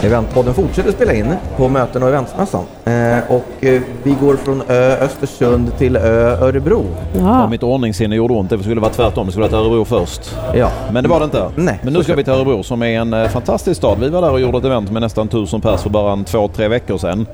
Eventpodden 0.04 0.54
fortsätter 0.54 0.92
spela 0.92 1.14
in 1.14 1.34
på 1.58 1.70
möten 1.70 2.04
och 2.04 2.10
eventsmässan. 2.10 2.64
Eh, 2.86 3.18
och 3.30 3.66
eh, 3.66 3.82
vi 4.04 4.16
går 4.22 4.36
från 4.36 4.62
ö 4.68 4.98
Östersund 5.02 5.78
till 5.78 5.96
ö 5.96 6.38
Örebro. 6.42 6.86
Ja. 7.20 7.48
Mitt 7.50 7.64
ordningssinne 7.64 8.16
gjorde 8.16 8.34
ont. 8.34 8.50
Det 8.50 8.60
skulle 8.60 8.82
vara 8.82 8.92
tvärtom. 8.92 9.26
Det 9.26 9.32
skulle 9.32 9.48
vara 9.48 9.62
Örebro 9.62 9.86
först. 9.86 10.36
Ja. 10.54 10.72
Men 10.92 11.04
det 11.04 11.10
var 11.10 11.20
det 11.20 11.26
inte. 11.26 11.50
Nej, 11.56 11.80
Men 11.84 11.94
nu 11.94 12.04
ska 12.04 12.16
vi 12.16 12.24
till 12.24 12.34
Örebro 12.34 12.64
som 12.64 12.82
är 12.84 13.00
en 13.00 13.14
eh, 13.14 13.28
fantastisk 13.28 13.78
stad. 13.78 14.00
Vi 14.00 14.10
var 14.10 14.22
där 14.22 14.32
och 14.32 14.40
gjorde 14.40 14.58
ett 14.58 14.66
event 14.66 14.92
med 14.92 15.02
nästan 15.02 15.28
tusen 15.28 15.62
pers 15.62 15.82
för 15.82 15.90
bara 15.90 16.14
en 16.14 16.24
två, 16.24 16.48
tre 16.48 16.68
veckor 16.68 16.98
sedan. 16.98 17.26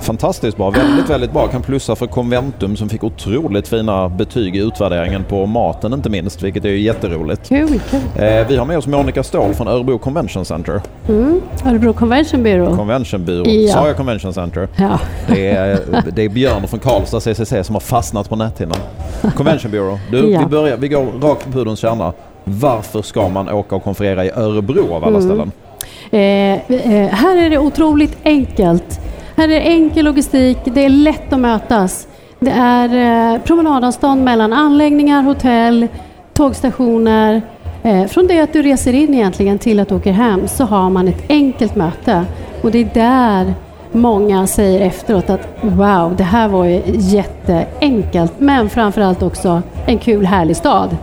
Fantastiskt 0.00 0.56
bra. 0.56 0.70
Väldigt, 0.70 1.10
väldigt 1.10 1.32
bra. 1.32 1.46
Kan 1.46 1.62
plussa 1.62 1.96
för 1.96 2.06
Conventum 2.06 2.76
som 2.76 2.88
fick 2.88 3.04
otroligt 3.04 3.68
fina 3.68 4.08
betyg 4.08 4.56
i 4.56 4.58
utvärderingen 4.58 5.24
på 5.24 5.46
maten 5.46 5.92
inte 5.92 6.10
minst, 6.10 6.42
vilket 6.42 6.64
är 6.64 6.68
ju 6.68 6.80
jätteroligt. 6.80 7.48
Kul, 7.48 7.80
kul. 7.90 8.00
Eh, 8.16 8.46
vi 8.48 8.56
har 8.56 8.64
med 8.64 8.78
oss 8.78 8.86
Monica 8.86 9.22
Ståhl 9.22 9.54
från 9.54 9.68
Örebro 9.68 9.98
Convention 9.98 10.44
Center. 10.44 10.80
Mm. 11.08 11.40
Örebro 11.66 11.92
Convention 12.04 12.42
Bureau. 12.42 12.76
Convention 12.76 13.24
Bureau. 13.24 13.46
Ja. 13.50 13.72
Sa 13.74 13.86
jag 13.86 13.96
Convention 13.96 14.34
Center? 14.34 14.68
Ja. 14.76 14.98
Det 15.26 15.46
är, 15.50 15.78
det 16.12 16.22
är 16.24 16.28
Björn 16.28 16.68
från 16.68 16.80
Karlstad 16.80 17.20
CCC 17.20 17.54
som 17.66 17.74
har 17.74 17.80
fastnat 17.80 18.28
på 18.28 18.36
näthinnan. 18.36 18.76
Convention 19.36 19.70
Bureau. 19.70 19.98
Du, 20.10 20.30
Ja. 20.30 20.40
vi, 20.40 20.46
börjar, 20.46 20.76
vi 20.76 20.88
går 20.88 21.06
rakt 21.20 21.44
på 21.44 21.52
pudelns 21.52 21.78
kärna. 21.78 22.12
Varför 22.44 23.02
ska 23.02 23.28
man 23.28 23.48
åka 23.48 23.76
och 23.76 23.84
konferera 23.84 24.24
i 24.24 24.30
Örebro 24.30 24.94
av 24.94 25.04
alla 25.04 25.18
Mm. 25.18 25.22
ställen? 25.22 25.52
Eh, 26.10 27.00
eh, 27.02 27.08
här 27.10 27.36
är 27.36 27.50
det 27.50 27.58
otroligt 27.58 28.16
enkelt. 28.24 29.00
Här 29.36 29.44
är 29.44 29.48
det 29.48 29.60
enkel 29.60 30.04
logistik, 30.04 30.58
det 30.64 30.84
är 30.84 30.88
lätt 30.88 31.32
att 31.32 31.38
mötas. 31.40 32.06
Det 32.40 32.50
är 32.50 33.34
eh, 33.34 33.40
promenadavstånd 33.42 34.24
mellan 34.24 34.52
anläggningar, 34.52 35.22
hotell, 35.22 35.86
tågstationer. 36.34 37.42
Eh, 37.84 38.06
från 38.06 38.26
det 38.26 38.40
att 38.40 38.52
du 38.52 38.62
reser 38.62 38.92
in 38.92 39.14
egentligen 39.14 39.58
till 39.58 39.80
att 39.80 39.88
du 39.88 39.94
åker 39.94 40.12
hem 40.12 40.48
så 40.48 40.64
har 40.64 40.90
man 40.90 41.08
ett 41.08 41.24
enkelt 41.28 41.76
möte. 41.76 42.24
Och 42.62 42.70
det 42.70 42.78
är 42.78 42.90
där 42.94 43.54
många 43.92 44.46
säger 44.46 44.80
efteråt 44.80 45.30
att 45.30 45.48
wow, 45.60 46.16
det 46.16 46.24
här 46.24 46.48
var 46.48 46.64
ju 46.64 46.82
jätteenkelt. 46.86 48.32
Men 48.38 48.70
framförallt 48.70 49.22
också 49.22 49.62
en 49.86 49.98
kul, 49.98 50.26
härlig 50.26 50.56
stad. 50.56 50.96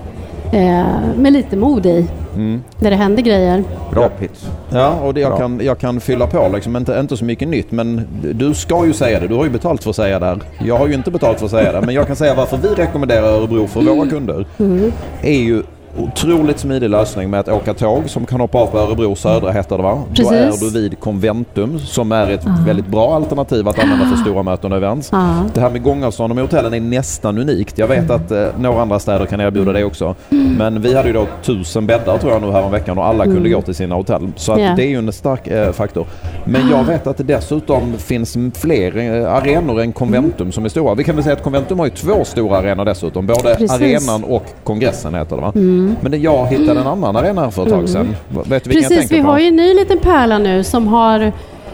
Eh, 0.54 0.86
med 1.17 1.34
lite 1.34 1.58
mod 1.58 1.86
i. 1.86 2.08
Mm. 2.36 2.63
Där 2.80 2.89
det 2.89 2.96
händer 2.96 3.24
grejer. 3.24 3.63
Bra 3.91 4.10
pitch. 4.10 4.46
Ja, 4.70 4.94
och 5.04 5.13
det 5.13 5.22
jag, 5.22 5.30
Bra. 5.30 5.38
kan, 5.38 5.62
jag 5.63 5.80
kan 5.80 6.00
fylla 6.00 6.28
på 6.28 6.50
liksom. 6.54 6.76
Inte, 6.76 7.00
inte 7.00 7.17
så 7.17 7.26
mycket 7.26 7.48
nytt 7.48 7.72
men 7.72 8.08
du 8.34 8.54
ska 8.54 8.86
ju 8.86 8.94
säga 8.94 9.20
det. 9.20 9.28
Du 9.28 9.36
har 9.36 9.44
ju 9.44 9.50
betalt 9.50 9.84
för 9.84 9.89
att 9.89 9.96
säga 9.96 10.20
det. 10.20 10.26
här. 10.26 10.39
Jag 10.65 10.78
har 10.78 10.88
ju 10.88 10.94
inte 10.94 11.12
betalt 11.12 11.38
för 11.38 11.46
att 11.46 11.52
säga 11.52 11.72
det. 11.72 11.82
Men 11.82 11.96
jag 11.96 12.08
kan 12.08 12.15
säga 12.15 12.36
varför 12.36 12.58
vi 12.58 12.67
rekommenderar 12.67 13.28
Örebro 13.28 13.67
för 13.67 13.82
våra 13.82 14.10
kunder. 14.10 14.46
Mm. 14.60 14.91
är 15.22 15.39
ju 15.39 15.63
otroligt 15.98 16.60
smidig 16.60 16.90
lösning 16.90 17.30
med 17.30 17.40
att 17.40 17.48
åka 17.50 17.74
tåg 17.74 18.10
som 18.10 18.26
kan 18.26 18.40
hoppa 18.40 18.58
av 18.58 18.68
på 18.68 18.78
Örebro 18.78 19.16
Södra 19.16 19.52
heter 19.52 19.78
det 19.78 19.84
va? 19.84 20.04
Precis. 20.10 20.60
Då 20.60 20.68
är 20.68 20.72
du 20.72 20.82
vid 20.82 21.00
Conventum 21.00 21.80
som 21.80 22.12
är 22.12 22.32
ett 22.32 22.46
väldigt 22.66 22.88
bra 22.88 23.16
alternativ 23.16 23.68
att 23.68 23.80
använda 23.80 24.06
för 24.06 24.16
stora 24.16 24.44
möten 24.44 24.72
och 24.72 24.78
events. 24.78 25.10
Ja. 25.12 25.44
Det 25.54 25.62
här 25.62 25.70
med 25.70 25.84
gångavstånd 25.84 26.36
med 26.36 26.44
hotellen 26.44 26.74
är 26.74 26.80
nästan 26.80 27.38
unikt. 27.38 27.78
Jag 27.78 27.88
vet 27.88 28.10
att 28.12 28.32
eh, 28.32 28.46
några 28.60 28.82
andra 28.82 29.00
städer 29.00 29.26
kan 29.26 29.42
erbjuda 29.42 29.72
det 29.72 29.84
också. 29.84 30.16
Men 30.58 30.82
vi 30.82 30.96
hade 30.96 31.08
ju 31.08 31.14
då 31.14 31.26
tusen 31.44 31.86
bäddar 31.86 32.18
tror 32.18 32.32
jag 32.34 32.42
nu 32.42 32.52
här 32.52 32.64
om 32.64 32.72
veckan 32.72 32.98
och 32.98 33.06
alla 33.06 33.24
kunde 33.26 33.50
gå 33.50 33.62
till 33.62 33.76
sina 33.76 33.96
hotell. 33.96 34.32
Så 34.36 34.52
Ja. 34.52 34.74
det 34.76 34.84
är 34.84 34.90
ju 34.90 34.98
en 34.98 35.12
stark 35.14 35.48
eh, 35.48 35.72
faktor. 35.72 36.06
Men 36.46 36.70
jag 36.70 36.84
vet 36.84 37.08
att 37.08 37.18
det 37.18 37.24
dessutom 37.24 37.94
finns 37.98 38.38
fler 38.54 38.98
eh, 38.98 39.34
arenor 39.34 39.82
än 39.82 39.92
Conventum 39.94 40.52
som 40.52 40.66
är 40.66 40.70
stora. 40.70 40.96
Vi 40.96 41.04
kan 41.04 41.16
väl 41.16 41.24
säga 41.24 41.34
att 41.36 41.44
Conventum 41.44 41.80
har 41.80 41.86
ju 41.86 41.92
två 41.92 42.24
stora 42.26 42.58
arenor 42.58 42.86
dessutom. 42.86 43.28
Både 43.28 43.42
Precis. 43.56 43.72
arenan 43.72 44.24
och 44.24 44.44
kongressen 44.64 45.16
heter 45.16 45.36
det 45.36 45.42
va? 45.42 45.52
Men 46.02 46.12
det, 46.12 46.17
jag 46.17 46.46
hittade 46.48 46.80
en 46.80 46.88
annan 46.88 47.15
arena 47.15 47.52
för 47.52 47.63
ett 47.63 47.70
tag 47.70 47.89
sedan. 47.89 48.15
Vet 48.30 48.63
du 48.63 48.70
vilken 48.70 48.84
jag 48.84 48.89
Precis, 48.91 48.98
tänker 48.98 49.15
vi 49.15 49.22
på? 49.22 49.28
har 49.28 49.39
ju 49.39 49.48
en 49.48 49.56
ny 49.56 49.74
liten 49.74 49.98
pärla 49.98 50.38
nu 50.38 50.63
som 50.63 50.88
har 50.88 51.32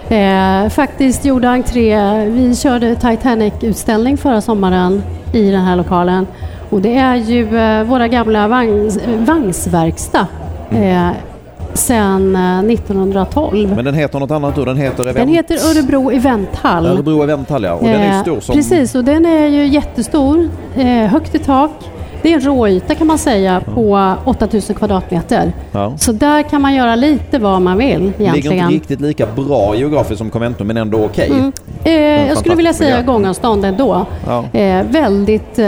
eh, 0.09 0.69
faktiskt 0.69 1.25
gjorde 1.25 1.49
entré. 1.49 1.97
Vi 2.25 2.55
körde 2.55 2.95
Titanic-utställning 2.95 4.17
förra 4.17 4.41
sommaren 4.41 5.03
i 5.33 5.51
den 5.51 5.61
här 5.61 5.75
lokalen. 5.75 6.27
Och 6.69 6.81
det 6.81 6.97
är 6.97 7.15
ju 7.15 7.57
eh, 7.57 7.83
våra 7.83 8.07
gamla 8.07 8.47
vagns, 8.47 8.99
vagnsverkstad 9.17 10.27
eh, 10.71 11.09
sedan 11.73 12.35
eh, 12.35 12.59
1912. 12.73 13.73
Men 13.75 13.85
den 13.85 13.93
heter 13.93 14.19
något 14.19 14.31
annat 14.31 14.55
då? 14.55 14.65
Den 14.65 14.77
heter 14.77 15.03
Event... 15.03 15.17
Den 15.17 15.27
heter 15.27 15.55
Örebro 15.55 16.11
Eventhall. 16.11 16.85
Örebro 16.85 17.23
Eventhall 17.23 17.63
ja. 17.63 17.73
Och 17.73 17.83
den 17.83 18.01
är 18.01 18.13
Eh, 18.17 18.21
stor 18.21 18.39
som... 18.39 18.55
Precis, 18.55 18.95
och 18.95 19.03
den 19.03 19.25
är 19.25 19.47
ju 19.47 19.67
jättestor. 19.67 20.49
Eh, 20.75 20.85
högt 20.87 21.35
i 21.35 21.39
tak. 21.39 21.71
Det 22.27 22.33
är 22.33 22.35
en 22.35 22.41
råyta 22.41 22.95
kan 22.95 23.07
man 23.07 23.17
säga 23.17 23.61
på 23.73 24.13
8000 24.25 24.75
kvadratmeter. 24.75 25.53
Ja. 25.71 25.97
Så 25.97 26.11
där 26.11 26.43
kan 26.43 26.61
man 26.61 26.75
göra 26.75 26.95
lite 26.95 27.39
vad 27.39 27.61
man 27.61 27.77
vill 27.77 27.99
Ligger 27.99 28.21
egentligen. 28.21 28.57
inte 28.59 28.73
riktigt 28.73 29.01
lika 29.01 29.27
bra 29.35 29.75
geografiskt 29.75 30.17
som 30.17 30.29
Conventum 30.29 30.67
men 30.67 30.77
ändå 30.77 31.05
okej. 31.05 31.29
Mm. 31.31 31.51
Eh, 31.83 32.27
jag 32.27 32.37
skulle 32.37 32.55
vilja 32.55 32.73
säga 32.73 33.01
gångavstånd 33.01 33.65
ändå. 33.65 34.05
Ja. 34.27 34.59
Eh, 34.59 34.85
väldigt 34.85 35.59
eh, 35.59 35.67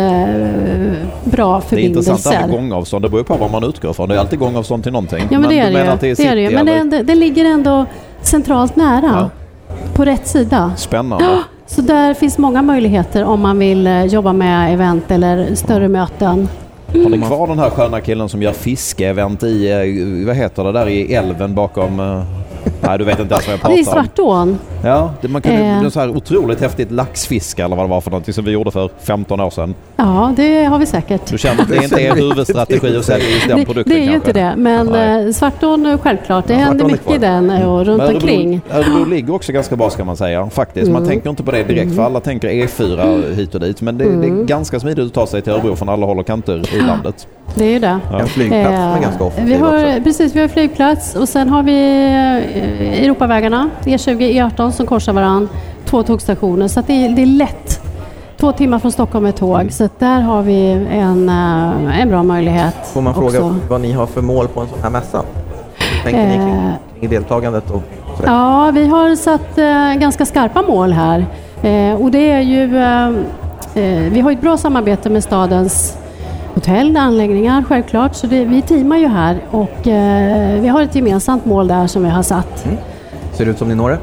bra 1.24 1.62
Det 1.70 1.76
är 1.76 1.80
intressant 1.80 2.24
det 2.24 2.30
här 2.30 2.42
förbindelser. 2.42 2.48
med 2.48 2.52
gångavstånd. 2.52 3.06
Det 3.06 3.10
beror 3.10 3.24
på 3.24 3.36
vad 3.36 3.52
man 3.52 3.64
utgår 3.64 3.94
från. 3.94 4.10
Det 4.10 4.16
är 4.16 4.20
alltid 4.20 4.40
gångavstånd 4.40 4.84
till 4.84 4.92
någonting. 4.92 5.28
Ja 5.32 5.40
men 5.40 5.50
det 5.50 5.56
du 5.56 5.62
är 5.62 5.72
det 5.72 5.84
ju. 5.84 5.90
att 5.90 6.02
det 6.02 6.08
är 6.10 6.16
Det 6.16 6.46
är 6.46 6.50
det 6.52 6.64
Men 6.64 6.90
det, 6.90 7.04
det 7.04 7.16
ligger 7.16 7.46
ändå 7.46 7.86
centralt 8.22 8.76
nära. 8.76 9.30
På 9.94 10.06
rätt 10.06 10.28
sida. 10.28 10.72
Spännande. 10.78 11.26
Så 11.72 11.82
där 11.82 12.14
finns 12.14 12.38
många 12.38 12.62
möjligheter 12.62 13.24
om 13.24 13.42
man 13.42 13.60
vill 13.60 13.88
eh, 13.88 14.06
jobba 14.06 14.34
med 14.34 14.74
event 14.74 15.12
eller 15.12 15.56
större 15.56 15.88
möten. 15.88 16.48
Har 16.88 17.10
ni 17.10 17.22
kvar 17.22 17.48
den 17.48 17.60
här 17.60 17.70
sköna 17.70 18.02
killen 18.02 18.30
som 18.30 18.42
gör 18.42 18.52
fiskeevent 18.52 19.44
i, 19.44 19.72
eh, 19.72 20.28
vad 20.28 20.36
heter 20.36 20.64
det 20.64 20.72
där 20.72 20.88
i 20.88 21.14
älven 21.14 21.56
bakom... 21.56 22.00
eh, 22.00 22.22
Nej, 22.82 22.98
du 22.98 23.04
vet 23.06 23.20
inte 23.20 23.34
ens 23.34 23.48
vad 23.48 23.54
jag 23.54 23.62
pratar 23.62 23.76
Det 23.76 23.82
om. 23.82 23.88
är 23.88 23.92
Svartån. 24.04 24.58
Ja, 24.84 25.14
det, 25.22 25.28
man 25.28 25.42
kunde 25.42 25.60
Eh. 25.60 25.90
så 25.90 26.00
här 26.00 26.10
otroligt 26.10 26.62
häftigt 26.62 26.92
laxfiske 26.92 27.64
eller 27.64 27.76
vad 27.76 27.86
det 27.86 27.90
var 27.90 28.02
för 28.02 28.12
någonting 28.12 28.34
som 28.34 28.46
vi 28.46 28.52
gjorde 28.52 28.72
för 28.72 28.90
15 29.00 29.40
år 29.40 29.50
sedan. 29.50 29.76
Ja, 29.96 30.34
det 30.36 30.64
har 30.66 30.78
vi 30.80 30.86
säkert. 30.86 31.26
Du 31.32 31.38
känner 31.38 31.62
att 31.62 31.70
det 31.70 31.78
är 31.78 31.84
inte 31.84 32.02
er 32.02 32.16
huvudstrategi 32.16 32.98
att 32.98 33.06
sälja 33.06 33.30
just 33.30 33.48
den 33.48 33.60
Det, 33.60 33.66
produkten 33.66 33.94
det 33.96 34.02
är 34.04 34.10
ju 34.10 34.16
inte 34.16 34.34
det, 34.34 34.54
men 34.58 34.88
Nej. 34.88 35.26
eh, 35.26 35.32
Svartån 35.32 35.86
eh, 35.86 35.98
självklart. 35.98 36.48
Det 36.48 36.54
Ja, 36.54 36.60
händer 36.60 36.86
är 36.86 36.90
mycket 36.90 37.12
i 37.16 37.18
den 37.18 37.50
eh, 37.50 37.70
och 37.74 37.86
runt 37.86 37.98
Men 38.04 38.16
omkring. 38.16 38.62
Örebro, 38.74 39.06
ligger 39.06 39.34
också 39.34 39.52
ganska 39.52 39.76
bra 39.76 39.90
ska 39.90 40.04
man 40.04 40.18
säga 40.18 40.50
faktiskt. 40.50 40.88
Mm. 40.88 41.02
Man 41.02 41.10
tänker 41.10 41.30
inte 41.30 41.44
på 41.44 41.52
det 41.52 41.64
direkt 41.64 41.96
för 41.96 42.04
alla 42.04 42.20
tänker 42.20 42.50
E4 42.50 43.34
hit 43.34 43.56
och 43.56 43.62
dit. 43.62 43.82
Men 43.82 43.98
det, 43.98 44.04
det 44.04 44.10
Mm. 44.10 44.40
är 44.40 44.44
ganska 44.44 44.80
smidigt 44.80 45.06
att 45.08 45.14
ta 45.14 45.28
sig 45.28 45.42
till 45.42 45.54
Örebro 45.54 45.76
från 45.76 45.90
alla 45.90 46.06
håll 46.06 46.20
och 46.20 46.28
kanter 46.28 46.76
i 46.76 46.82
landet. 46.82 47.28
Det 47.56 47.66
är 47.66 47.70
ju 47.72 47.80
det. 47.80 48.00
Ja. 48.12 48.20
En 48.20 48.28
flygplats 48.28 48.66
som 48.66 48.74
är 48.74 49.02
ganska 49.02 49.24
offensiv 49.24 49.46
vi 49.58 49.62
har, 49.64 49.74
också. 49.90 50.04
Precis, 50.04 50.36
vi 50.36 50.40
har 50.42 50.48
flygplats 50.48 51.16
och 51.16 51.30
sen 51.30 51.50
har 51.50 51.64
vi 51.64 51.80
Europavägarna, 53.06 53.70
E20, 53.84 54.18
E18 54.20 54.69
som 54.72 54.86
korsar 54.86 55.14
varann. 55.14 55.50
Två 55.86 56.04
tågstationer, 56.04 56.68
så 56.68 56.82
det, 56.88 57.06
är, 57.06 57.10
det 57.10 57.22
är 57.22 57.26
lätt. 57.26 57.82
Två 58.40 58.52
timmar 58.52 58.80
från 58.80 58.92
Stockholm 58.92 59.24
med 59.24 59.36
tåg, 59.36 59.72
så 59.72 59.90
där 60.00 60.22
har 60.22 60.42
vi 60.42 60.72
en, 60.92 61.30
eh, 61.30 62.02
en 62.02 62.10
bra 62.10 62.24
möjlighet. 62.24 62.76
Får 62.94 63.02
man 63.02 63.14
fråga 63.14 63.28
också. 63.28 63.56
vad 63.70 63.82
ni 63.82 63.92
har 63.92 64.06
för 64.06 64.22
mål 64.22 64.48
på 64.48 64.60
en 64.62 64.68
sån 64.68 64.80
här 64.82 64.90
mässa? 64.90 65.24
Hur 65.78 66.04
tänker 66.04 66.28
ni 66.28 66.36
kring, 66.36 66.50
Eh, 66.50 66.72
kring 67.00 67.10
deltagandet 67.10 67.72
och 67.72 67.82
sådär? 68.18 68.32
Ja, 68.32 68.72
vi 68.74 68.88
har 68.88 69.16
satt 69.16 69.58
eh, 69.58 69.94
ganska 69.94 70.26
skarpa 70.26 70.62
mål 70.62 70.94
här. 70.94 71.26
Eh, 71.62 72.02
och 72.02 72.12
det 72.12 72.32
är 72.32 72.42
ju... 72.42 72.78
Eh, 72.78 73.08
eh, 73.74 74.12
vi 74.12 74.20
har 74.20 74.32
ett 74.32 74.42
bra 74.42 74.58
samarbete 74.58 75.10
med 75.10 75.24
stadens 75.24 75.98
hotell, 76.54 76.98
anläggningar 76.98 77.64
självklart. 77.68 78.16
Så 78.16 78.28
det, 78.28 78.46
vi 78.46 78.62
teamar 78.62 78.98
ju 78.98 79.08
här 79.08 79.40
och 79.52 79.88
eh, 79.88 80.62
vi 80.62 80.68
har 80.68 80.82
ett 80.82 80.96
gemensamt 80.96 81.46
mål 81.46 81.68
där 81.68 81.88
som 81.88 82.04
vi 82.04 82.10
har 82.10 82.24
satt. 82.24 82.68
Ser 83.34 83.46
det 83.46 83.52
ut 83.52 83.58
som 83.58 83.68
ni 83.68 83.76
når 83.76 83.90
det? 83.90 83.98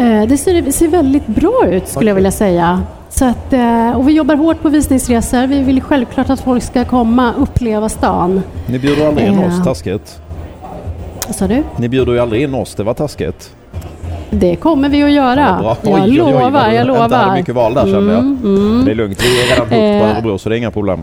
Eh, 0.00 0.22
det 0.28 0.36
ser, 0.36 0.70
ser 0.70 0.88
väldigt 0.88 1.26
bra 1.26 1.66
ut 1.66 1.88
skulle 1.88 2.10
jag 2.10 2.14
vilja 2.14 2.30
säga. 2.30 2.82
Så 3.08 3.24
att, 3.24 3.52
eh, 3.52 3.90
och 3.96 4.08
vi 4.08 4.12
jobbar 4.12 4.34
hårt 4.36 4.62
på 4.62 4.68
visningsresor. 4.68 5.46
Vi 5.46 5.62
vill 5.62 5.80
självklart 5.82 6.30
att 6.30 6.40
folk 6.40 6.62
ska 6.62 6.84
komma 6.84 7.34
och 7.34 7.42
uppleva 7.42 7.88
stan. 7.88 8.42
Ni 8.66 8.78
bjuder 8.78 9.08
aldrig 9.08 9.28
in 9.28 9.38
oss, 9.38 9.64
taskigt. 9.64 10.20
Vad 11.26 11.36
sa 11.36 11.46
du? 11.46 11.62
Ni 11.76 11.88
bjuder 11.88 12.12
ju 12.12 12.18
aldrig 12.18 12.42
in 12.42 12.54
oss, 12.54 12.74
det 12.74 12.82
var 12.82 12.94
taskigt. 12.94 13.50
Det 14.30 14.56
kommer 14.56 14.88
vi 14.88 15.02
att 15.02 15.10
göra. 15.10 15.58
Ja. 15.62 15.76
Jag 15.82 15.94
Oj, 15.94 16.00
oj, 16.02 16.22
oj, 16.22 16.32
vad 16.32 16.42
lovar, 16.42 16.68
jag 16.70 16.80
Inte 16.86 16.92
hade 17.00 17.16
lovar. 17.16 17.36
mycket 17.36 17.54
val 17.54 17.74
där 17.74 17.84
kände 17.86 18.12
jag. 18.12 18.20
Mm, 18.20 18.38
mm. 18.44 18.84
Det 18.84 18.90
är 18.90 18.94
lugnt, 18.94 19.22
vi 19.24 19.42
är 19.42 19.46
redan 19.46 19.66
hooked 19.66 20.00
på 20.00 20.06
Eh. 20.06 20.16
Örebro 20.16 20.38
så 20.38 20.48
det 20.48 20.54
är 20.54 20.58
inga 20.58 20.70
problem. 20.70 21.00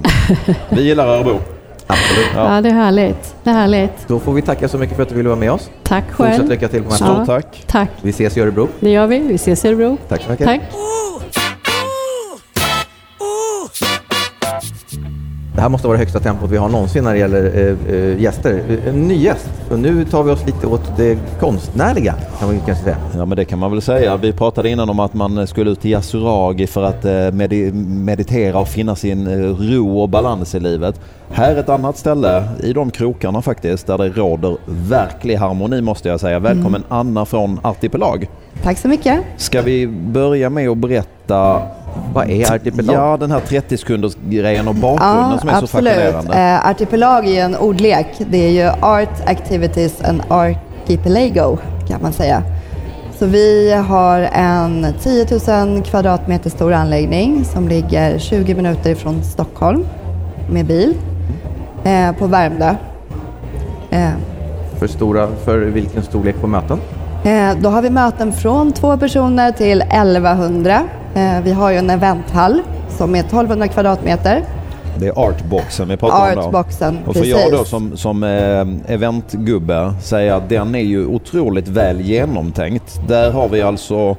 Vi 0.69 0.83
gillar 0.83 1.07
Örebro. 1.07 1.39
Absolut. 1.87 2.27
Ja. 2.35 2.55
Ja, 2.55 2.61
det 2.61 2.69
är 2.69 2.73
härligt. 2.73 3.35
Det 3.43 3.49
är 3.49 3.53
härligt. 3.53 4.07
Då 4.07 4.19
får 4.19 4.33
vi 4.33 4.41
tacka 4.41 4.67
så 4.67 4.77
mycket 4.77 4.95
för 4.95 5.03
att 5.03 5.09
du 5.09 5.15
ville 5.15 5.29
vara 5.29 5.39
med 5.39 5.51
oss. 5.51 5.69
Tack 5.83 6.03
Fortsätt 6.11 6.35
själv. 6.35 6.49
lycka 6.49 6.67
till 6.67 6.83
på 6.83 6.91
Stort 6.91 7.07
mässan. 7.07 7.25
Ja. 7.27 7.41
tack. 7.41 7.63
Tack. 7.67 7.89
Vi 8.01 8.09
ses 8.09 8.37
i 8.37 8.41
Örebro. 8.41 8.67
Det 8.79 8.89
gör 8.89 9.07
vi. 9.07 9.19
Vi 9.19 9.35
ses 9.35 9.65
i 9.65 9.67
Örebro. 9.67 9.97
Tack 10.09 10.21
så 10.21 10.31
mycket. 10.31 10.45
Tack. 10.45 10.61
Det 15.57 15.61
här 15.61 15.69
måste 15.69 15.87
vara 15.87 15.97
det 15.97 16.01
högsta 16.01 16.19
tempot 16.19 16.51
vi 16.51 16.57
har 16.57 16.69
någonsin 16.69 17.03
när 17.03 17.13
det 17.13 17.19
gäller 17.19 17.43
eh, 17.89 17.95
eh, 17.95 18.21
gäster. 18.21 18.61
Eh, 18.69 18.89
En 18.89 19.07
ny 19.07 19.15
gäst. 19.15 19.49
Och 19.71 19.79
nu 19.79 20.05
tar 20.05 20.23
vi 20.23 20.31
oss 20.31 20.45
lite 20.45 20.67
åt 20.67 20.97
det 20.97 21.17
konstnärliga, 21.39 22.15
kan 22.39 22.47
man 22.47 22.59
kanske 22.65 22.83
säga. 22.83 22.97
Ja 23.17 23.25
men 23.25 23.35
det 23.35 23.45
kan 23.45 23.59
man 23.59 23.71
väl 23.71 23.81
säga. 23.81 24.17
Vi 24.17 24.33
pratade 24.33 24.69
innan 24.69 24.89
om 24.89 24.99
att 24.99 25.13
man 25.13 25.47
skulle 25.47 25.71
ut 25.71 25.81
till 25.81 25.91
Yasuragi 25.91 26.67
för 26.67 26.83
att 26.83 27.05
eh, 27.05 27.09
medi- 27.11 27.71
meditera 27.87 28.59
och 28.59 28.67
finna 28.67 28.95
sin 28.95 29.27
eh, 29.27 29.55
ro 29.55 29.99
och 30.01 30.09
balans 30.09 30.55
i 30.55 30.59
livet. 30.59 31.01
Här 31.31 31.55
är 31.55 31.59
ett 31.59 31.69
annat 31.69 31.97
ställe 31.97 32.43
i 32.63 32.73
de 32.73 32.91
krokarna 32.91 33.41
faktiskt 33.41 33.87
där 33.87 33.97
det 33.97 34.09
råder 34.09 34.57
verklig 34.65 35.35
harmoni 35.35 35.81
måste 35.81 36.09
jag 36.09 36.19
säga. 36.19 36.39
Välkommen 36.39 36.83
Anna 36.89 37.25
från 37.25 37.59
Artipelag. 37.63 38.29
Tack 38.63 38.77
så 38.77 38.87
mycket. 38.87 39.19
Ska 39.37 39.61
vi 39.61 39.87
börja 39.87 40.49
med 40.49 40.69
att 40.69 40.77
berätta 40.77 41.61
Vad 42.13 42.29
är 42.29 42.53
Artipelag? 42.55 42.95
Ja, 42.95 43.17
den 43.17 43.31
här 43.31 43.39
30 43.39 43.77
sekunders 43.77 44.13
grejen 44.29 44.67
och 44.67 44.75
bakgrunden 44.75 45.39
som 45.39 45.49
är 45.49 45.53
så 45.53 45.63
absolut. 45.63 45.93
fascinerande. 45.93 46.37
Eh, 46.37 46.69
artipelag 46.69 47.25
är 47.27 47.31
ju 47.31 47.39
en 47.39 47.55
ordlek. 47.55 48.07
Det 48.29 48.37
är 48.37 48.49
ju 48.51 48.69
Art 48.81 49.21
Activities 49.29 50.01
and 50.01 50.21
Archipelago 50.27 51.57
kan 51.87 52.01
man 52.01 52.13
säga. 52.13 52.43
Så 53.19 53.25
vi 53.25 53.73
har 53.87 54.19
en 54.19 54.87
10 55.01 55.27
000 55.65 55.83
kvadratmeter 55.83 56.49
stor 56.49 56.73
anläggning 56.73 57.45
som 57.45 57.67
ligger 57.67 58.17
20 58.19 58.55
minuter 58.55 58.95
från 58.95 59.23
Stockholm 59.23 59.85
med 60.49 60.65
bil 60.65 60.93
eh, 61.83 62.11
på 62.11 62.27
Värmdö. 62.27 62.75
Eh, 63.89 64.09
För, 64.79 64.87
stora, 64.87 65.27
för 65.45 65.57
vilken 65.57 66.03
storlek 66.03 66.41
på 66.41 66.47
möten? 66.47 66.79
Eh, 67.23 67.49
Då 67.61 67.69
har 67.69 67.81
vi 67.81 67.89
möten 67.89 68.33
från 68.33 68.71
två 68.71 68.97
personer 68.97 69.51
till 69.51 69.81
1100. 69.81 70.81
Eh, 71.17 71.41
Vi 71.43 71.51
har 71.51 71.71
ju 71.71 71.77
en 71.77 71.89
eventhall 71.89 72.61
som 72.89 73.15
är 73.15 73.19
1200 73.19 73.67
kvadratmeter. 73.67 74.43
Det 74.99 75.07
är 75.07 75.19
artboxen 75.19 75.87
vi 75.87 75.97
pratar 75.97 76.29
om 76.29 76.35
då. 76.35 76.41
Artboxen, 76.41 76.97
Och 77.05 77.13
för 77.13 77.21
precis. 77.21 77.37
jag 77.41 77.51
då 77.51 77.65
som, 77.65 77.97
som 77.97 78.23
eh, 78.23 78.93
eventgubbe 78.93 79.93
säga 80.01 80.35
att 80.35 80.49
den 80.49 80.75
är 80.75 80.79
ju 80.79 81.05
otroligt 81.05 81.67
väl 81.67 82.01
genomtänkt. 82.01 82.99
Där 83.07 83.31
har 83.31 83.49
vi 83.49 83.61
alltså 83.61 84.15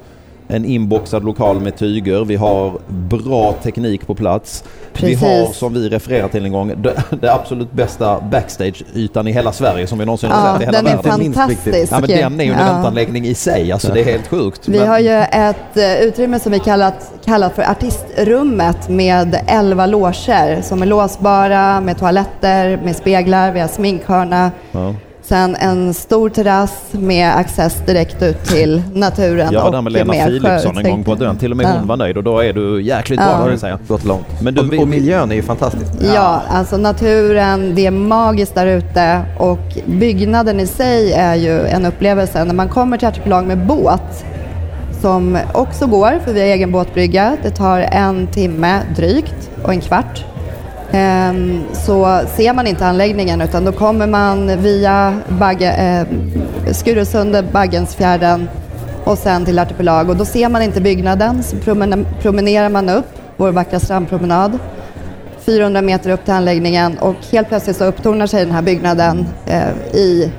en 0.49 0.64
inboxad 0.64 1.24
lokal 1.24 1.61
med 1.61 1.76
tyger. 1.76 2.24
Vi 2.24 2.36
har 2.36 2.72
bra 2.88 3.53
teknik 3.62 4.07
på 4.07 4.14
plats. 4.14 4.64
Precis. 5.01 5.22
Vi 5.22 5.26
har 5.26 5.53
som 5.53 5.74
vi 5.74 5.88
refererat 5.88 6.32
till 6.32 6.44
en 6.44 6.53
gång 6.53 6.82
det, 6.82 6.94
det 7.20 7.32
absolut 7.32 7.72
bästa 7.72 8.20
backstage-ytan 8.20 9.28
i 9.28 9.32
hela 9.32 9.53
Sverige 9.53 9.86
som 9.86 9.99
vi 9.99 10.05
någonsin 10.05 10.30
har 10.30 10.46
Ja, 10.49 10.53
sett 10.53 10.62
i 10.62 10.64
hela 10.66 10.78
den 10.82 10.86
är 10.86 11.03
världen. 11.03 11.32
fantastisk. 11.34 11.92
Ja, 11.92 12.01
men 12.01 12.09
den 12.11 12.40
är 12.40 12.44
ju 12.44 12.53
en 12.53 12.59
Ja. 12.59 12.64
eventanläggning 12.70 13.26
i 13.26 13.34
sig. 13.34 13.72
Alltså 13.72 13.92
det 13.92 14.01
är 14.01 14.05
helt 14.05 14.26
sjukt. 14.26 14.68
Vi 14.68 14.78
Men- 14.78 14.88
har 14.88 14.99
ju 14.99 15.11
ett 15.18 15.76
eh, 15.76 16.01
utrymme 16.01 16.38
som 16.40 16.53
vi 16.53 16.59
kallat, 16.59 17.12
kallat 17.24 17.55
för 17.55 17.62
artistrummet 17.62 18.88
med 18.88 19.38
11 19.46 19.86
loger 19.86 20.62
som 20.62 20.82
är 20.82 20.86
låsbara 20.86 21.80
med 21.80 21.99
toaletter, 21.99 22.80
med 22.84 22.96
speglar, 22.96 23.53
vi 23.53 23.61
har 23.61 23.68
sminkhörna. 23.68 24.51
Ja. 24.72 24.94
Sen 25.29 25.57
en 25.57 25.95
stor 25.95 26.29
terrass 26.31 26.72
med 26.93 27.37
access 27.37 27.76
direkt 27.87 28.22
ut 28.22 28.45
till 28.45 28.83
naturen. 28.95 29.53
Jag 29.53 29.61
var 29.61 29.66
och 29.66 29.72
där 29.72 29.83
med 29.83 29.93
Lena 29.93 30.12
mer 30.12 30.26
Philipsson 30.26 30.79
en 30.79 30.91
gång 30.91 31.05
på 31.05 31.14
den. 31.14 31.37
Till 31.37 31.51
och 31.51 31.57
med 31.57 31.66
Ja. 31.66 31.70
hon 31.79 31.87
var 31.89 31.97
nöjd 31.97 32.16
och 32.16 32.24
då 32.24 32.39
är 32.39 32.53
du 32.53 32.83
jäkligt 32.83 33.20
bra 33.20 33.41
Ja. 33.45 33.51
jag 33.51 33.59
säga. 33.59 33.79
Gått 33.89 34.05
långt. 34.05 34.26
Men 34.43 34.55
du, 34.55 34.76
och, 34.76 34.83
och 34.83 34.89
miljön 34.89 35.31
är 35.31 35.35
ju 35.37 35.43
fantastisk. 35.43 35.93
Ja, 36.14 36.43
alltså 36.51 36.76
naturen, 36.76 37.74
det 37.74 37.87
är 37.87 37.91
magiskt 37.91 38.55
där 38.55 38.66
ute 38.66 39.22
och 39.39 39.79
byggnaden 39.87 40.61
i 40.61 40.66
sig 40.66 41.12
är 41.12 41.35
ju 41.35 41.61
en 41.66 41.87
upplevelse. 41.87 42.45
När 42.45 42.55
man 42.55 42.68
kommer 42.68 42.99
till 42.99 43.09
Artipelag 43.09 43.47
med 43.47 43.66
båt, 43.66 44.24
som 45.01 45.39
också 45.55 45.87
går, 45.87 46.18
för 46.24 46.33
vi 46.33 46.41
har 46.41 46.47
egen 46.47 46.72
båtbrygga, 46.72 47.37
det 47.43 47.51
tar 47.51 47.79
en 47.81 48.26
timme 48.26 48.81
drygt 48.97 49.51
och 49.62 49.70
en 49.72 49.81
kvart. 49.81 50.24
Ehm, 50.93 51.64
så 51.72 52.20
ser 52.36 52.53
man 52.53 52.66
inte 52.66 52.86
anläggningen 52.86 53.41
utan 53.41 53.64
då 53.64 53.72
kommer 53.72 54.07
man 54.07 54.62
via 54.62 55.18
Bagge, 55.28 55.72
eh, 55.72 56.07
Skurusundet, 56.72 57.53
Baggensfjärden 57.53 58.49
och 59.05 59.18
sen 59.18 59.45
till 59.45 59.59
Artipelag 59.59 60.11
och 60.11 60.16
då 60.16 60.24
ser 60.24 60.49
man 60.49 60.62
inte 60.62 60.80
byggnaden 60.80 61.43
så 61.43 61.57
promenerar 62.22 62.68
man 62.68 62.89
upp 62.89 63.07
vår 63.36 63.53
vackra 63.53 63.80
strandpromenad 63.80 64.59
400 65.41 65.82
meter 65.82 66.11
upp 66.11 66.24
till 66.24 66.34
anläggningen 66.34 66.99
och 66.99 67.16
helt 67.32 67.49
plötsligt 67.49 67.76
så 67.76 67.84
upptornar 67.84 68.26
sig 68.26 68.45
den 68.45 68.55
här 68.55 68.62
byggnaden 68.62 69.26
eh, 69.47 69.97
i 69.97 70.32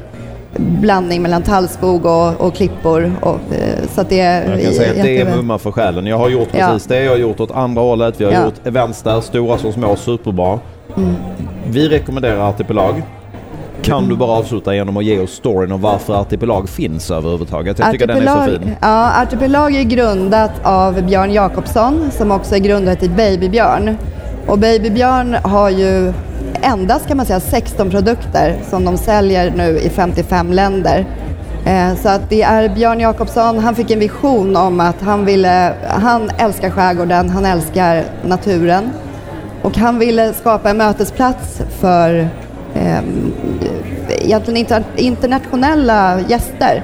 blandning 0.57 1.21
mellan 1.21 1.41
tallskog 1.41 2.05
och, 2.05 2.41
och 2.41 2.55
klippor. 2.55 3.11
Och, 3.21 3.35
eh, 3.35 3.87
så 3.95 4.03
det 4.09 4.19
är 4.19 4.49
Jag 4.51 4.61
kan 4.61 4.73
säga 4.73 4.89
att 4.89 4.95
det 5.03 5.21
är 5.21 5.35
mumma 5.35 5.57
för 5.57 5.71
själen. 5.71 6.05
Jag 6.05 6.17
har 6.17 6.29
gjort 6.29 6.47
Ja. 6.51 6.67
precis 6.67 6.87
det. 6.87 7.03
Jag 7.03 7.11
har 7.11 7.17
gjort 7.17 7.39
åt 7.39 7.51
andra 7.51 7.81
hållet. 7.81 8.21
Vi 8.21 8.25
har 8.25 8.31
Ja. 8.31 8.45
gjort 8.45 8.67
events 8.67 9.01
där, 9.01 9.21
stora 9.21 9.57
som 9.57 9.71
små, 9.73 9.95
superbra. 9.95 10.59
Mm. 10.97 11.15
Vi 11.67 11.89
rekommenderar 11.89 12.49
Artipelag. 12.49 13.03
Kan 13.81 14.09
du 14.09 14.15
bara 14.15 14.31
avsluta 14.31 14.75
genom 14.75 14.97
att 14.97 15.05
ge 15.05 15.19
oss 15.19 15.31
storyn 15.31 15.71
om 15.71 15.81
varför 15.81 16.13
Artipelag 16.21 16.69
finns 16.69 17.11
överhuvudtaget? 17.11 17.79
Jag 17.79 17.91
tycker 17.91 18.07
den 18.07 18.27
är 18.27 18.45
så 18.45 18.51
fin. 18.51 18.75
Ja, 18.81 19.21
Artipelag 19.21 19.75
är 19.75 19.83
grundat 19.83 20.51
av 20.63 21.01
Björn 21.03 21.33
Jakobsson 21.33 22.11
som 22.11 22.31
också 22.31 22.55
är 22.55 22.59
grundat 22.59 23.03
i 23.03 23.09
Babybjörn. 23.09 23.97
Och 24.47 24.59
Babybjörn 24.59 25.35
har 25.43 25.69
ju 25.69 26.13
endast 26.61 27.07
kan 27.07 27.17
man 27.17 27.25
säga 27.25 27.39
16 27.39 27.89
produkter 27.89 28.59
som 28.69 28.85
de 28.85 28.97
säljer 28.97 29.51
nu 29.51 29.79
i 29.79 29.89
55 29.89 30.53
länder. 30.53 31.05
Eh, 31.65 31.95
så 31.95 32.09
att 32.09 32.29
det 32.29 32.41
är 32.41 32.69
Björn 32.69 32.99
Jakobsson, 32.99 33.59
han 33.59 33.75
fick 33.75 33.91
en 33.91 33.99
vision 33.99 34.55
om 34.55 34.79
att 34.79 35.01
han 35.01 35.25
ville, 35.25 35.73
han 35.87 36.29
älskar 36.37 36.69
skärgården, 36.69 37.29
han 37.29 37.45
älskar 37.45 38.03
naturen. 38.25 38.91
Och 39.61 39.77
han 39.77 39.99
ville 39.99 40.33
skapa 40.33 40.69
en 40.69 40.77
mötesplats 40.77 41.61
för 41.79 42.29
eh, 42.75 42.99
egentligen 44.09 44.57
inter, 44.57 44.83
internationella 44.95 46.19
gäster 46.27 46.83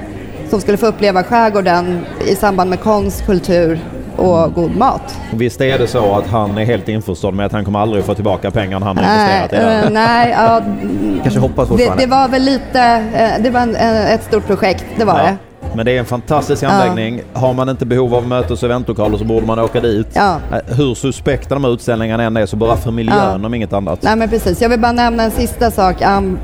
som 0.50 0.60
skulle 0.60 0.76
få 0.76 0.86
uppleva 0.86 1.24
skärgården 1.24 2.06
i 2.26 2.34
samband 2.34 2.70
med 2.70 2.80
konst, 2.80 3.26
kultur 3.26 3.80
och 4.16 4.54
god 4.54 4.76
mat. 4.76 5.16
Visst 5.32 5.60
är 5.60 5.78
det 5.78 5.86
så 5.86 6.14
att 6.14 6.26
han 6.26 6.58
är 6.58 6.64
helt 6.64 6.88
införstådd 6.88 7.34
med 7.34 7.46
att 7.46 7.52
han 7.52 7.64
kommer 7.64 7.78
aldrig 7.78 8.04
få 8.04 8.14
tillbaka 8.14 8.50
pengarna 8.50 8.86
han 8.86 8.96
har 8.96 9.04
Nej, 9.04 9.36
investerat 9.42 9.52
i 9.52 9.76
eh, 9.76 9.82
den? 9.82 9.92
nej 9.92 10.30
ja, 10.38 10.60
Kanske 11.22 11.40
hoppas 11.40 11.68
det, 11.68 11.92
det 11.98 12.06
var 12.06 12.28
väl 12.28 12.42
lite, 12.42 12.80
eh, 13.14 13.42
det 13.42 13.50
var 13.50 13.60
en, 13.60 13.76
eh, 13.76 14.12
ett 14.14 14.24
stort 14.24 14.46
projekt, 14.46 14.84
det 14.98 15.04
var 15.04 15.18
Ja. 15.18 15.24
det. 15.24 15.36
Men 15.74 15.86
det 15.86 15.92
är 15.92 15.98
en 15.98 16.04
fantastisk 16.04 16.62
Ja. 16.62 16.68
anläggning. 16.68 17.22
Har 17.32 17.52
man 17.54 17.68
inte 17.68 17.86
behov 17.86 18.14
av 18.14 18.26
mötes 18.28 18.62
och 18.62 18.66
eventlokaler 18.70 19.18
så 19.18 19.24
borde 19.24 19.46
man 19.46 19.58
åka 19.58 19.80
dit. 19.80 20.06
Ja. 20.12 20.36
Eh, 20.52 20.76
Hur 20.76 20.94
suspekta 20.94 21.54
de 21.54 21.64
här 21.64 21.72
utställningarna 21.74 22.22
än 22.22 22.36
är 22.36 22.46
så 22.46 22.56
bara 22.56 22.76
för 22.76 22.90
miljön 22.90 23.44
om 23.44 23.54
inget 23.54 23.72
annat. 23.72 24.02
Nej 24.02 24.16
men 24.16 24.28
precis, 24.28 24.62
jag 24.62 24.68
vill 24.68 24.80
bara 24.80 24.92
nämna 24.92 25.22
en 25.22 25.30
sista 25.30 25.70
sak 25.70 25.96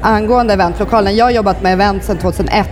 angående 0.03 0.53
eventlokalen. 0.53 1.17
Jag 1.17 1.25
har 1.25 1.31
jobbat 1.31 1.63
med 1.63 1.73
event 1.73 2.05
sedan 2.05 2.17
2001 2.19 2.69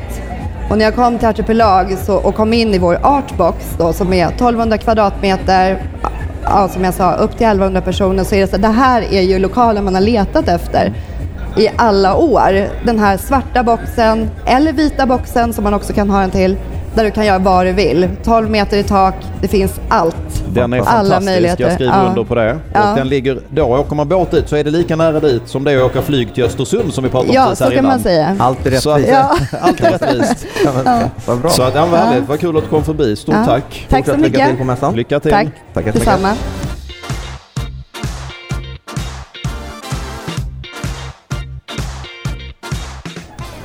och 0.70 0.78
när 0.78 0.84
jag 0.84 0.94
kom 0.94 1.18
till 1.18 1.28
Artipelag 1.28 1.98
så, 1.98 2.16
och 2.16 2.34
kom 2.34 2.52
in 2.52 2.74
i 2.74 2.78
vår 2.78 2.98
artbox 3.02 3.74
då, 3.78 3.92
som 3.92 4.12
är 4.12 4.26
1200 4.26 4.78
kvadratmeter, 4.78 5.82
ja, 6.44 6.68
som 6.68 6.84
jag 6.84 6.94
sa, 6.94 7.14
upp 7.14 7.30
till 7.36 7.46
1100 7.46 7.80
personer 7.80 8.24
så 8.24 8.34
är 8.34 8.40
det 8.40 8.46
så 8.46 8.56
det 8.56 8.68
här 8.68 9.02
är 9.12 9.20
ju 9.20 9.38
lokalen 9.38 9.84
man 9.84 9.94
har 9.94 10.00
letat 10.00 10.48
efter 10.48 10.92
i 11.56 11.68
alla 11.76 12.16
år. 12.16 12.68
Den 12.84 12.98
här 12.98 13.16
svarta 13.16 13.62
boxen 13.62 14.30
eller 14.46 14.72
vita 14.72 15.06
boxen 15.06 15.52
som 15.52 15.64
man 15.64 15.74
också 15.74 15.92
kan 15.92 16.10
ha 16.10 16.20
den 16.20 16.30
till 16.30 16.56
där 16.94 17.04
du 17.04 17.10
kan 17.10 17.26
göra 17.26 17.38
vad 17.38 17.66
du 17.66 17.72
vill. 17.72 18.08
12 18.24 18.50
meter 18.50 18.76
i 18.76 18.82
tak, 18.82 19.14
det 19.40 19.48
finns 19.48 19.80
allt. 19.88 20.16
Den 20.54 20.72
är 20.72 20.78
Alla 20.80 21.10
fantastisk. 21.20 21.60
Jag 21.60 21.72
skriver 21.72 21.92
Ja. 21.92 22.08
under 22.08 22.24
på 22.24 22.34
det. 22.34 22.58
Ja. 22.74 22.90
Och 22.90 22.96
den 22.98 23.08
ligger, 23.08 23.40
då 23.48 23.62
åker 23.62 23.94
man 23.96 24.08
båt 24.08 24.30
dit 24.30 24.48
så 24.48 24.56
är 24.56 24.64
det 24.64 24.70
lika 24.70 24.96
nära 24.96 25.20
dit 25.20 25.42
som 25.46 25.64
det 25.64 25.72
är 25.72 25.76
att 25.76 25.82
åka 25.82 26.02
flyg 26.02 26.34
till 26.34 26.44
Östersund 26.44 26.94
som 26.94 27.04
vi 27.04 27.10
pratade 27.10 27.28
om 27.30 27.34
Ja, 27.34 27.42
precis 27.44 27.58
så 27.58 27.64
här 27.64 27.70
kan 27.70 27.78
innan. 27.78 27.90
man 27.90 28.00
säga. 28.00 28.36
Allt 28.38 28.66
är 28.66 28.70
Så 28.76 28.90
rättvist. 28.90 29.12
Ja. 29.12 29.36
allt 29.60 29.80
är 29.80 29.90
rättvist. 29.90 30.46
Ja, 30.64 30.70
men, 30.84 31.08
Vad 31.26 31.38
bra. 31.38 31.50
Så 31.50 31.62
att, 31.62 31.74
ja, 31.74 31.86
vad 31.86 32.00
härligt. 32.00 32.28
Vad 32.28 32.40
kul 32.40 32.56
att 32.56 32.62
du 32.64 32.68
kom 32.70 32.84
förbi. 32.84 33.16
Stort 33.16 33.34
Ja. 33.34 33.44
tack. 33.44 33.86
Tack 33.90 34.04
så 34.06 34.12
Fortsätt 34.12 34.16
lycka 34.16 34.38
mycket. 34.38 34.48
till 34.48 34.58
på 34.58 34.64
mässan. 34.64 34.94
Lycka 34.96 35.20
till. 35.20 35.30
Tack, 35.30 35.46
så 35.74 35.78
mycket. 35.80 35.94
detsamma. 35.94 36.32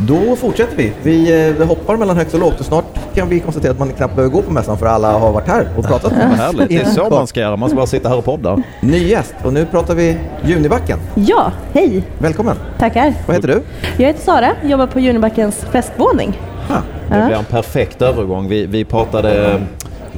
Då 0.07 0.35
fortsätter 0.35 0.77
vi. 0.77 0.93
Vi, 1.03 1.47
eh, 1.47 1.53
vi 1.55 1.65
hoppar 1.65 1.97
mellan 1.97 2.17
högt 2.17 2.33
och 2.33 2.39
lågt 2.39 2.59
och 2.59 2.65
snart 2.65 2.85
kan 3.15 3.29
vi 3.29 3.39
konstatera 3.39 3.71
att 3.71 3.79
man 3.79 3.89
knappt 3.93 4.15
behöver 4.15 4.33
gå 4.35 4.41
på 4.41 4.51
mässan 4.51 4.77
för 4.77 4.85
alla 4.85 5.11
har 5.11 5.31
varit 5.31 5.47
här 5.47 5.67
och 5.77 5.85
pratat. 5.85 6.11
Vad 6.11 6.21
härligt. 6.21 6.69
Det 6.69 6.75
är 6.77 6.85
så 6.85 7.09
man 7.09 7.27
ska 7.27 7.39
göra. 7.39 7.55
Man 7.55 7.69
ska 7.69 7.75
bara 7.75 7.85
sitta 7.87 8.09
här 8.09 8.17
och 8.17 8.25
podda. 8.25 8.57
Ny 8.81 8.97
gäst 9.07 9.35
och 9.43 9.53
nu 9.53 9.65
pratar 9.65 9.95
vi 9.95 10.17
Junibacken. 10.45 10.99
Ja, 11.15 11.51
hej! 11.73 12.03
Välkommen! 12.17 12.55
Tackar. 12.79 13.13
Vad 13.27 13.35
heter 13.35 13.47
du? 13.47 13.61
Jag 13.97 14.07
heter 14.07 14.21
Sara, 14.23 14.51
jobbar 14.63 14.87
på 14.87 14.99
Junibackens 14.99 15.55
festvåning. 15.71 16.39
Det 17.09 17.17
Ja. 17.17 17.25
blir 17.25 17.35
en 17.37 17.45
perfekt 17.45 18.01
övergång. 18.01 18.47
Vi, 18.47 18.65
vi 18.65 18.85
pratade 18.85 19.61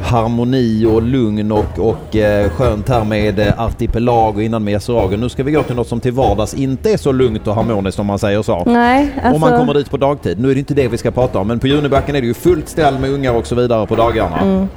harmoni 0.02 0.86
och 0.86 1.02
lugn 1.02 1.52
och, 1.52 1.80
och 1.80 2.16
eh, 2.16 2.50
skönt 2.50 2.90
här 2.90 3.04
med 3.04 3.40
eh, 3.40 3.60
artipelag 3.62 4.36
och 4.36 4.44
innan 4.44 4.64
med 4.64 4.72
Yasuragen. 4.72 5.20
Nu 5.20 5.30
ska 5.30 5.44
vi 5.44 5.52
gå 5.52 5.64
till 5.64 5.76
något 5.76 5.88
som 5.88 6.00
till 6.00 6.12
vardags 6.12 6.54
inte 6.54 6.92
är 6.92 6.98
så 6.98 7.12
lugnt 7.12 7.48
och 7.48 7.56
harmoniskt 7.56 8.00
om 8.00 8.06
man 8.06 8.20
säger 8.20 8.42
så. 8.42 8.64
Nej, 8.66 9.10
alltså... 9.16 9.36
Om 9.36 9.42
man 9.42 9.60
kommer 9.60 9.74
dit 9.74 9.90
på 9.90 9.98
dagtid. 9.98 10.40
Nu 10.40 10.50
är 10.52 10.54
det 10.54 10.60
inte 10.60 10.74
det 10.74 10.88
vi 10.88 10.98
ska 10.98 11.12
prata 11.12 11.40
om 11.40 11.48
men 11.48 11.60
på 11.60 11.68
Junibacken 11.68 12.16
är 12.16 12.22
det 12.22 12.28
ju 12.28 12.34
fullt 12.34 12.70
ställ 12.70 13.00
med 13.00 13.10
ungar 13.10 13.34
och 13.34 13.48
så 13.48 13.56
vidare 13.56 13.88
på 13.88 13.96
dagarna. 13.96 14.40
Mm. 14.42 14.68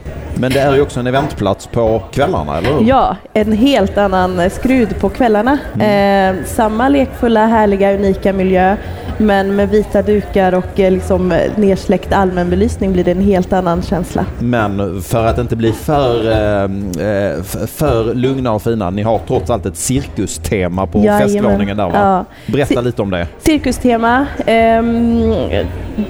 Men 0.41 0.53
det 0.53 0.61
är 0.61 0.75
ju 0.75 0.81
också 0.83 1.01
en 1.01 1.07
eventplats 1.07 1.67
på 1.67 2.03
kvällarna, 2.13 2.59
eller 2.59 2.73
hur? 2.73 2.89
Ja, 2.89 3.17
en 3.33 3.53
helt 3.53 3.99
annan 3.99 4.41
eh, 4.41 4.51
skrud 4.51 5.01
på 5.01 5.09
kvällarna. 5.09 5.59
Mm. 5.75 6.39
Eh, 6.39 6.45
samma 6.45 6.89
lekfulla, 6.89 7.47
härliga, 7.47 7.95
unika 7.95 8.33
miljö. 8.33 8.77
Men 9.19 9.57
med 9.57 9.69
vita 9.71 10.03
dukar 10.03 10.53
och 10.53 10.81
eh, 10.81 10.91
liksom 10.93 11.33
eh, 11.33 11.39
nersläckt 11.57 12.13
allmänbelysning 12.13 12.93
blir 12.93 13.05
det 13.05 13.11
en 13.11 13.21
helt 13.21 13.53
annan 13.53 13.83
känsla. 13.83 14.25
Men 14.39 15.03
för 15.03 15.27
att 15.27 15.39
inte 15.39 15.57
bli 15.57 15.73
för, 15.73 16.31
eh, 16.31 16.63
eh, 16.63 17.43
för 17.67 18.15
lugna 18.15 18.53
och 18.53 18.63
fina, 18.63 18.91
ni 18.91 19.03
har 19.03 19.21
trots 19.27 19.51
allt 19.51 19.67
ett 19.67 19.77
cirkustema 19.77 20.87
på 20.87 20.99
Jajamän. 20.99 21.29
festvåningen 21.29 21.77
där 21.77 21.85
va? 21.85 22.25
Ja. 22.47 22.53
Berätta 22.53 22.81
lite 22.81 23.03
om 23.03 23.11
det. 23.11 23.27
Cirkustema, 23.39 24.27
ehm, 24.47 25.35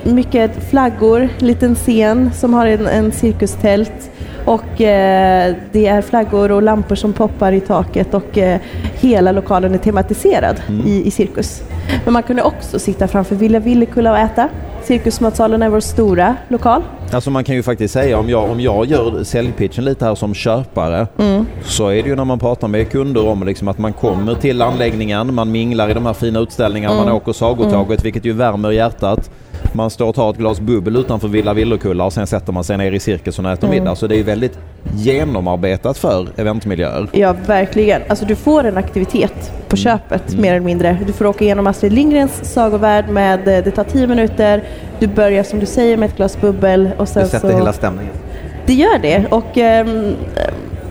mycket 0.03 0.70
flaggor, 0.70 1.28
liten 1.39 1.74
scen 1.74 2.31
som 2.35 2.55
har 2.55 2.66
en, 2.66 2.87
en 2.87 3.12
cirkustält 3.12 4.11
och 4.45 4.80
eh, 4.80 5.55
det 5.72 5.86
är 5.86 6.03
flaggor 6.03 6.51
och 6.53 6.62
lampor 6.62 6.95
som 6.95 7.12
poppar 7.12 7.53
i 7.53 7.61
taket 7.61 8.14
och 8.14 8.38
eh, 8.38 8.61
hela 9.01 9.32
lokalen 9.32 9.74
är 9.74 9.78
tematiserad 9.78 10.57
Mm. 10.68 10.86
i, 10.86 11.07
i 11.07 11.11
cirkus. 11.11 11.62
Men 12.05 12.12
man 12.12 12.22
kunde 12.22 12.43
också 12.43 12.78
sitta 12.78 13.09
framför 13.09 13.36
Villa 13.36 13.59
Villekulla 13.59 14.11
och 14.11 14.18
äta. 14.18 14.49
Cirkusmatsalen 14.82 15.62
är 15.62 15.68
vår 15.68 15.80
stora 15.80 16.36
lokal. 16.49 16.82
Alltså 17.13 17.31
man 17.31 17.45
kan 17.45 17.55
ju 17.55 17.63
faktiskt 17.63 17.95
säga 17.95 18.19
om 18.19 18.31
jag, 18.31 18.51
om 18.51 18.61
jag 18.61 18.87
gör 18.87 19.25
säljpitchen 19.25 19.85
lite 19.85 20.05
här 20.05 20.15
som 20.15 20.35
köpare 20.35 21.07
Mm. 21.19 21.47
så 21.65 21.89
är 21.89 22.03
det 22.03 22.09
ju 22.09 22.17
när 22.17 22.25
man 22.25 22.39
pratar 22.39 22.69
med 22.69 22.91
kunder 22.91 23.27
om 23.29 23.43
liksom 23.47 23.69
att 23.69 23.79
man 23.79 23.93
kommer 23.93 24.35
till 24.35 24.63
anläggningen, 24.63 25.35
man 25.35 25.51
minglar 25.53 25.91
i 25.91 25.95
de 25.95 26.07
här 26.07 26.13
fina 26.13 26.39
utställningarna, 26.41 26.95
man 26.95 27.03
Mm. 27.05 27.15
åker 27.17 27.33
sagotåget 27.33 28.05
vilket 28.05 28.25
ju 28.25 28.33
värmer 28.33 28.71
hjärtat. 28.71 29.31
Man 29.73 29.91
står 29.91 30.07
och 30.09 30.15
tar 30.15 30.31
ett 30.31 30.37
glas 30.37 30.61
bubbel 30.61 30.97
utanför 30.97 31.29
Villa 31.29 31.55
Villekulla 31.55 32.05
och 32.05 32.13
sen 32.13 32.27
sätter 32.27 32.53
man 32.53 32.65
sig 32.65 32.77
ner 32.79 32.93
i 32.93 33.01
cirkusen 33.01 33.47
och 33.47 33.53
äter 33.53 33.69
Mm. 33.69 33.79
middag. 33.81 33.97
Så 33.97 34.07
det 34.07 34.15
är 34.15 34.17
ju 34.17 34.23
väldigt 34.23 34.59
genomarbetat 34.97 35.99
för 35.99 36.27
eventmiljöer. 36.37 37.09
Ja, 37.13 37.35
verkligen. 37.47 38.03
Alltså 38.09 38.25
du 38.25 38.37
får 38.37 38.65
en 38.65 38.77
aktivitet 38.77 39.53
på 39.69 39.77
köpet, 39.77 40.29
Mm. 40.31 40.43
mer 40.43 40.51
eller 40.55 40.61
mindre. 40.67 40.99
Du 41.07 41.13
får 41.13 41.25
åka 41.27 41.45
igenom 41.45 41.67
Astrid 41.67 41.93
Lindgrens 41.93 42.53
sagovärld 42.53 43.09
med, 43.09 43.39
eh, 43.49 43.65
det 43.65 43.71
tar 43.71 43.85
tio 43.85 44.07
minuter. 44.07 44.63
Du 44.99 45.07
börjar 45.07 45.43
som 45.43 45.59
du 45.61 45.67
säger 45.67 45.97
med 45.97 46.09
ett 46.09 46.17
glas 46.17 46.41
bubbel 46.41 46.91
och 47.01 47.09
sen 47.09 47.22
Det 47.22 47.28
sätter 47.28 47.51
så... 47.51 47.57
hela 47.57 47.72
stämningen. 47.72 48.12
Det 48.66 48.74
gör 48.74 48.98
det 48.98 49.26
och 49.30 49.59
ehm, 49.59 50.12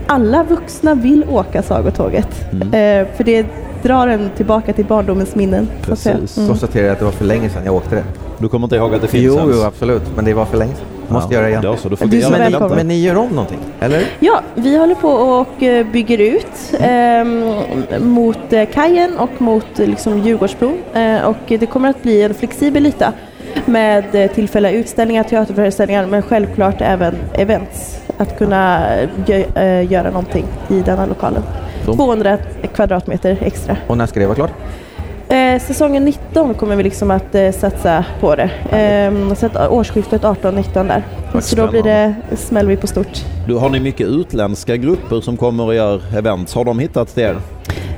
alla 0.08 0.44
vuxna 0.44 0.96
vill 0.96 1.24
åka 1.30 1.62
sagotåget. 1.64 2.52
Mm. 2.52 2.68
Eh, 3.02 3.08
för 3.16 3.24
det, 3.24 3.46
drar 3.84 4.08
en 4.08 4.30
tillbaka 4.38 4.74
till 4.74 4.86
barndomens 4.86 5.36
minnen. 5.36 5.70
Precis. 5.82 6.38
Mm. 6.38 6.50
Konstaterar 6.50 6.92
att 6.92 7.00
det 7.00 7.06
var 7.06 7.12
för 7.12 7.26
länge 7.26 7.50
sedan 7.50 7.62
jag 7.66 7.76
åkte 7.76 7.96
det. 7.96 8.04
Du 8.38 8.50
kommer 8.50 8.66
inte 8.66 8.76
ihåg 8.76 8.96
att 8.96 9.02
det 9.02 9.08
finns 9.08 9.24
Jo, 9.24 9.36
ens? 9.38 9.56
jo 9.58 9.64
absolut, 9.64 10.02
men 10.16 10.26
det 10.26 10.34
var 10.34 10.46
för 10.46 10.58
länge 10.58 10.74
sedan. 10.76 10.86
Måste 11.08 11.34
Ja, 11.34 11.40
göra 11.40 11.50
igen. 11.50 11.62
ja, 11.64 11.78
så 11.78 11.90
du 11.90 11.96
får 11.96 12.06
Du 12.06 12.18
är 12.18 12.22
ja, 12.22 12.28
så 12.28 12.32
men- 12.32 12.42
välkommen. 12.42 12.78
Men 12.78 12.88
ni 12.88 13.02
gör 13.02 13.18
om 13.18 13.30
någonting, 13.30 13.60
eller? 13.80 14.04
Ja, 14.20 14.42
vi 14.56 14.78
håller 14.78 14.96
på 14.96 15.10
och 15.10 15.64
eh, 15.64 15.86
bygger 15.86 16.18
ut 16.18 16.74
ehm, 16.80 17.54
mot 18.00 18.54
eh, 18.54 18.66
kajen 18.74 19.18
och 19.18 19.42
mot 19.42 19.66
liksom, 19.78 20.20
Djurgårdsbron. 20.20 20.78
Eh, 20.94 21.22
och 21.26 21.38
det 21.48 21.66
kommer 21.66 21.90
att 21.90 22.04
bli 22.04 22.22
en 22.24 22.34
flexibel 22.34 22.86
yta 22.86 23.14
med 23.66 24.16
eh, 24.16 24.32
tillfälliga 24.32 24.72
utställningar, 24.72 25.24
teaterföreställningar 25.24 26.06
men 26.06 26.22
självklart 26.22 26.76
även 26.82 27.16
events. 27.34 28.00
Att 28.18 28.38
kunna 28.38 28.94
eh, 28.96 29.10
gö- 29.26 29.58
eh, 29.82 29.92
göra 29.92 30.10
någonting 30.10 30.46
i 30.70 30.80
denna 30.82 31.06
lokalen. 31.06 31.44
Så. 31.86 31.94
200 31.94 32.38
kvadratmeter 32.76 33.38
extra. 33.42 33.78
Och 33.88 33.98
när 33.98 34.06
ska 34.06 34.20
det 34.20 34.26
vara 34.26 34.36
klart? 34.36 34.52
Eh, 35.30 35.60
säsongen 35.62 36.06
19 36.06 36.54
kommer 36.54 36.76
vi 36.76 36.84
liksom 36.84 37.12
att 37.12 37.36
eh, 37.36 37.52
satsa 37.52 38.06
på 38.20 38.36
det. 38.36 38.50
Eh, 38.78 39.34
så 39.34 39.46
att 39.46 39.70
årsskiftet 39.72 40.22
18-19 40.22 40.88
där. 40.88 41.04
Så 41.42 41.56
då 41.56 41.68
blir 41.68 41.84
det, 41.84 42.16
smäller 42.36 42.70
vi 42.70 42.78
på 42.78 42.88
stort. 42.88 43.26
Du, 43.48 43.56
har 43.56 43.70
ni 43.70 43.80
mycket 43.80 44.08
utländska 44.08 44.78
grupper 44.78 45.22
som 45.22 45.38
kommer 45.38 45.64
och 45.64 45.76
gör 45.76 46.02
events? 46.18 46.54
Har 46.54 46.66
de 46.66 46.80
hittat 46.80 47.14
till 47.14 47.24
er? 47.24 47.36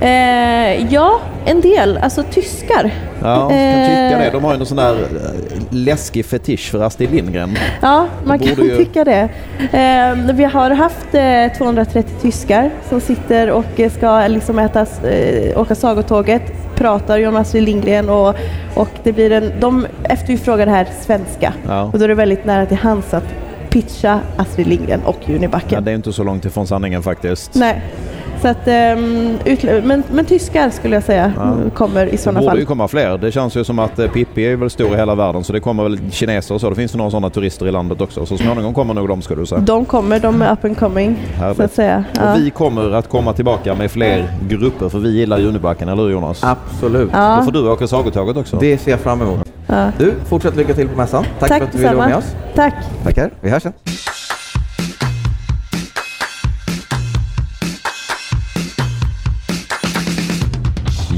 Eh, 0.01 0.93
ja, 0.93 1.19
en 1.45 1.61
del. 1.61 1.97
Alltså 1.97 2.23
tyskar. 2.23 2.91
Ja, 3.21 3.51
jag 3.51 3.75
kan 3.75 3.85
tycka 3.85 4.17
det. 4.17 4.25
Eh, 4.25 4.31
De 4.31 4.43
har 4.43 4.51
ju 4.51 4.57
någon 4.57 4.67
sån 4.67 4.77
där 4.77 4.93
eh, 4.93 5.61
läskig 5.69 6.25
fetisch 6.25 6.71
för 6.71 6.83
Astrid 6.83 7.11
Lindgren. 7.11 7.57
Ja, 7.81 8.07
man 8.23 8.39
kan 8.39 8.47
ju- 8.65 8.77
tycka 8.77 9.03
det. 9.03 9.29
Eh, 9.71 10.33
vi 10.35 10.43
har 10.43 10.69
haft 10.71 11.13
eh, 11.15 11.57
230 11.57 12.13
tyskar 12.21 12.69
som 12.89 13.01
sitter 13.01 13.49
och 13.51 13.79
eh, 13.79 13.91
ska 13.91 14.27
liksom 14.27 14.59
ätas, 14.59 15.03
eh, 15.03 15.59
åka 15.61 15.75
sagotåget, 15.75 16.41
pratar 16.75 17.17
ju 17.17 17.27
om 17.27 17.35
Astrid 17.35 17.63
Lindgren 17.63 18.09
och, 18.09 18.35
och 18.75 18.89
det 19.03 19.13
blir 19.13 19.31
en, 19.31 19.51
de 19.59 19.87
efterfrågar 20.03 20.65
det 20.65 20.71
här 20.71 20.87
svenska. 21.01 21.53
Ja. 21.67 21.81
Och 21.83 21.97
då 21.99 22.03
är 22.03 22.07
det 22.07 22.15
väldigt 22.15 22.45
nära 22.45 22.65
till 22.65 22.77
hands 22.77 23.13
att 23.13 23.25
pitcha 23.69 24.19
Astrid 24.37 24.67
Lindgren 24.67 25.01
och 25.05 25.17
Junibacken. 25.25 25.69
Ja, 25.71 25.79
det 25.81 25.91
är 25.91 25.95
inte 25.95 26.13
så 26.13 26.23
långt 26.23 26.45
ifrån 26.45 26.67
sanningen 26.67 27.03
faktiskt. 27.03 27.55
Nej. 27.55 27.81
Så 28.41 28.47
att, 28.47 28.67
ehm, 28.67 29.37
men, 29.83 30.03
men 30.11 30.25
tyskar 30.25 30.69
skulle 30.69 30.95
jag 30.95 31.03
säga 31.03 31.33
Ja. 31.37 31.55
kommer 31.75 32.07
i 32.07 32.11
Det 32.11 32.17
sådana 32.17 32.39
borde 32.39 32.51
fall. 32.51 32.59
ju 32.59 32.65
komma 32.65 32.87
fler. 32.87 33.17
Det 33.17 33.31
känns 33.31 33.55
ju 33.57 33.63
som 33.63 33.79
att 33.79 33.99
eh, 33.99 34.07
Pippi 34.07 34.43
är 34.43 34.55
väl 34.55 34.69
stor 34.69 34.93
i 34.93 34.97
hela 34.97 35.15
världen 35.15 35.43
så 35.43 35.53
det 35.53 35.59
kommer 35.59 35.83
väl 35.83 35.99
kineser 36.11 36.55
och 36.55 36.61
så. 36.61 36.69
Det 36.69 36.75
finns 36.75 36.93
ju 36.93 36.97
några 36.97 37.11
sådana 37.11 37.29
turister 37.29 37.67
i 37.67 37.71
landet 37.71 38.01
också. 38.01 38.25
Så 38.25 38.37
småningom 38.37 38.73
kommer 38.73 38.93
nog 38.93 39.07
de 39.07 39.21
skulle 39.21 39.41
du 39.41 39.45
säga. 39.45 39.61
De 39.61 39.85
kommer, 39.85 40.19
de 40.19 40.41
är 40.41 40.53
up 40.53 40.65
and 40.65 40.77
coming 40.77 41.15
Härligt. 41.35 41.57
så 41.57 41.63
att 41.63 41.73
säga. 41.73 42.03
Ja. 42.13 42.31
Och 42.33 42.39
vi 42.39 42.49
kommer 42.49 42.91
att 42.91 43.09
komma 43.09 43.33
tillbaka 43.33 43.75
med 43.75 43.91
fler 43.91 44.27
grupper 44.49 44.89
för 44.89 44.99
vi 44.99 45.09
gillar 45.09 45.37
Junibacken, 45.37 45.89
eller 45.89 46.03
hur 46.03 46.09
Jonas? 46.11 46.43
Absolut. 46.43 47.09
Ja. 47.13 47.35
Då 47.39 47.43
får 47.45 47.51
du 47.51 47.69
åka 47.69 47.87
sagotåget 47.87 48.37
också. 48.37 48.57
Det 48.59 48.77
ser 48.77 48.91
jag 48.91 48.99
fram 48.99 49.21
emot. 49.21 49.51
Ja. 49.67 49.91
Du, 49.97 50.13
fortsätt 50.29 50.55
lycka 50.55 50.73
till 50.73 50.87
på 50.87 50.97
mässan. 50.97 51.23
Tack, 51.39 51.49
Tack 51.49 51.57
för 51.59 51.65
att 51.65 51.71
du 51.71 51.77
ville 51.77 51.93
vara 51.95 52.07
med 52.07 52.17
oss. 52.17 52.35
Tack. 52.55 52.73
Tackar. 53.03 53.29
Vi 53.41 53.49
hörs 53.49 53.63
sen. 53.63 53.73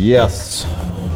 Yes. 0.04 0.68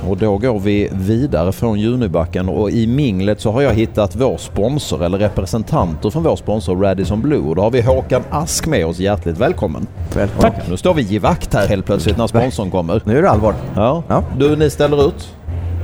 Och 0.10 0.18
då 0.18 0.38
går 0.38 0.60
vi 0.60 0.90
vidare 0.94 1.52
från 1.52 1.80
Junibacken 1.80 2.50
och 2.50 2.72
i 2.72 2.88
minglet 2.88 3.42
så 3.42 3.52
har 3.52 3.62
jag 3.62 3.74
hittat 3.74 4.16
vår 4.16 4.38
sponsor 4.38 5.04
eller 5.04 5.18
representanter 5.18 6.10
från 6.10 6.24
vår 6.24 6.36
sponsor 6.36 6.76
Radisson 6.76 7.22
Blue. 7.22 7.40
Och 7.50 7.56
då 7.56 7.62
har 7.62 7.72
vi 7.72 7.82
Håkan 7.82 8.22
Ask 8.30 8.68
med 8.68 8.86
oss. 8.86 9.00
Hjärtligt 9.00 9.38
välkommen. 9.38 9.88
Välkommen. 10.16 10.52
Tack. 10.54 10.70
Nu 10.70 10.78
står 10.78 10.94
vi 10.94 11.14
i 11.16 11.20
vakt 11.20 11.54
här 11.54 11.68
helt 11.68 11.86
plötsligt 11.86 12.18
när 12.18 12.28
sponsorn 12.28 12.72
kommer. 12.72 13.02
Nu 13.06 13.18
är 13.18 13.22
det 13.22 13.30
allvar. 13.30 13.54
Ja. 13.76 14.04
Ja. 14.08 14.24
Du, 14.38 14.56
ni 14.56 14.70
ställer 14.70 15.08
ut? 15.08 15.34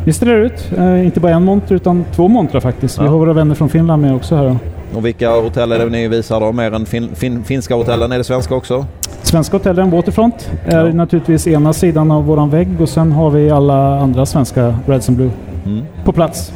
Vi 0.05 0.13
ställer 0.13 0.35
ut, 0.35 0.71
eh, 0.77 1.05
inte 1.05 1.19
bara 1.19 1.31
en 1.31 1.43
monter 1.43 1.75
utan 1.75 2.05
två 2.15 2.27
montrar 2.27 2.61
faktiskt. 2.61 2.99
Vi 2.99 3.03
Ja. 3.05 3.11
har 3.11 3.17
våra 3.17 3.33
vänner 3.33 3.55
från 3.55 3.69
Finland 3.69 4.01
med 4.01 4.15
också 4.15 4.35
här. 4.35 4.57
Och 4.95 5.05
vilka 5.05 5.29
hotell 5.31 5.71
är 5.71 5.79
det 5.79 5.85
ni 5.85 6.07
visar 6.07 6.39
då? 6.39 6.51
Mer 6.51 6.73
än 6.73 6.85
fin, 6.85 7.09
fin, 7.15 7.43
finska 7.43 7.75
hotellen? 7.75 8.11
Är 8.11 8.17
det 8.17 8.23
svenska 8.23 8.55
också? 8.55 8.85
Svenska 9.21 9.57
hotellen 9.57 9.91
Waterfront 9.91 10.49
är 10.65 10.85
Ja. 10.85 10.93
naturligtvis 10.93 11.47
ena 11.47 11.73
sidan 11.73 12.11
av 12.11 12.25
våran 12.25 12.49
vägg 12.49 12.81
och 12.81 12.89
sen 12.89 13.11
har 13.11 13.29
vi 13.29 13.49
alla 13.49 13.99
andra 13.99 14.25
svenska 14.25 14.75
Reds 14.85 15.09
and 15.09 15.17
Blue 15.17 15.29
Mm. 15.65 15.85
på 16.05 16.11
plats. 16.11 16.51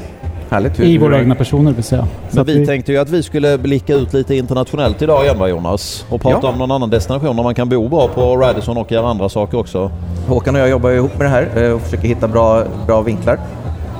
Härligt. 0.50 0.80
I 0.80 0.98
våra 0.98 1.20
egna 1.20 1.36
personer 1.36 1.72
vill 1.72 1.84
säga. 1.84 2.02
Så 2.02 2.36
Men 2.36 2.42
att 2.42 2.48
vi 2.50 2.66
tänkte 2.66 2.92
ju 2.92 2.98
att 2.98 3.10
vi 3.10 3.24
skulle 3.24 3.58
blicka 3.58 3.94
ut 3.96 4.14
lite 4.14 4.36
internationellt 4.36 5.02
idag 5.02 5.24
igen 5.24 5.40
va 5.40 5.48
Jonas? 5.48 6.06
Och 6.10 6.22
prata 6.22 6.40
Ja. 6.44 6.50
om 6.50 6.58
någon 6.60 6.72
annan 6.72 6.90
destination 6.90 7.36
där 7.36 7.44
man 7.44 7.56
kan 7.56 7.70
bo 7.70 7.88
bra 7.90 8.08
på 8.08 8.38
Radisson 8.38 8.78
och 8.78 8.92
göra 8.92 9.08
andra 9.08 9.30
saker 9.30 9.58
också. 9.60 9.92
Håkan 10.28 10.56
och 10.56 10.62
jag 10.62 10.70
jobbar 10.70 10.90
ihop 10.90 11.18
med 11.18 11.26
det 11.26 11.30
här 11.30 11.64
eh, 11.64 11.72
och 11.72 11.82
försöker 11.82 12.08
hitta 12.08 12.28
bra, 12.28 12.64
bra 12.88 13.02
vinklar. 13.02 13.40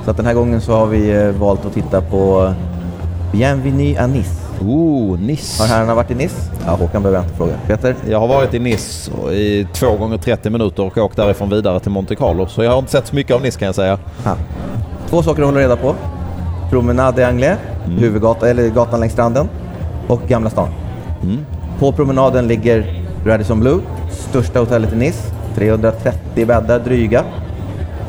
Så 0.04 0.10
att 0.10 0.16
den 0.16 0.26
här 0.26 0.34
gången 0.34 0.60
så 0.60 0.72
har 0.72 0.86
vi 0.86 1.10
eh, 1.16 1.28
valt 1.30 1.66
att 1.66 1.74
titta 1.74 2.00
på 2.00 2.52
Bienvenue 3.32 3.96
à 3.98 4.06
Nice. 4.06 4.30
Oh, 4.60 5.18
Nice. 5.20 5.62
Har 5.62 5.68
herrarna 5.68 5.94
varit 5.94 6.10
i 6.10 6.14
Nice? 6.14 6.36
Ja, 6.66 6.72
Håkan 6.72 7.02
behöver 7.02 7.18
jag 7.18 7.24
inte 7.24 7.36
fråga. 7.36 7.52
Peter? 7.66 7.94
Jag 8.10 8.20
har 8.20 8.28
varit 8.28 8.54
i 8.54 8.58
Nice 8.58 9.10
i 9.32 9.66
två 9.72 9.96
gånger 9.96 10.18
30 10.18 10.50
minuter 10.50 10.82
och 10.86 10.98
åkt 10.98 11.16
därifrån 11.16 11.50
vidare 11.50 11.80
till 11.80 11.90
Monte 11.90 12.16
Carlo. 12.16 12.46
Så 12.46 12.64
jag 12.64 12.70
har 12.70 12.78
inte 12.78 12.90
sett 12.90 13.06
så 13.06 13.14
mycket 13.14 13.36
av 13.36 13.42
Nice 13.42 13.58
kan 13.58 13.66
jag 13.66 13.74
säga. 13.74 13.98
Ja. 14.24 14.36
Två 15.10 15.22
saker 15.22 15.42
att 15.42 15.48
hålla 15.48 15.60
reda 15.60 15.76
på. 15.76 15.94
Promenade 16.70 17.28
Anglais, 17.28 17.58
Mm. 17.86 17.98
huvudgatan, 17.98 18.48
eller 18.48 18.68
gatan 18.68 19.00
längs 19.00 19.12
stranden 19.12 19.48
och 20.08 20.20
Gamla 20.28 20.50
stan. 20.50 20.68
Mm. 21.22 21.38
På 21.78 21.92
promenaden 21.92 22.46
ligger 22.48 23.04
Radisson 23.26 23.60
Blue, 23.60 23.80
största 24.10 24.58
hotellet 24.58 24.92
i 24.92 24.96
Nice. 24.96 25.30
330 25.54 26.46
bäddar, 26.46 26.78
dryga. 26.78 27.24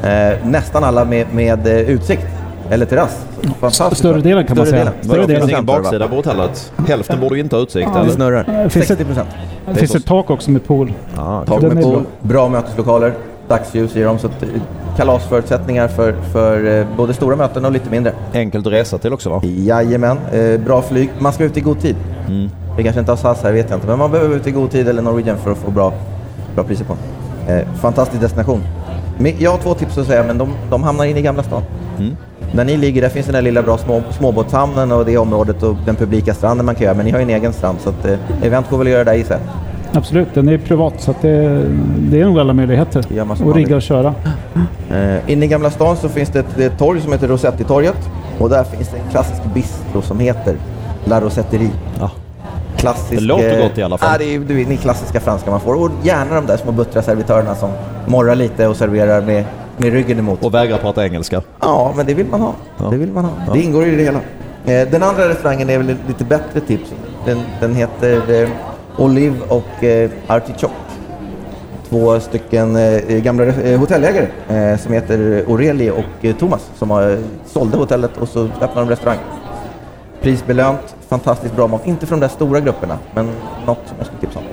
Eh, 0.04 0.46
nästan 0.46 0.84
alla 0.84 1.06
med, 1.06 1.26
med 1.34 1.68
eh, 1.68 1.74
utsikt, 1.78 2.28
eller 2.70 2.86
terrass. 2.86 3.26
Fantastiskt 3.60 4.00
Större 4.00 4.22
delen 4.22 4.46
kan 4.46 4.58
man 4.58 4.66
Större 4.66 4.80
säga. 4.80 4.92
delen. 4.92 5.04
Större 5.04 5.22
Det 5.22 5.28
delen. 5.28 5.42
finns 5.42 5.52
ingen 5.52 5.66
60% 5.66 5.68
va? 5.68 5.82
baksida 5.82 6.08
på 6.08 6.16
hotellet. 6.16 6.74
Hälften 6.88 7.20
borde 7.20 7.40
inte 7.40 7.56
ha 7.56 7.64
utsikt. 7.64 7.90
Ja, 7.96 8.04
Det 8.04 8.12
snurrar. 8.12 8.62
Eh, 8.64 8.70
finns 8.70 8.88
60 8.88 9.06
procent. 9.06 9.30
Det 9.68 9.76
finns 9.76 9.96
ett 9.96 10.06
tak 10.06 10.30
också 10.30 10.52
med 10.52 10.66
pool. 10.68 10.94
Ah, 11.18 11.46
Tak 11.46 11.62
med 11.62 11.84
pool, 11.84 12.04
bra 12.22 12.50
möteslokaler, 12.50 13.14
dagsljus 13.48 13.96
i 13.96 14.02
dem. 14.02 14.20
Så 14.20 14.28
att, 14.28 14.44
eh, 14.44 14.50
kalasförutsättningar 14.98 15.88
för, 15.88 16.16
för 16.34 16.80
eh, 16.80 16.86
både 16.98 17.14
stora 17.14 17.36
möten 17.36 17.66
och 17.66 17.72
lite 17.72 17.90
mindre. 17.90 18.14
Enkelt 18.34 18.68
att 18.68 18.74
resa 18.74 18.98
till 18.98 19.14
också 19.14 19.30
va? 19.30 19.42
Jajamän, 19.44 20.18
eh, 20.32 20.60
bra 20.60 20.82
flyg. 20.82 21.10
Man 21.20 21.34
ska 21.34 21.44
ut 21.44 21.58
i 21.58 21.62
god 21.62 21.80
tid. 21.82 21.96
Mm. 22.28 22.50
Vi 22.78 22.84
kanske 22.84 23.00
inte 23.00 23.12
har 23.12 23.18
SAS 23.18 23.44
här, 23.44 23.52
vet 23.52 23.70
jag 23.70 23.78
inte. 23.78 23.88
Men 23.88 24.00
man 24.00 24.12
behöver 24.12 24.36
ut 24.36 24.48
i 24.48 24.52
god 24.52 24.72
tid 24.72 24.88
eller 24.88 25.02
Norwegian 25.02 25.38
för 25.38 25.52
att 25.52 25.58
få 25.58 25.72
bra, 25.72 25.94
bra 26.56 26.64
priser 26.64 26.86
på 26.86 26.94
eh, 27.52 27.62
Fantastisk 27.82 28.22
destination. 28.22 28.62
Jag 29.40 29.52
har 29.52 29.58
två 29.58 29.74
tips 29.74 29.98
att 29.98 30.08
säga, 30.08 30.24
men 30.24 30.38
de, 30.38 30.50
de 30.70 30.84
hamnar 30.84 31.06
inne 31.06 31.20
i 31.20 31.22
Gamla 31.22 31.44
stan. 31.44 31.62
Mm. 32.00 32.18
Där 32.52 32.66
ni 32.66 32.78
ligger, 32.78 33.02
där 33.02 33.10
finns 33.10 33.26
den 33.26 33.34
där 33.36 33.42
lilla 33.42 33.62
bra 33.62 33.78
små, 33.78 34.02
småbåtshamnen 34.12 34.92
och 34.92 35.06
det 35.06 35.18
området 35.18 35.64
och 35.64 35.76
den 35.86 35.96
publika 35.96 36.34
stranden 36.34 36.66
man 36.66 36.76
kan 36.76 36.84
göra. 36.84 36.96
Men 36.96 37.06
ni 37.06 37.12
har 37.12 37.20
ju 37.20 37.24
en 37.24 37.30
egen 37.30 37.54
strand, 37.54 37.78
så 37.80 37.90
att, 37.90 38.06
eh, 38.06 38.18
event 38.44 38.70
går 38.70 38.78
väl 38.78 38.88
att 38.88 38.94
göra 38.94 39.04
där 39.04 39.14
i 39.14 39.24
sig. 39.24 39.38
Absolut, 39.94 40.28
den 40.34 40.50
är 40.50 40.58
privat 40.58 40.94
så 40.98 41.12
att 41.12 41.22
det, 41.22 41.66
det 41.98 42.22
är 42.22 42.26
nog 42.26 42.40
alla 42.40 42.54
möjligheter. 42.54 43.04
vill. 43.54 43.64
rigga 43.66 43.76
och 43.76 43.82
köra. 43.82 44.14
Eh, 44.92 45.32
inne 45.32 45.46
i 45.46 45.48
Gamla 45.48 45.72
stan 45.72 45.98
så 45.98 46.10
finns 46.10 46.30
det 46.30 46.40
ett, 46.40 46.60
ett 46.60 46.78
torg 46.78 47.02
som 47.02 47.12
heter 47.12 47.28
Rosetti-torget. 47.28 48.10
Och 48.40 48.50
där 48.50 48.64
finns 48.64 48.90
det 48.90 48.98
en 48.98 49.10
klassisk 49.12 49.42
bistro 49.54 50.02
som 50.02 50.20
heter 50.20 50.56
La 51.06 51.22
Rosetterie. 51.22 51.72
Ja. 52.00 52.12
Klassisk, 52.78 53.22
Det 53.22 53.28
låter 53.28 53.58
eh, 53.58 53.68
gott 53.68 53.78
i 53.78 53.84
alla 53.84 53.98
fall. 53.98 54.10
Ja, 54.12 54.18
det 54.18 54.36
är, 54.36 54.40
du 54.40 54.54
vet, 54.54 54.68
ni 54.68 54.78
klassiska 54.78 55.20
franska 55.20 55.52
man 55.52 55.60
får. 55.60 55.76
Och 55.76 55.92
gärna 56.04 56.36
de 56.36 56.46
där 56.46 56.58
små 56.58 56.72
buttra 56.72 57.02
servitörerna 57.02 57.56
som 57.56 57.70
morrar 58.06 58.36
lite 58.36 58.68
och 58.68 58.76
serverar 58.76 59.22
med, 59.22 59.46
med 59.80 59.94
ryggen 59.94 60.20
emot. 60.20 60.46
Och 60.46 60.54
vägrar 60.54 60.78
prata 60.78 61.06
engelska. 61.06 61.42
Ja, 61.62 61.94
men 61.96 62.06
det 62.06 62.14
vill 62.14 62.28
man 62.28 62.42
ha. 62.42 62.54
Ja. 62.78 62.86
Det 62.86 62.98
vill 62.98 63.12
man 63.12 63.26
ha. 63.26 63.32
Ja. 63.48 63.54
Det 63.54 63.62
ingår 63.62 63.86
i 63.86 63.96
det 63.96 64.04
hela. 64.04 64.20
Eh, 64.66 64.90
den 64.90 65.04
andra 65.04 65.30
restaurangen 65.30 65.70
är 65.70 65.78
väl 65.78 65.90
ett 65.90 65.98
lite 66.08 66.24
bättre 66.24 66.60
tips. 66.60 66.94
Den, 67.26 67.42
den 67.60 67.76
heter 67.76 68.42
eh, 68.44 68.50
Olive 68.98 69.36
och 69.48 69.84
eh, 69.84 70.10
Artichoke. 70.28 70.74
Två 71.90 72.20
stycken 72.20 72.78
gamla 73.24 73.46
hotellägare 73.78 74.28
som 74.78 74.94
heter 74.94 75.44
Aureli 75.48 75.90
och 75.90 76.40
Thomas 76.40 76.70
som 76.78 76.92
har, 76.92 77.18
sålde 77.46 77.78
hotellet 77.78 78.18
och 78.18 78.30
så 78.30 78.44
öppnade 78.44 78.74
de 78.76 78.90
restaurang. 78.90 79.18
Prisbelönt, 80.22 80.96
fantastiskt 81.08 81.56
bra 81.56 81.68
mat. 81.68 81.88
Inte 81.88 82.06
för 82.06 82.16
de 82.16 82.20
där 82.20 82.28
stora 82.28 82.60
grupperna, 82.60 82.98
men 83.14 83.26
något 83.66 83.80
som 83.88 83.96
jag 83.98 84.06
skulle 84.06 84.22
tipsa 84.22 84.40
om. 84.40 84.46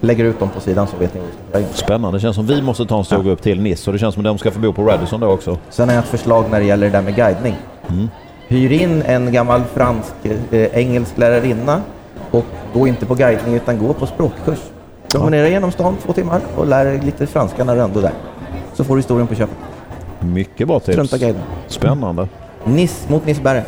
Lägger 0.00 0.24
ut 0.24 0.40
dem 0.40 0.48
på 0.54 0.60
sidan 0.60 0.86
så 0.86 0.96
vet 0.96 1.14
ni 1.14 1.20
vad 1.20 1.28
vi 1.28 1.34
ska 1.52 1.58
göra. 1.60 1.72
Spännande. 1.72 2.18
Det 2.18 2.22
känns 2.22 2.36
som 2.36 2.46
vi 2.46 2.62
måste 2.62 2.86
ta 2.86 2.98
en 2.98 3.04
stor 3.04 3.22
grupp 3.22 3.42
till 3.42 3.60
Nice 3.60 3.90
och 3.90 3.92
det 3.92 3.98
känns 3.98 4.14
som 4.14 4.20
att 4.20 4.24
de 4.24 4.38
ska 4.38 4.50
få 4.50 4.60
bo 4.60 4.72
på 4.72 4.82
Radisson 4.82 5.20
då 5.20 5.26
också. 5.26 5.58
Sen 5.70 5.88
har 5.88 5.94
jag 5.94 6.04
ett 6.04 6.10
förslag 6.10 6.44
när 6.50 6.60
det 6.60 6.66
gäller 6.66 6.86
det 6.86 6.92
där 6.92 7.02
med 7.02 7.16
guidning. 7.16 7.56
Mm. 7.88 8.08
Hyr 8.48 8.72
in 8.72 9.02
en 9.02 9.32
gammal 9.32 9.62
fransk 9.74 10.14
eh, 10.50 10.78
engelsk 10.78 11.18
lärarinna 11.18 11.82
och 12.30 12.44
gå 12.74 12.86
inte 12.86 13.06
på 13.06 13.14
guidning 13.14 13.54
utan 13.54 13.78
gå 13.78 13.92
på 13.92 14.06
språkkurs. 14.06 14.58
Promenera 15.08 15.48
genom 15.48 15.72
stan 15.72 15.96
två 16.06 16.12
timmar 16.12 16.40
och 16.56 16.66
lär 16.66 16.84
dig 16.84 17.00
lite 17.04 17.26
franska 17.26 17.64
när 17.64 17.74
du 17.76 17.82
ändå 17.82 17.98
är 17.98 18.02
där. 18.02 18.12
Så 18.74 18.84
får 18.84 18.94
du 18.94 18.98
historien 18.98 19.26
på 19.26 19.34
köpet. 19.34 19.56
Mycket 20.20 20.66
bra 20.68 20.80
tips. 20.80 21.14
Spännande. 21.68 22.28
Nice 22.64 23.12
mot 23.12 23.26
Nisseberg. 23.26 23.62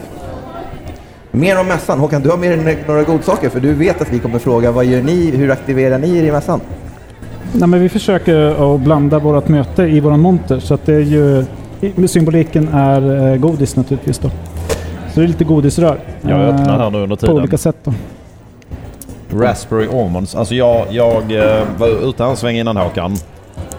Mer 1.31 1.61
om 1.61 1.66
mässan. 1.66 1.99
Håkan, 1.99 2.22
du 2.22 2.31
har 2.31 2.37
med 2.37 2.59
dig 2.59 2.78
några 2.87 3.03
godsaker 3.03 3.49
för 3.49 3.61
du 3.61 3.72
vet 3.74 4.01
att 4.03 4.12
vi 4.12 4.18
kommer 4.18 4.39
fråga 4.39 4.70
vad 4.70 4.85
gör 4.85 5.03
ni, 5.03 5.31
hur 5.31 5.51
aktiverar 5.51 5.99
ni 5.99 6.18
er 6.18 6.22
i 6.24 6.33
mässan? 6.33 6.61
Nej, 7.53 7.68
men 7.68 7.81
vi 7.81 7.89
försöker 7.89 8.74
att 8.74 8.81
blanda 8.81 9.18
vårt 9.18 9.49
möte 9.49 9.83
i 9.83 10.01
våran 10.01 10.20
monter. 10.20 10.61
Så 10.61 10.74
att 10.74 10.87
det 10.87 10.95
är 10.95 11.01
ju, 11.01 11.45
symboliken 12.09 12.68
är 12.68 13.33
eh, 13.33 13.37
godis 13.37 13.76
naturligtvis 13.76 14.18
då. 14.18 14.28
Så 15.14 15.20
det 15.20 15.26
är 15.26 15.28
lite 15.28 15.45
godisrör. 15.45 15.99
Jag 16.20 16.41
öppnar 16.41 16.78
här 16.78 16.91
nu 16.91 16.99
under 16.99 17.16
På 17.16 17.20
tiden. 17.20 17.37
olika 17.37 17.59
sätt 17.59 17.76
då. 17.85 17.93
Raspberry 19.39 19.87
Almonds. 19.89 20.35
Alltså 20.35 20.55
jag, 20.55 20.87
jag 20.91 21.33
eh, 21.33 21.62
var 21.78 22.09
ute 22.09 22.24
en 22.24 22.37
sväng 22.37 22.57
innan 22.57 22.76
Håkan. 22.76 23.16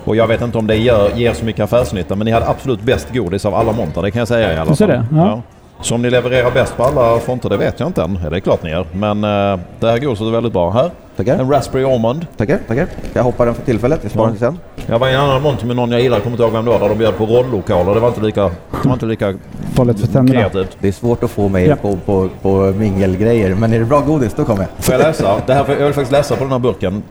Och 0.04 0.16
jag 0.16 0.28
vet 0.28 0.42
inte 0.42 0.58
om 0.58 0.68
det 0.68 0.76
gör, 0.76 1.10
ger 1.16 1.34
så 1.34 1.46
mycket 1.46 1.64
affärsnytta 1.64 2.16
men 2.16 2.26
ni 2.26 2.32
hade 2.32 2.48
absolut 2.48 2.82
bäst 2.82 3.08
godis 3.14 3.46
av 3.46 3.56
alla 3.56 3.72
monter. 3.72 4.02
Det 4.02 4.12
kan 4.12 4.20
jag 4.20 4.28
säga 4.28 4.54
i 4.54 4.58
alla 4.58 4.70
Du 4.70 4.76
ser 4.76 4.88
fall. 4.88 4.96
det? 5.12 5.18
Ja. 5.18 5.42
Så 5.82 5.96
om 5.96 6.02
ni 6.02 6.10
levererar 6.10 6.52
bäst 6.52 6.78
på 6.78 6.84
alla 6.84 7.20
fronter 7.20 7.50
det 7.50 7.58
vet 7.58 7.80
jag 7.80 7.90
inte 7.90 8.02
än. 8.04 8.20
Ja, 8.24 8.30
det 8.30 8.36
är 8.36 8.40
klart 8.40 8.64
ni 8.64 8.70
gör. 8.70 8.86
Men 8.94 9.24
eh, 9.24 9.60
det 9.80 9.88
här 9.92 9.98
godiset 10.00 10.28
är 10.28 10.32
väldigt 10.32 10.54
bra. 10.54 10.70
Här. 10.72 10.92
Tackar. 11.18 11.40
En 11.40 11.50
Raspberry 11.52 11.84
Almond. 11.86 12.26
Tackar, 12.38 12.60
tackar. 12.68 12.88
Jag 13.14 13.24
hoppar 13.24 13.46
den 13.46 13.56
för 13.56 13.62
tillfället. 13.62 14.00
Jag 14.04 14.12
sparar 14.12 14.28
den 14.28 14.36
till 14.38 14.46
sen. 14.46 14.60
Jag 14.86 15.00
var 15.00 15.08
i 15.08 15.14
en 15.14 15.20
annan 15.20 15.42
monter 15.42 15.66
med 15.66 15.76
någon 15.76 15.92
jag 15.92 16.02
gillar, 16.02 16.16
jag 16.18 16.24
kommer 16.24 16.34
inte 16.34 16.44
ihåg 16.44 16.52
vem 16.54 16.66
det 16.66 16.72
var, 16.72 16.80
där 16.80 16.90
de 16.90 16.98
bjöd 16.98 17.18
på 17.18 17.26
rolllokaler. 17.26 17.94
Det 17.94 18.00
var 18.00 18.08
inte 18.08 18.22
lika, 18.22 18.44
det 18.44 18.52
var 18.86 18.94
inte 18.94 19.06
lika 19.06 19.36
Farligt 19.74 20.00
för 20.00 20.08
tänderna. 20.08 20.40
kreativt. 20.40 20.78
Det 20.80 20.88
är 20.88 20.92
svårt 20.92 21.24
att 21.24 21.32
få 21.32 21.48
mig 21.50 21.66
Ja. 21.68 21.76
på, 21.76 21.98
på, 22.06 22.30
på 22.42 22.74
mingelgrejer, 22.78 23.56
men 23.56 23.74
är 23.74 23.80
det 23.80 23.86
bra 23.86 24.00
godis 24.00 24.34
då 24.34 24.46
kommer 24.46 24.60
jag. 24.62 24.86
Får 24.86 24.94
jag 24.96 25.00
läsa? 25.02 25.42
Det 25.46 25.54
här, 25.54 25.66
jag 25.70 25.86
vill 25.86 25.94
faktiskt 25.94 26.12
läsa 26.12 26.36
på 26.36 26.44
den 26.44 26.52
här 26.52 26.60
burken. 26.60 27.04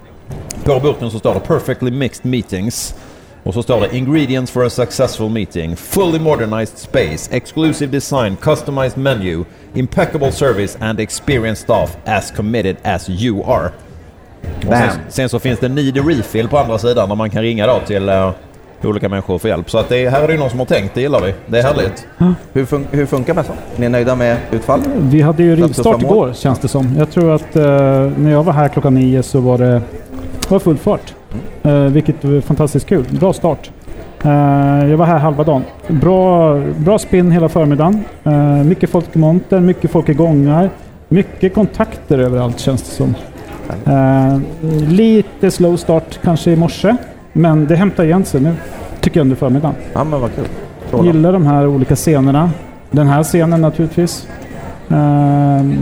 På 0.64 0.81
burken 0.81 1.11
så 1.11 1.18
står 1.18 1.35
det 1.35 1.41
“Perfectly 1.41 1.91
mixed 1.91 2.27
meetings” 2.31 2.95
och 3.43 3.55
så 3.55 3.62
står 3.62 3.80
det 3.80 3.97
“Ingredients 3.97 4.53
for 4.53 4.66
a 4.66 4.70
successful 4.70 5.28
meeting. 5.28 5.76
Fully 5.76 6.18
modernized 6.18 6.78
space, 6.78 7.36
exclusive 7.36 7.93
design, 7.93 8.36
customized 8.41 8.99
menu, 8.99 9.45
impeccable 9.74 10.32
service 10.32 10.78
and 10.80 11.01
experienced 11.01 11.64
staff 11.64 11.97
as 12.05 12.30
committed 12.36 12.76
as 12.82 13.09
you 13.11 13.45
are”. 13.53 13.70
Och 14.66 14.74
sen, 14.76 14.91
sen 15.09 15.28
så 15.28 15.38
finns 15.38 15.59
det 15.61 15.68
Need 15.68 15.99
a 15.99 16.03
Refill 16.07 16.49
på 16.49 16.59
andra 16.59 16.78
sidan 16.78 17.09
där 17.09 17.16
man 17.16 17.30
kan 17.30 17.43
ringa 17.43 17.66
då 17.66 17.80
till 17.86 18.09
eh, 18.09 18.30
olika 18.84 19.09
människor 19.09 19.38
för 19.38 19.49
hjälp. 19.49 19.70
Så 19.70 19.78
att 19.78 19.88
det 19.88 20.05
är, 20.05 20.11
här 20.11 20.22
är 20.22 20.26
det 20.26 20.32
ju 20.32 20.38
någon 20.38 20.51
som 20.51 20.59
har 20.59 20.66
tänkt, 20.66 20.95
det 20.95 21.01
gillar 21.01 21.20
vi. 21.20 21.34
Det 21.47 21.59
är 21.59 21.62
härligt. 21.62 22.07
Hur, 22.53 22.64
fun- 22.64 22.86
hur 22.91 23.07
funkar 23.07 23.34
mässan? 23.34 23.57
Ni 23.76 23.86
är 23.86 23.91
nöjda 23.91 24.16
med 24.16 24.36
utfall? 24.51 24.80
Vi 24.97 25.20
hade 25.22 25.43
ju 25.43 25.57
rivstart 25.57 26.03
igår 26.03 26.32
känns 26.32 26.59
det 26.59 26.68
som. 26.68 26.97
Jag 26.99 27.11
tror 27.11 27.34
att 27.34 27.57
eh, 27.57 27.62
när 28.16 28.30
jag 28.30 28.43
var 28.43 28.53
här 28.53 28.68
klockan 28.68 28.95
nio 28.95 29.22
så 29.22 29.41
var 29.41 29.59
det 29.59 29.82
var 30.49 30.59
full 30.59 30.78
fart. 30.78 31.14
Eh, 31.62 31.72
vilket 31.85 32.24
var 32.24 32.41
fantastiskt 32.41 32.87
kul. 32.87 33.05
Bra 33.11 33.33
start. 33.33 33.70
Eh, 34.24 34.31
jag 34.91 34.97
var 34.97 35.07
här 35.07 35.18
halva 35.18 35.45
dagen. 35.45 35.62
Bra, 35.89 36.57
bra 36.76 36.99
spinn 36.99 37.31
hela 37.31 37.49
förmiddagen. 37.49 38.05
Eh, 38.24 38.55
mycket 38.64 38.91
folk 38.91 39.16
i 39.16 39.18
montern, 39.18 39.66
mycket 39.66 39.91
folk 39.91 40.09
i 40.09 40.14
gångar. 40.14 40.70
Mycket 41.09 41.55
kontakter 41.55 42.18
överallt 42.18 42.59
känns 42.59 42.83
det 42.83 42.91
som. 42.91 43.14
Eh, 43.87 44.41
lite 44.89 45.51
slow 45.51 45.76
start 45.76 46.18
kanske 46.22 46.51
i 46.51 46.57
morse. 46.57 46.97
Men 47.33 47.66
det 47.66 47.76
hämtar 47.76 48.05
igen 48.05 48.24
sig 48.24 48.41
nu. 48.41 48.55
Tycker 49.01 49.20
jag 49.20 49.24
under 49.24 49.37
förmiddagen. 49.37 49.74
Ja, 49.93 50.05
men 50.05 50.20
vad 50.20 50.35
kul. 50.35 50.45
Strålande. 50.87 51.12
Gillar 51.12 51.33
de 51.33 51.47
här 51.47 51.66
olika 51.66 51.97
scenerna. 51.97 52.51
Den 52.91 53.07
här 53.07 53.22
scenen 53.22 53.61
naturligtvis. 53.61 54.28
Ehm, 54.89 55.78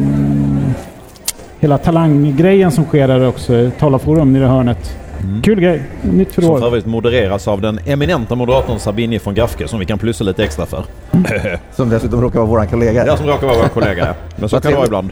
hela 1.60 1.78
talanggrejen 1.78 2.70
som 2.70 2.84
sker 2.84 3.08
här 3.08 3.28
också. 3.28 3.70
Talarforum 3.78 4.32
nere 4.32 4.44
i 4.44 4.46
hörnet. 4.46 4.96
Kul 5.42 5.60
grej. 5.60 5.82
Nytt 6.02 6.32
för 6.32 6.42
Som 6.42 6.58
för 6.58 6.66
övrigt 6.66 6.86
modereras 6.86 7.48
av 7.48 7.60
den 7.60 7.78
eminenta 7.86 8.34
moderatorn 8.34 8.78
Sabini 8.78 9.18
från 9.18 9.34
Gafke 9.34 9.68
som 9.68 9.78
vi 9.78 9.86
kan 9.86 9.98
plussa 9.98 10.24
lite 10.24 10.44
extra 10.44 10.66
för. 10.66 10.84
Som 11.76 11.88
dessutom 11.88 12.20
råkar 12.22 12.38
vara 12.40 12.48
vår 12.48 12.64
kollega. 12.70 13.06
Jag 13.06 13.18
som 13.18 13.26
råkar 13.26 13.46
vara 13.46 13.56
vår 13.58 13.68
kollega. 13.68 14.06
ja. 14.06 14.14
Men 14.36 14.48
så 14.48 14.60
kan 14.60 14.70
det 14.70 14.76
vara 14.76 14.86
ibland. 14.86 15.10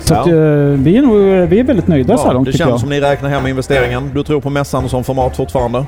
Så 0.00 0.14
att, 0.14 0.26
Ja. 0.26 0.32
eh, 0.34 0.38
vi, 0.78 0.96
är 0.96 1.02
nog, 1.02 1.48
vi 1.48 1.60
är 1.60 1.64
väldigt 1.64 1.88
nöjda 1.88 2.16
så 2.16 2.22
här 2.22 2.28
Ja, 2.30 2.32
långt 2.32 2.46
det 2.46 2.52
känns 2.58 2.70
jag. 2.70 2.80
som 2.80 2.88
ni 2.88 3.00
räknar 3.00 3.28
hem 3.28 3.46
investeringen. 3.46 4.10
Du 4.14 4.22
tror 4.22 4.40
på 4.40 4.50
mässan 4.50 4.88
som 4.88 5.04
format 5.04 5.36
fortfarande? 5.36 5.84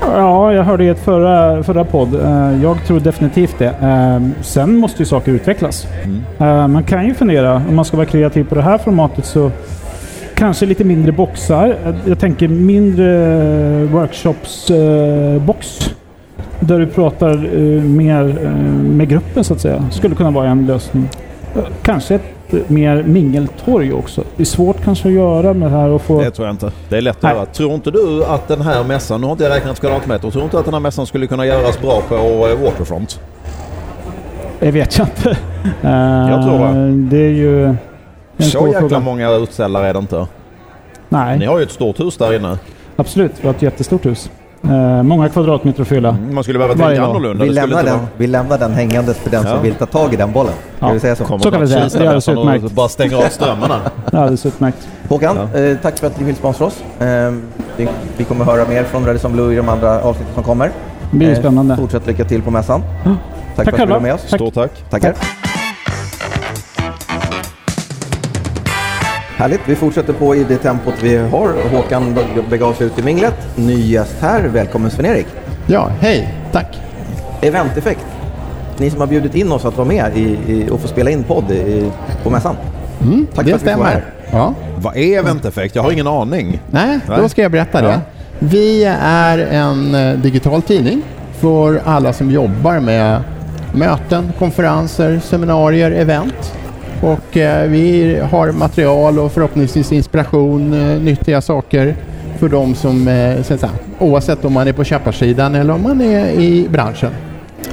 Ja, 0.00 0.52
jag 0.52 0.64
hörde 0.64 0.84
i 0.84 0.88
ett 0.88 1.04
förra, 1.04 1.62
förra 1.62 1.84
podd. 1.84 2.14
Eh, 2.14 2.62
jag 2.62 2.84
tror 2.86 3.00
definitivt 3.00 3.54
det. 3.58 3.66
Eh, 3.82 4.42
sen 4.42 4.76
måste 4.76 5.02
ju 5.02 5.06
saker 5.06 5.32
utvecklas. 5.32 5.86
Eh, 6.38 6.68
man 6.68 6.84
kan 6.84 7.06
ju 7.06 7.14
fundera, 7.14 7.54
om 7.68 7.76
man 7.76 7.84
ska 7.84 7.96
vara 7.96 8.06
kreativ 8.06 8.44
på 8.44 8.54
det 8.54 8.62
här 8.62 8.78
formatet 8.78 9.24
så 9.26 9.50
kanske 10.44 10.66
lite 10.66 10.84
mindre 10.84 11.12
boxar. 11.12 11.76
Eh, 11.86 11.94
Jag 12.06 12.18
tänker 12.18 12.48
mindre 12.48 13.06
workshops-box. 13.86 15.90
där 16.60 16.78
du 16.78 16.86
pratar 16.86 17.30
eh, 17.30 17.82
mer 17.82 18.38
eh, 18.44 18.50
med 18.96 19.08
gruppen 19.08 19.44
så 19.44 19.54
att 19.54 19.60
säga. 19.60 19.84
Skulle 19.90 20.14
kunna 20.14 20.30
vara 20.30 20.48
en 20.48 20.66
lösning. 20.66 21.08
Eh, 21.56 21.62
kanske 21.82 22.14
ett 22.14 22.22
eh, 22.54 22.58
mer 22.66 23.02
mingeltorg 23.02 23.92
också. 23.92 24.22
Det 24.36 24.42
är 24.42 24.44
svårt 24.44 24.84
kanske 24.84 25.08
att 25.08 25.14
göra 25.14 25.54
med 25.54 25.70
det 25.72 25.76
här 25.76 25.88
och 25.88 26.02
få... 26.02 26.20
Det 26.20 26.30
tror 26.30 26.46
jag 26.46 26.54
inte. 26.54 26.72
Det 26.88 26.96
är 26.96 27.00
lätt 27.00 27.16
att 27.16 27.22
Nej. 27.22 27.34
göra. 27.34 27.46
Tror 27.46 27.74
inte 27.74 27.90
du 27.90 28.24
att 28.24 28.48
den 28.48 28.60
här 28.60 28.84
mässan, 28.84 29.20
nu 29.20 29.26
har 29.26 29.32
inte 29.32 29.44
jag 29.44 29.50
räknat 29.56 29.80
kvadratmeter, 29.80 30.30
tror 30.30 30.44
inte 30.44 30.58
att 30.58 30.64
den 30.64 30.74
här 30.74 30.80
mässan 30.80 31.06
skulle 31.06 31.26
kunna 31.26 31.46
göras 31.46 31.80
bra 31.80 32.02
på 32.08 32.14
eh, 32.14 32.64
Waterfront? 32.64 33.20
Det 34.60 34.70
vet 34.70 34.98
jag 34.98 35.06
inte. 35.06 35.36
Jag 36.28 36.42
tror 36.42 36.58
det. 36.58 36.64
Eh, 36.64 36.86
Det 36.94 37.18
är 37.26 37.30
ju 37.30 37.74
en 38.36 38.44
Så 38.44 38.66
jäkla 38.66 38.80
fråga. 38.80 38.98
många 39.00 39.30
utställare 39.30 39.86
är 39.88 39.92
det 39.92 39.98
inte. 39.98 40.26
Nej, 41.08 41.38
Ni 41.38 41.46
har 41.46 41.58
ju 41.58 41.62
ett 41.64 41.70
stort 41.70 42.00
hus 42.00 42.16
där 42.16 42.36
inne. 42.36 42.58
absolut. 42.96 43.32
Vi 43.40 43.46
har 43.46 43.54
ett 43.54 43.62
jättestort 43.62 44.06
hus. 44.06 44.30
Eh, 44.64 45.02
många 45.02 45.28
kvadratmeter 45.28 45.82
att 45.82 45.88
fylla. 45.88 46.16
Man 46.30 46.42
skulle 46.44 46.58
behöva 46.58 46.86
tänka 46.86 47.04
annorlunda. 47.04 47.44
Vi 47.44 47.50
lämnar, 47.50 47.82
den, 47.82 47.94
vara- 47.98 48.06
vi 48.16 48.26
lämnar 48.26 48.58
den 48.58 48.72
hängandes 48.72 49.16
för 49.18 49.30
den 49.30 49.42
Ja. 49.46 49.50
som 49.54 49.62
vill 49.62 49.74
ta 49.74 49.86
tag 49.86 50.14
i 50.14 50.16
den 50.16 50.32
bollen. 50.32 50.52
Ja. 50.80 50.90
vi 50.92 51.00
säga 51.00 51.16
så? 51.16 51.24
Kommer 51.24 51.38
Så 51.42 51.50
kan 51.50 51.60
vi 51.60 51.66
säga. 51.68 51.88
Det 51.88 51.96
är 51.98 52.00
alldeles 52.00 52.28
utmärkt. 52.28 52.72
Bara 52.72 52.88
stänger 52.88 53.16
av 53.16 53.28
strömmen 53.28 53.70
här. 53.70 53.80
Det 54.10 54.16
är 54.16 54.20
alldeles 54.20 54.46
utmärkt. 54.46 54.88
Håkan, 55.08 55.36
eh, 55.54 55.76
tack 55.82 55.98
för 55.98 56.06
att 56.06 56.18
ni 56.20 56.26
vill 56.26 56.36
sponsra 56.36 56.66
oss. 56.66 56.82
Eh, 57.00 57.06
vi, 57.76 57.88
vi 58.16 58.24
kommer 58.24 58.44
höra 58.44 58.68
mer 58.68 58.84
från 58.84 59.06
Radisson 59.06 59.32
Blue 59.32 59.52
i 59.52 59.56
de 59.56 59.68
andra 59.68 60.02
avsnitten 60.02 60.34
som 60.34 60.42
kommer. 60.42 60.70
Det 61.10 61.16
blir 61.16 61.30
Eh, 61.32 61.38
spännande. 61.38 61.76
Fortsätt 61.76 62.06
lycka 62.06 62.24
till 62.24 62.42
på 62.42 62.50
mässan. 62.50 62.82
Tack, 63.04 63.16
Tack 63.56 63.64
för 63.76 63.82
att 63.82 63.88
du 63.88 63.92
var 63.94 64.00
med 64.00 64.14
oss. 64.14 64.20
Tack. 64.30 64.40
Stort 64.40 64.54
tack. 64.54 64.70
Tackar. 64.90 65.14
Härligt, 69.36 69.60
vi 69.66 69.74
fortsätter 69.74 70.12
på 70.12 70.36
i 70.36 70.44
det 70.44 70.56
tempot 70.56 70.94
vi 71.02 71.16
har. 71.16 71.52
Håkan 71.76 72.18
begav 72.50 72.72
sig 72.72 72.86
ut 72.86 72.98
i 72.98 73.02
minglet. 73.02 73.34
Ny 73.56 73.74
gäst 73.74 74.16
här, 74.20 74.42
välkommen 74.42 74.90
Sven-Erik. 74.90 75.26
Ja, 75.66 75.90
hej, 76.00 76.34
tack. 76.52 76.80
Eventeffekt. 77.40 78.06
Ni 78.78 78.90
som 78.90 79.00
har 79.00 79.06
bjudit 79.06 79.34
in 79.34 79.52
oss 79.52 79.64
att 79.64 79.76
vara 79.76 79.88
med 79.88 80.16
i, 80.16 80.38
i, 80.48 80.68
och 80.70 80.80
få 80.80 80.88
spela 80.88 81.10
in 81.10 81.22
podd 81.24 81.50
i, 81.50 81.90
på 82.22 82.30
mässan. 82.30 82.56
Mm, 83.02 83.26
Tack 83.34 83.44
det 83.44 83.50
för 83.50 83.56
att 83.56 83.60
stämmer. 83.62 83.84
här. 83.84 84.04
Ja. 84.30 84.54
Vad 84.76 84.96
är 84.96 85.18
eventeffekt? 85.18 85.74
Jag 85.74 85.82
har 85.82 85.90
ingen 85.92 86.06
aning. 86.06 86.60
Nej, 86.70 86.98
Nej. 87.08 87.18
då 87.20 87.28
ska 87.28 87.42
jag 87.42 87.50
berätta 87.52 87.82
Ja. 87.82 87.88
det. 87.88 88.00
Vi 88.38 88.84
är 89.00 89.38
en 89.38 89.94
eh, 89.94 90.14
digital 90.18 90.62
tidning 90.62 91.02
för 91.40 91.80
alla 91.84 92.12
som 92.12 92.30
jobbar 92.30 92.80
med 92.80 93.20
möten, 93.74 94.32
konferenser, 94.38 95.20
seminarier, 95.24 95.90
event. 95.90 96.54
Och 97.02 97.36
eh, 97.36 97.68
vi 97.68 98.18
har 98.30 98.52
material 98.52 99.18
och 99.18 99.32
förhoppningsvis 99.32 99.92
inspiration, 99.92 100.74
eh, 100.74 101.00
nyttiga 101.00 101.40
saker 101.40 101.96
för 102.38 102.48
de 102.48 102.74
som, 102.74 103.08
eh, 103.08 103.42
så 103.42 103.56
säga, 103.56 103.72
oavsett 103.98 104.44
om 104.44 104.52
man 104.52 104.68
är 104.68 104.72
på 104.72 104.84
köparsidan 104.84 105.54
eller 105.54 105.74
om 105.74 105.82
man 105.82 106.00
är 106.00 106.28
i 106.28 106.68
branschen. 106.68 107.10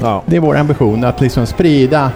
Ja. 0.01 0.23
Det 0.25 0.35
är 0.35 0.39
vår 0.39 0.57
ambition 0.57 1.03
att 1.03 1.21
liksom 1.21 1.45
sprida 1.45 2.11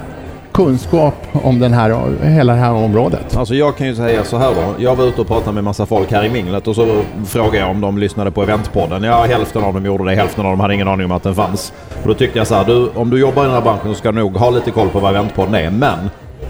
kunskap 0.56 1.16
om 1.32 1.60
den 1.60 1.74
här, 1.74 2.00
hela 2.24 2.54
det 2.54 2.60
här 2.60 2.72
området. 2.72 3.38
Alltså 3.38 3.56
jag 3.56 3.78
kan 3.78 3.88
ju 3.88 3.96
säga 3.96 4.24
så 4.24 4.38
här 4.38 4.50
då. 4.56 4.84
Jag 4.84 4.96
var 4.96 5.06
ute 5.06 5.22
och 5.22 5.28
pratade 5.28 5.52
med 5.52 5.64
massa 5.64 5.86
folk 5.86 6.12
här 6.12 6.24
i 6.26 6.30
minglet 6.30 6.68
och 6.68 6.76
så 6.76 7.02
frågade 7.26 7.58
jag 7.58 7.70
om 7.70 7.82
de 7.82 7.98
lyssnade 7.98 8.32
på 8.32 8.44
eventpodden. 8.44 9.04
Ja, 9.04 9.24
hälften 9.24 9.64
av 9.64 9.74
dem 9.74 9.86
gjorde 9.86 10.06
det. 10.06 10.16
Hälften 10.16 10.46
av 10.46 10.52
dem 10.52 10.60
hade 10.60 10.74
ingen 10.74 10.88
aning 10.88 11.06
om 11.06 11.12
att 11.12 11.24
den 11.24 11.36
fanns. 11.36 11.74
Och 12.02 12.08
då 12.08 12.14
tyckte 12.14 12.38
jag 12.38 12.48
så 12.48 12.56
här, 12.56 12.66
du, 12.66 12.90
om 12.96 13.10
du 13.10 13.20
jobbar 13.20 13.44
i 13.44 13.46
den 13.46 13.54
här 13.54 13.62
branschen 13.62 13.88
så 13.88 13.94
ska 13.94 14.12
du 14.12 14.18
nog 14.20 14.38
ha 14.38 14.50
lite 14.50 14.72
koll 14.72 14.90
på 14.90 15.00
vad 15.00 15.16
eventpodden 15.16 15.56
är. 15.56 15.70
Men 15.70 16.10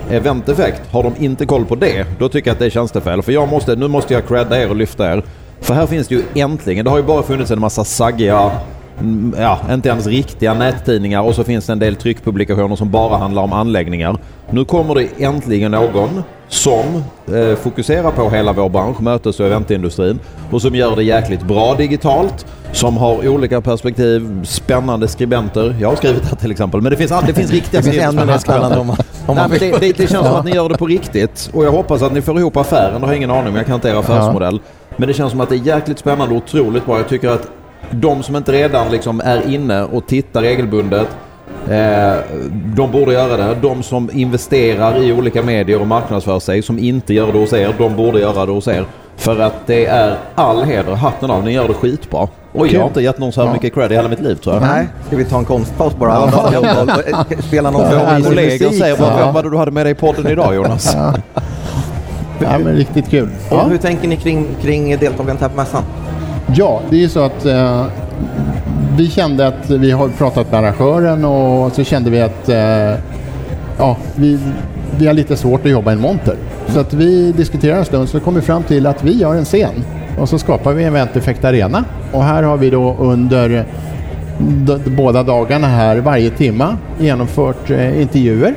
Eventeffekt, 0.10 0.92
har 0.92 1.04
de 1.04 1.14
inte 1.20 1.46
koll 1.46 1.66
på 1.66 1.76
det, 1.76 2.06
då 2.20 2.30
tycker 2.30 2.50
jag 2.50 2.54
att 2.54 2.60
det 2.60 2.66
är 2.66 2.70
tjänstefel. 2.70 3.22
För 3.22 3.32
jag 3.32 3.50
måste, 3.50 3.76
nu 3.76 3.88
måste 3.88 4.14
jag 4.14 4.28
credda 4.28 4.62
er 4.62 4.70
och 4.70 4.76
lyfta 4.76 5.14
er. 5.14 5.24
För 5.60 5.74
här 5.74 5.86
finns 5.88 6.08
det 6.08 6.16
ju 6.16 6.24
äntligen, 6.36 6.86
det 6.86 6.92
har 6.92 6.98
ju 6.98 7.04
bara 7.04 7.24
funnits 7.24 7.52
en 7.52 7.60
massa 7.60 7.84
saggiga 7.84 8.52
ja, 9.38 9.60
inte 9.72 9.90
ens 9.90 10.08
riktiga 10.08 10.54
nättidningar 10.54 11.22
och 11.22 11.36
så 11.36 11.44
finns 11.44 11.66
det 11.66 11.74
en 11.74 11.80
del 11.80 11.96
tryckpublikationer 11.96 12.76
som 12.76 12.92
bara 12.92 13.18
handlar 13.18 13.44
om 13.44 13.54
anläggningar. 13.54 14.18
Nu 14.50 14.66
kommer 14.66 14.96
det 14.96 15.24
äntligen 15.24 15.72
någon 15.72 16.24
som 16.48 17.04
eh, 17.36 17.56
fokuserar 17.56 18.12
på 18.12 18.30
hela 18.30 18.54
vår 18.54 18.70
bransch, 18.70 19.02
mötes 19.02 19.40
och 19.40 19.46
eventindustrin 19.46 20.20
och 20.52 20.62
som 20.62 20.76
gör 20.76 20.96
det 20.96 21.04
jäkligt 21.04 21.44
bra 21.44 21.76
digitalt, 21.76 22.46
som 22.72 22.98
har 22.98 23.28
olika 23.28 23.62
perspektiv, 23.62 24.44
spännande 24.44 25.08
skribenter. 25.08 25.76
Jag 25.82 25.90
har 25.90 25.96
skrivit 25.96 26.26
här 26.26 26.36
till 26.36 26.52
exempel, 26.52 26.82
men 26.82 26.92
det 26.92 26.98
finns, 26.98 27.14
det 27.28 27.34
finns 27.34 27.52
riktiga 27.52 27.82
Det 27.82 27.92
finns 27.92 28.04
ännu 28.04 28.26
mer 28.26 28.38
spännande 28.38 28.78
om 28.78 28.96
om 29.28 29.36
Nej, 29.36 29.60
det, 29.60 29.72
det, 29.80 29.98
det 29.98 30.08
känns 30.08 30.28
som 30.28 30.36
att 30.36 30.46
ni 30.46 30.52
gör 30.56 30.70
det 30.70 30.78
på 30.78 30.88
riktigt 30.88 31.50
och 31.54 31.66
jag 31.66 31.72
hoppas 31.72 32.02
att 32.02 32.14
ni 32.14 32.22
får 32.22 32.40
ihop 32.40 32.58
affären. 32.58 32.94
Det 33.02 33.08
har 33.08 33.08
jag 33.08 33.18
ingen 33.18 33.32
aning 33.32 33.48
om, 33.48 33.56
jag 33.56 33.66
kan 33.66 33.76
inte 33.76 33.90
er 33.90 33.96
affärsmodell. 33.96 34.60
Men 34.98 35.08
det 35.08 35.14
känns 35.14 35.32
som 35.32 35.42
att 35.42 35.50
det 35.50 35.56
är 35.56 35.76
jäkligt 35.76 36.00
spännande 36.00 36.36
och 36.36 36.42
otroligt 36.44 36.86
bra. 36.86 36.98
Jag 36.98 37.10
tycker 37.10 37.30
att 37.30 37.48
de 37.92 38.24
som 38.24 38.36
inte 38.36 38.52
redan 38.52 38.92
liksom 38.92 39.22
är 39.26 39.54
inne 39.54 39.84
och 39.84 40.08
tittar 40.08 40.42
regelbundet 40.42 41.08
Eh, 41.70 42.14
de 42.76 42.92
borde 42.92 43.14
göra 43.14 43.38
det. 43.38 43.56
De 43.62 43.84
som 43.84 44.10
investerar 44.14 45.04
i 45.04 45.14
olika 45.14 45.44
medier 45.44 45.82
och 45.82 45.88
marknadsför 45.88 46.40
sig 46.40 46.62
som 46.62 46.80
inte 46.80 47.14
gör 47.14 47.32
det 47.32 47.40
hos 47.40 47.54
er, 47.54 47.74
de 47.78 47.96
borde 47.96 48.20
göra 48.20 48.46
det 48.46 48.52
hos 48.52 48.68
er. 48.68 48.86
För 49.18 49.40
att 49.40 49.54
det 49.68 49.86
är 49.86 50.16
all 50.36 50.64
heder, 50.64 50.94
hatten 50.94 51.32
av, 51.32 51.44
ni 51.44 51.52
gör 51.54 51.68
det 51.68 51.74
skitbra. 51.74 52.28
Oj, 52.54 52.74
jag 52.74 52.80
har 52.82 52.88
inte 52.88 53.02
gett 53.02 53.18
någon 53.20 53.32
så 53.32 53.42
här 53.42 53.48
Ja. 53.48 53.54
mycket 53.54 53.74
cred 53.74 53.92
i 53.92 53.96
hela 53.96 54.10
mitt 54.10 54.20
liv 54.22 54.36
tror 54.36 54.56
jag. 54.56 54.64
Nej, 54.64 54.88
ska 55.08 55.16
vi 55.16 55.26
ta 55.26 55.38
en 55.38 55.46
konstpaus 55.46 55.96
bara? 55.96 56.10
Ja. 56.12 56.50
Ja. 57.12 57.26
Spela 57.48 57.72
någon 57.72 58.24
kollegor 58.24 58.66
musik. 58.66 58.80
säger 58.82 58.98
vad, 58.98 59.20
Ja. 59.22 59.32
vad 59.32 59.52
du 59.52 59.58
hade 59.58 59.72
med 59.72 59.86
dig 59.86 59.92
i 59.92 59.96
podden 59.96 60.28
idag 60.28 60.56
Jonas? 60.56 60.94
Ja. 60.96 61.14
ja, 62.40 62.60
men 62.60 62.76
riktigt 62.76 63.10
kul. 63.10 63.30
Och 63.50 63.58
Ja. 63.58 63.64
hur 63.64 63.78
tänker 63.78 64.08
ni 64.08 64.16
kring, 64.18 64.48
kring 64.62 64.98
deltagandet 64.98 65.42
här 65.42 65.50
på 65.50 65.56
mässan? 65.56 65.84
Ja, 66.54 66.82
det 66.90 66.96
är 66.96 67.00
ju 67.00 67.10
så 67.10 67.20
att 67.24 67.46
eh, 67.46 67.86
vi 68.98 69.10
kände 69.10 69.48
att 69.48 69.70
vi 69.70 69.92
har 69.92 70.08
pratat 70.10 70.52
med 70.52 70.60
arrangören 70.60 71.26
och 71.26 71.72
så 71.72 71.84
kände 71.84 72.10
vi 72.10 72.22
att 72.22 72.50
eh, 72.50 73.00
ja, 73.78 73.98
vi, 74.16 74.40
vi 74.98 75.08
har 75.08 75.14
lite 75.14 75.38
svårt 75.38 75.66
att 75.66 75.72
jobba 75.72 75.92
i 75.92 75.94
en 75.94 76.02
monter. 76.02 76.36
Så 76.68 76.80
att 76.80 76.94
vi 76.94 77.32
diskuterade 77.32 77.80
en 77.80 77.86
stund 77.86 78.10
så 78.10 78.20
kom 78.20 78.36
vi 78.36 78.42
fram 78.42 78.64
till 78.64 78.88
att 78.88 79.04
vi 79.04 79.18
gör 79.18 79.36
en 79.36 79.46
scen 79.46 79.74
och 80.20 80.30
så 80.30 80.38
skapar 80.40 80.74
vi 80.74 80.84
en 80.84 80.88
Event 80.96 81.16
Effect 81.16 81.46
Arena. 81.46 81.84
Och 82.12 82.24
här 82.24 82.44
har 82.44 82.58
vi 82.58 82.70
då 82.70 82.96
under 83.00 83.66
båda 84.86 85.24
dagarna 85.24 85.68
här 85.68 85.98
varje 85.98 86.30
timma 86.30 86.78
genomfört 87.00 87.70
eh, 87.70 88.02
intervjuer. 88.02 88.54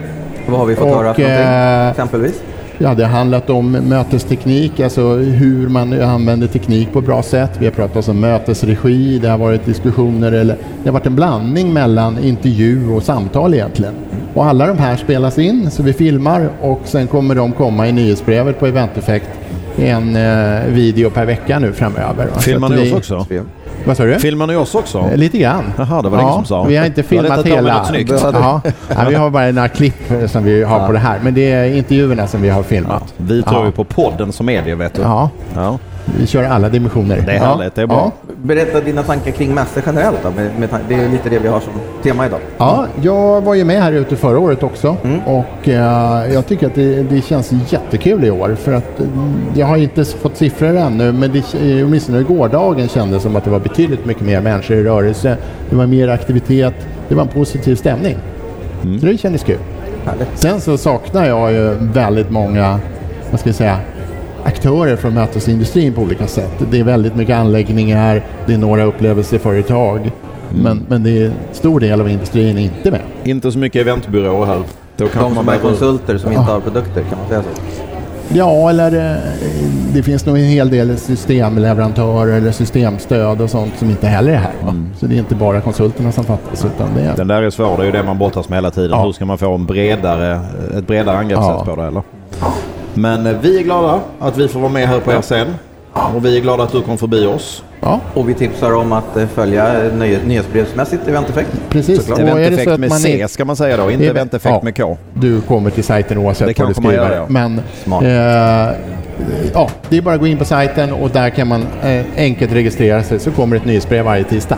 Vad 0.47 0.59
har 0.59 0.67
vi 0.67 0.75
fått 0.77 0.85
Och, 0.85 0.95
höra 1.03 1.15
för 1.15 1.23
någonting? 1.23 1.45
eh, 1.47 1.91
Exempelvis? 1.91 2.43
Ja, 2.81 2.95
det 2.95 3.05
har 3.05 3.19
handlat 3.19 3.51
om 3.51 3.71
mötesteknik, 3.71 4.81
alltså 4.81 5.15
hur 5.17 5.69
man 5.69 6.03
använder 6.03 6.47
teknik 6.47 6.93
på 6.93 6.99
ett 6.99 7.05
bra 7.05 7.23
sätt. 7.23 7.51
Vi 7.59 7.65
har 7.65 7.73
pratat 7.73 8.09
om 8.09 8.21
mötesregi, 8.21 9.19
det 9.19 9.29
har 9.29 9.39
varit 9.39 9.65
diskussioner, 9.65 10.33
eller 10.33 10.57
det 10.83 10.89
har 10.89 10.93
varit 10.93 11.07
en 11.07 11.17
blandning 11.17 11.73
mellan 11.73 12.19
intervju 12.19 12.91
och 12.91 13.03
samtal 13.03 13.55
egentligen. 13.55 13.95
Och 14.35 14.47
alla 14.47 14.67
de 14.67 14.79
här 14.79 14.97
spelas 14.97 15.39
in, 15.39 15.71
så 15.71 15.83
vi 15.83 15.93
filmar 15.93 16.49
och 16.61 16.81
sen 16.85 17.07
kommer 17.07 17.35
de 17.35 17.53
komma 17.53 17.89
i 17.89 17.93
nyhetsbrevet 17.93 18.61
på 18.61 18.67
Event 18.67 18.97
Effect 18.97 19.29
en 19.77 20.17
eh, 20.17 20.65
video 20.67 21.11
per 21.11 21.27
vecka 21.27 21.59
nu 21.59 21.73
framöver. 21.73 22.29
Filmar 22.41 22.69
ni 22.69 22.93
oss 22.93 22.93
också? 22.93 23.27
Vad 23.85 23.97
sa 23.97 24.05
du? 24.05 24.19
Filmar 24.19 24.47
ni 24.47 24.57
oss 24.57 24.75
också? 24.75 24.99
Eh, 24.99 25.17
Lite 25.17 25.39
grann. 25.39 25.73
Jaha, 25.79 26.03
det 26.03 26.09
var 26.09 26.17
det 26.19 26.23
ingen 26.23 26.35
som 26.35 26.45
sa. 26.45 26.63
Vi 26.65 26.77
har 26.77 26.87
inte 26.87 27.03
filmat 27.03 27.47
hela. 27.47 27.87
Ja, 28.33 28.61
ja, 28.89 29.05
vi 29.09 29.15
har 29.15 29.31
bara 29.31 29.51
några 29.53 29.69
klipp 29.69 30.11
eh, 30.11 30.27
som 30.27 30.45
vi 30.45 30.63
har 30.63 30.87
på 30.87 30.93
det 30.93 30.99
här. 30.99 31.19
Men 31.23 31.35
det 31.35 31.53
är 31.53 31.65
intervjuerna 31.77 32.27
som 32.27 32.43
vi 32.43 32.49
har 32.49 32.63
filmat. 32.63 33.15
Vi 33.17 33.43
tror 33.43 33.59
Ja. 33.61 33.67
ju 33.67 33.73
på 33.73 33.85
podden 33.85 34.33
som 34.33 34.47
medie 34.47 34.75
vet 34.75 34.95
du. 34.95 35.03
Ja, 35.03 35.31
Ja. 35.55 35.79
Vi 36.19 36.27
kör 36.27 36.45
alla 36.45 36.69
dimensioner. 36.69 37.23
Det 37.27 37.33
är 37.33 37.37
ja. 37.37 37.45
härligt, 37.45 37.75
det 37.75 37.83
är 37.83 37.87
bra. 37.87 38.13
Berätta 38.43 38.81
dina 38.81 39.03
tankar 39.03 39.31
kring 39.31 39.55
mässor 39.55 39.83
generellt 39.87 40.19
då. 40.23 40.31
Med, 40.31 40.51
med, 40.59 40.69
det 40.89 40.95
är 40.95 41.09
lite 41.09 41.29
det 41.29 41.39
vi 41.39 41.49
har 41.49 41.61
som 41.61 41.73
tema 42.03 42.27
idag. 42.27 42.41
Ja, 42.59 42.87
jag 43.03 43.41
var 43.41 43.55
ju 43.55 43.65
med 43.65 43.83
här 43.83 43.93
ute 43.93 44.17
förra 44.17 44.39
året 44.39 44.63
också 44.63 44.97
och 45.27 45.69
eh, 45.69 46.33
jag 46.33 46.47
tycker 46.47 46.67
att 46.67 46.75
det, 46.75 47.03
det 47.03 47.23
känns 47.23 47.53
jättekul 47.73 48.25
i 48.25 48.31
år 48.31 48.57
för 48.61 48.73
att 48.73 49.01
eh, 49.01 49.07
jag 49.55 49.67
har 49.67 49.77
inte 49.77 50.05
fått 50.05 50.37
siffror 50.37 50.77
ännu 50.77 51.13
men 51.13 51.33
det, 51.33 51.85
åtminstone 51.85 52.23
gårdagen 52.23 52.89
kändes 52.89 53.23
som 53.23 53.37
att 53.37 53.45
det 53.45 53.51
var 53.51 53.61
betydligt 53.61 54.05
mycket 54.05 54.23
mer 54.23 54.41
människor 54.41 54.77
i 54.77 54.83
rörelse. 54.83 55.37
Det 55.71 55.77
var 55.77 55.87
mer 55.87 56.09
aktivitet, 56.09 56.75
det 57.09 57.15
var 57.15 57.23
en 57.23 57.29
positiv 57.29 57.77
stämning. 57.77 58.17
Så 59.01 59.07
det 59.07 59.19
kändes 59.19 59.45
kul. 59.45 59.59
Sen 60.35 60.61
så 60.61 60.79
saknar 60.79 61.25
jag 61.25 61.53
ju 61.53 61.75
väldigt 61.81 62.31
många, 62.31 62.81
vad 63.31 63.41
ska 63.41 63.49
jag 63.49 63.57
säga, 63.57 63.79
aktörer 64.49 64.97
från 64.97 65.15
mötesindustrin 65.15 65.93
på 65.95 66.03
olika 66.03 66.27
sätt. 66.27 66.53
Det 66.71 66.81
är 66.81 66.85
väldigt 66.85 67.17
mycket 67.17 67.37
anläggningar, 67.37 68.23
det 68.47 68.55
är 68.55 68.59
några 68.59 68.85
upplevelseföretag. 68.85 70.11
Men, 70.63 70.83
men 70.89 71.03
det 71.03 71.11
är 71.11 71.27
en 71.27 71.33
stor 71.53 71.81
del 71.81 72.01
av 72.01 72.09
industrin 72.11 72.59
är 72.59 72.63
inte 72.63 72.91
med. 72.91 73.01
Inte 73.25 73.53
så 73.53 73.59
mycket 73.59 73.81
eventbyråer 73.81 74.47
här. 74.47 74.63
Då 74.97 75.05
De 75.15 75.35
som 75.35 75.35
man 75.47 75.55
är 75.55 75.59
konsulter 75.59 76.19
som 76.19 76.33
inte 76.33 76.45
har 76.45 76.61
produkter, 76.61 77.03
kan 77.03 77.19
man 77.19 77.29
säga 77.29 77.43
så? 77.43 77.49
Ja, 78.35 78.71
eller 78.71 79.13
eh, 79.15 79.17
det 79.95 80.03
finns 80.03 80.27
nog 80.27 80.37
en 80.39 80.45
hel 80.45 80.71
del 80.71 80.99
systemleverantörer 80.99 82.33
eller 82.33 82.53
systemstöd 82.53 83.41
och 83.41 83.51
sånt 83.51 83.73
som 83.79 83.91
inte 83.91 84.07
heller 84.07 84.33
är 84.33 84.37
här. 84.37 84.53
va? 84.65 84.75
Så 84.99 85.07
det 85.07 85.15
är 85.15 85.19
inte 85.19 85.35
bara 85.35 85.61
konsulterna 85.61 86.13
som 86.13 86.25
fattas 86.25 86.65
utan 86.65 86.89
det 86.95 87.01
är... 87.03 87.17
Den 87.17 87.29
där 87.29 87.43
är 87.43 87.51
svår, 87.51 87.77
det 87.77 87.83
är 87.83 87.87
ju 87.87 87.93
det 87.93 88.03
man 88.03 88.19
brottas 88.19 88.49
med 88.49 88.57
hela 88.57 88.71
tiden. 88.71 88.91
Ja. 88.91 89.05
Hur 89.05 89.13
ska 89.13 89.25
man 89.25 89.39
få 89.39 89.55
en 89.55 89.67
bredare, 89.67 90.41
ett 90.79 90.87
bredare 90.87 91.17
angreppssätt 91.19 91.55
Ja. 91.59 91.65
på 91.75 91.77
det? 91.77 91.87
Eller? 91.87 92.03
Men 92.99 93.27
eh, 93.27 93.37
vi 93.41 93.59
är 93.59 93.63
glada 93.63 94.01
att 94.21 94.37
vi 94.39 94.49
får 94.49 94.61
vara 94.61 94.73
med 94.73 94.89
här 94.89 95.01
på 95.01 95.13
er 95.13 95.21
scen. 95.23 95.47
Och 96.15 96.25
vi 96.25 96.37
är 96.37 96.41
glada 96.41 96.63
att 96.63 96.73
du 96.73 96.83
kom 96.83 96.99
förbi 96.99 97.27
oss. 97.27 97.63
Ja, 97.81 98.01
Och 98.15 98.29
vi 98.29 98.35
tipsar 98.35 98.75
om 98.75 98.93
att 98.93 99.17
eh, 99.17 99.27
följa 99.27 99.85
eh, 99.85 99.93
nyhet, 99.95 100.27
nyhetsbrevsmässigt 100.27 101.09
Event 101.09 101.31
Effect. 101.31 101.49
precis. 101.69 101.99
Såklart. 101.99 102.19
Eventeffekt 102.19 102.79
med 102.79 102.93
C 102.93 103.21
är- 103.23 103.27
ska 103.27 103.45
man 103.45 103.57
säga 103.57 103.77
då, 103.77 103.91
inte 103.91 104.05
Event- 104.05 104.11
eventeffekt 104.11 104.55
ja. 104.55 104.61
med 104.65 104.77
K. 104.77 104.97
Du 105.15 105.41
kommer 105.41 105.71
till 105.71 105.85
sajten 105.85 106.19
oavsett 106.19 106.49
Det 106.57 106.59
vad 106.59 106.71
du 106.71 106.75
skriver. 106.75 106.95
gör, 106.95 107.17
ja. 107.17 107.27
Men 107.29 107.61
Smart. 107.85 108.03
eh, 108.03 108.09
ja, 109.55 109.71
det 109.89 109.97
är 109.97 110.03
bara 110.03 110.15
att 110.15 110.21
gå 110.21 110.27
in 110.27 110.39
på 110.39 110.45
sajten 110.45 110.93
och 110.93 111.11
där 111.11 111.31
kan 111.31 111.49
man 111.49 111.65
eh, 111.83 112.05
enkelt 112.17 112.53
registrera 112.53 113.03
sig 113.03 113.19
så 113.19 113.31
kommer 113.31 113.57
ett 113.57 113.65
nyhetsbrev 113.65 114.05
varje 114.05 114.25
tisdag. 114.25 114.57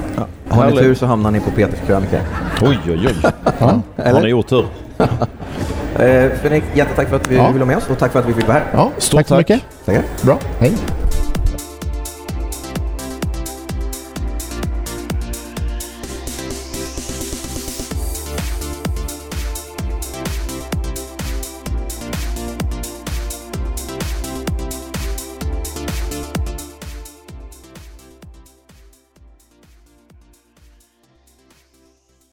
Har 0.48 0.70
ni 0.70 0.76
tur 0.76 0.94
så 0.94 1.06
hamnar 1.06 1.30
ni 1.30 1.40
på 1.40 1.50
Peters 1.50 1.80
krönika. 1.86 2.20
Oj, 2.62 2.78
oj, 2.86 3.06
oj. 3.06 3.30
Ja. 3.58 3.80
Har 4.04 4.20
ni 4.22 4.32
otur? 4.32 4.64
Eh, 5.98 6.30
Fredrik, 6.40 6.64
jättetack 6.74 7.08
för 7.08 7.16
att 7.16 7.28
vi 7.30 7.36
Ja. 7.36 7.46
ville 7.46 7.58
vara 7.58 7.66
med 7.66 7.76
oss 7.76 7.88
och 7.90 7.98
tack 7.98 8.12
för 8.12 8.18
att 8.18 8.26
vi 8.28 8.32
fick 8.32 8.46
vara 8.48 8.58
här. 8.58 8.66
Ja, 8.72 8.90
Stort 8.98 9.18
tack 9.18 9.28
så 9.28 9.34
tack. 9.34 9.48
mycket. 9.48 9.62
Tackar. 9.86 10.02
Bra, 10.22 10.38
hej. 10.60 10.72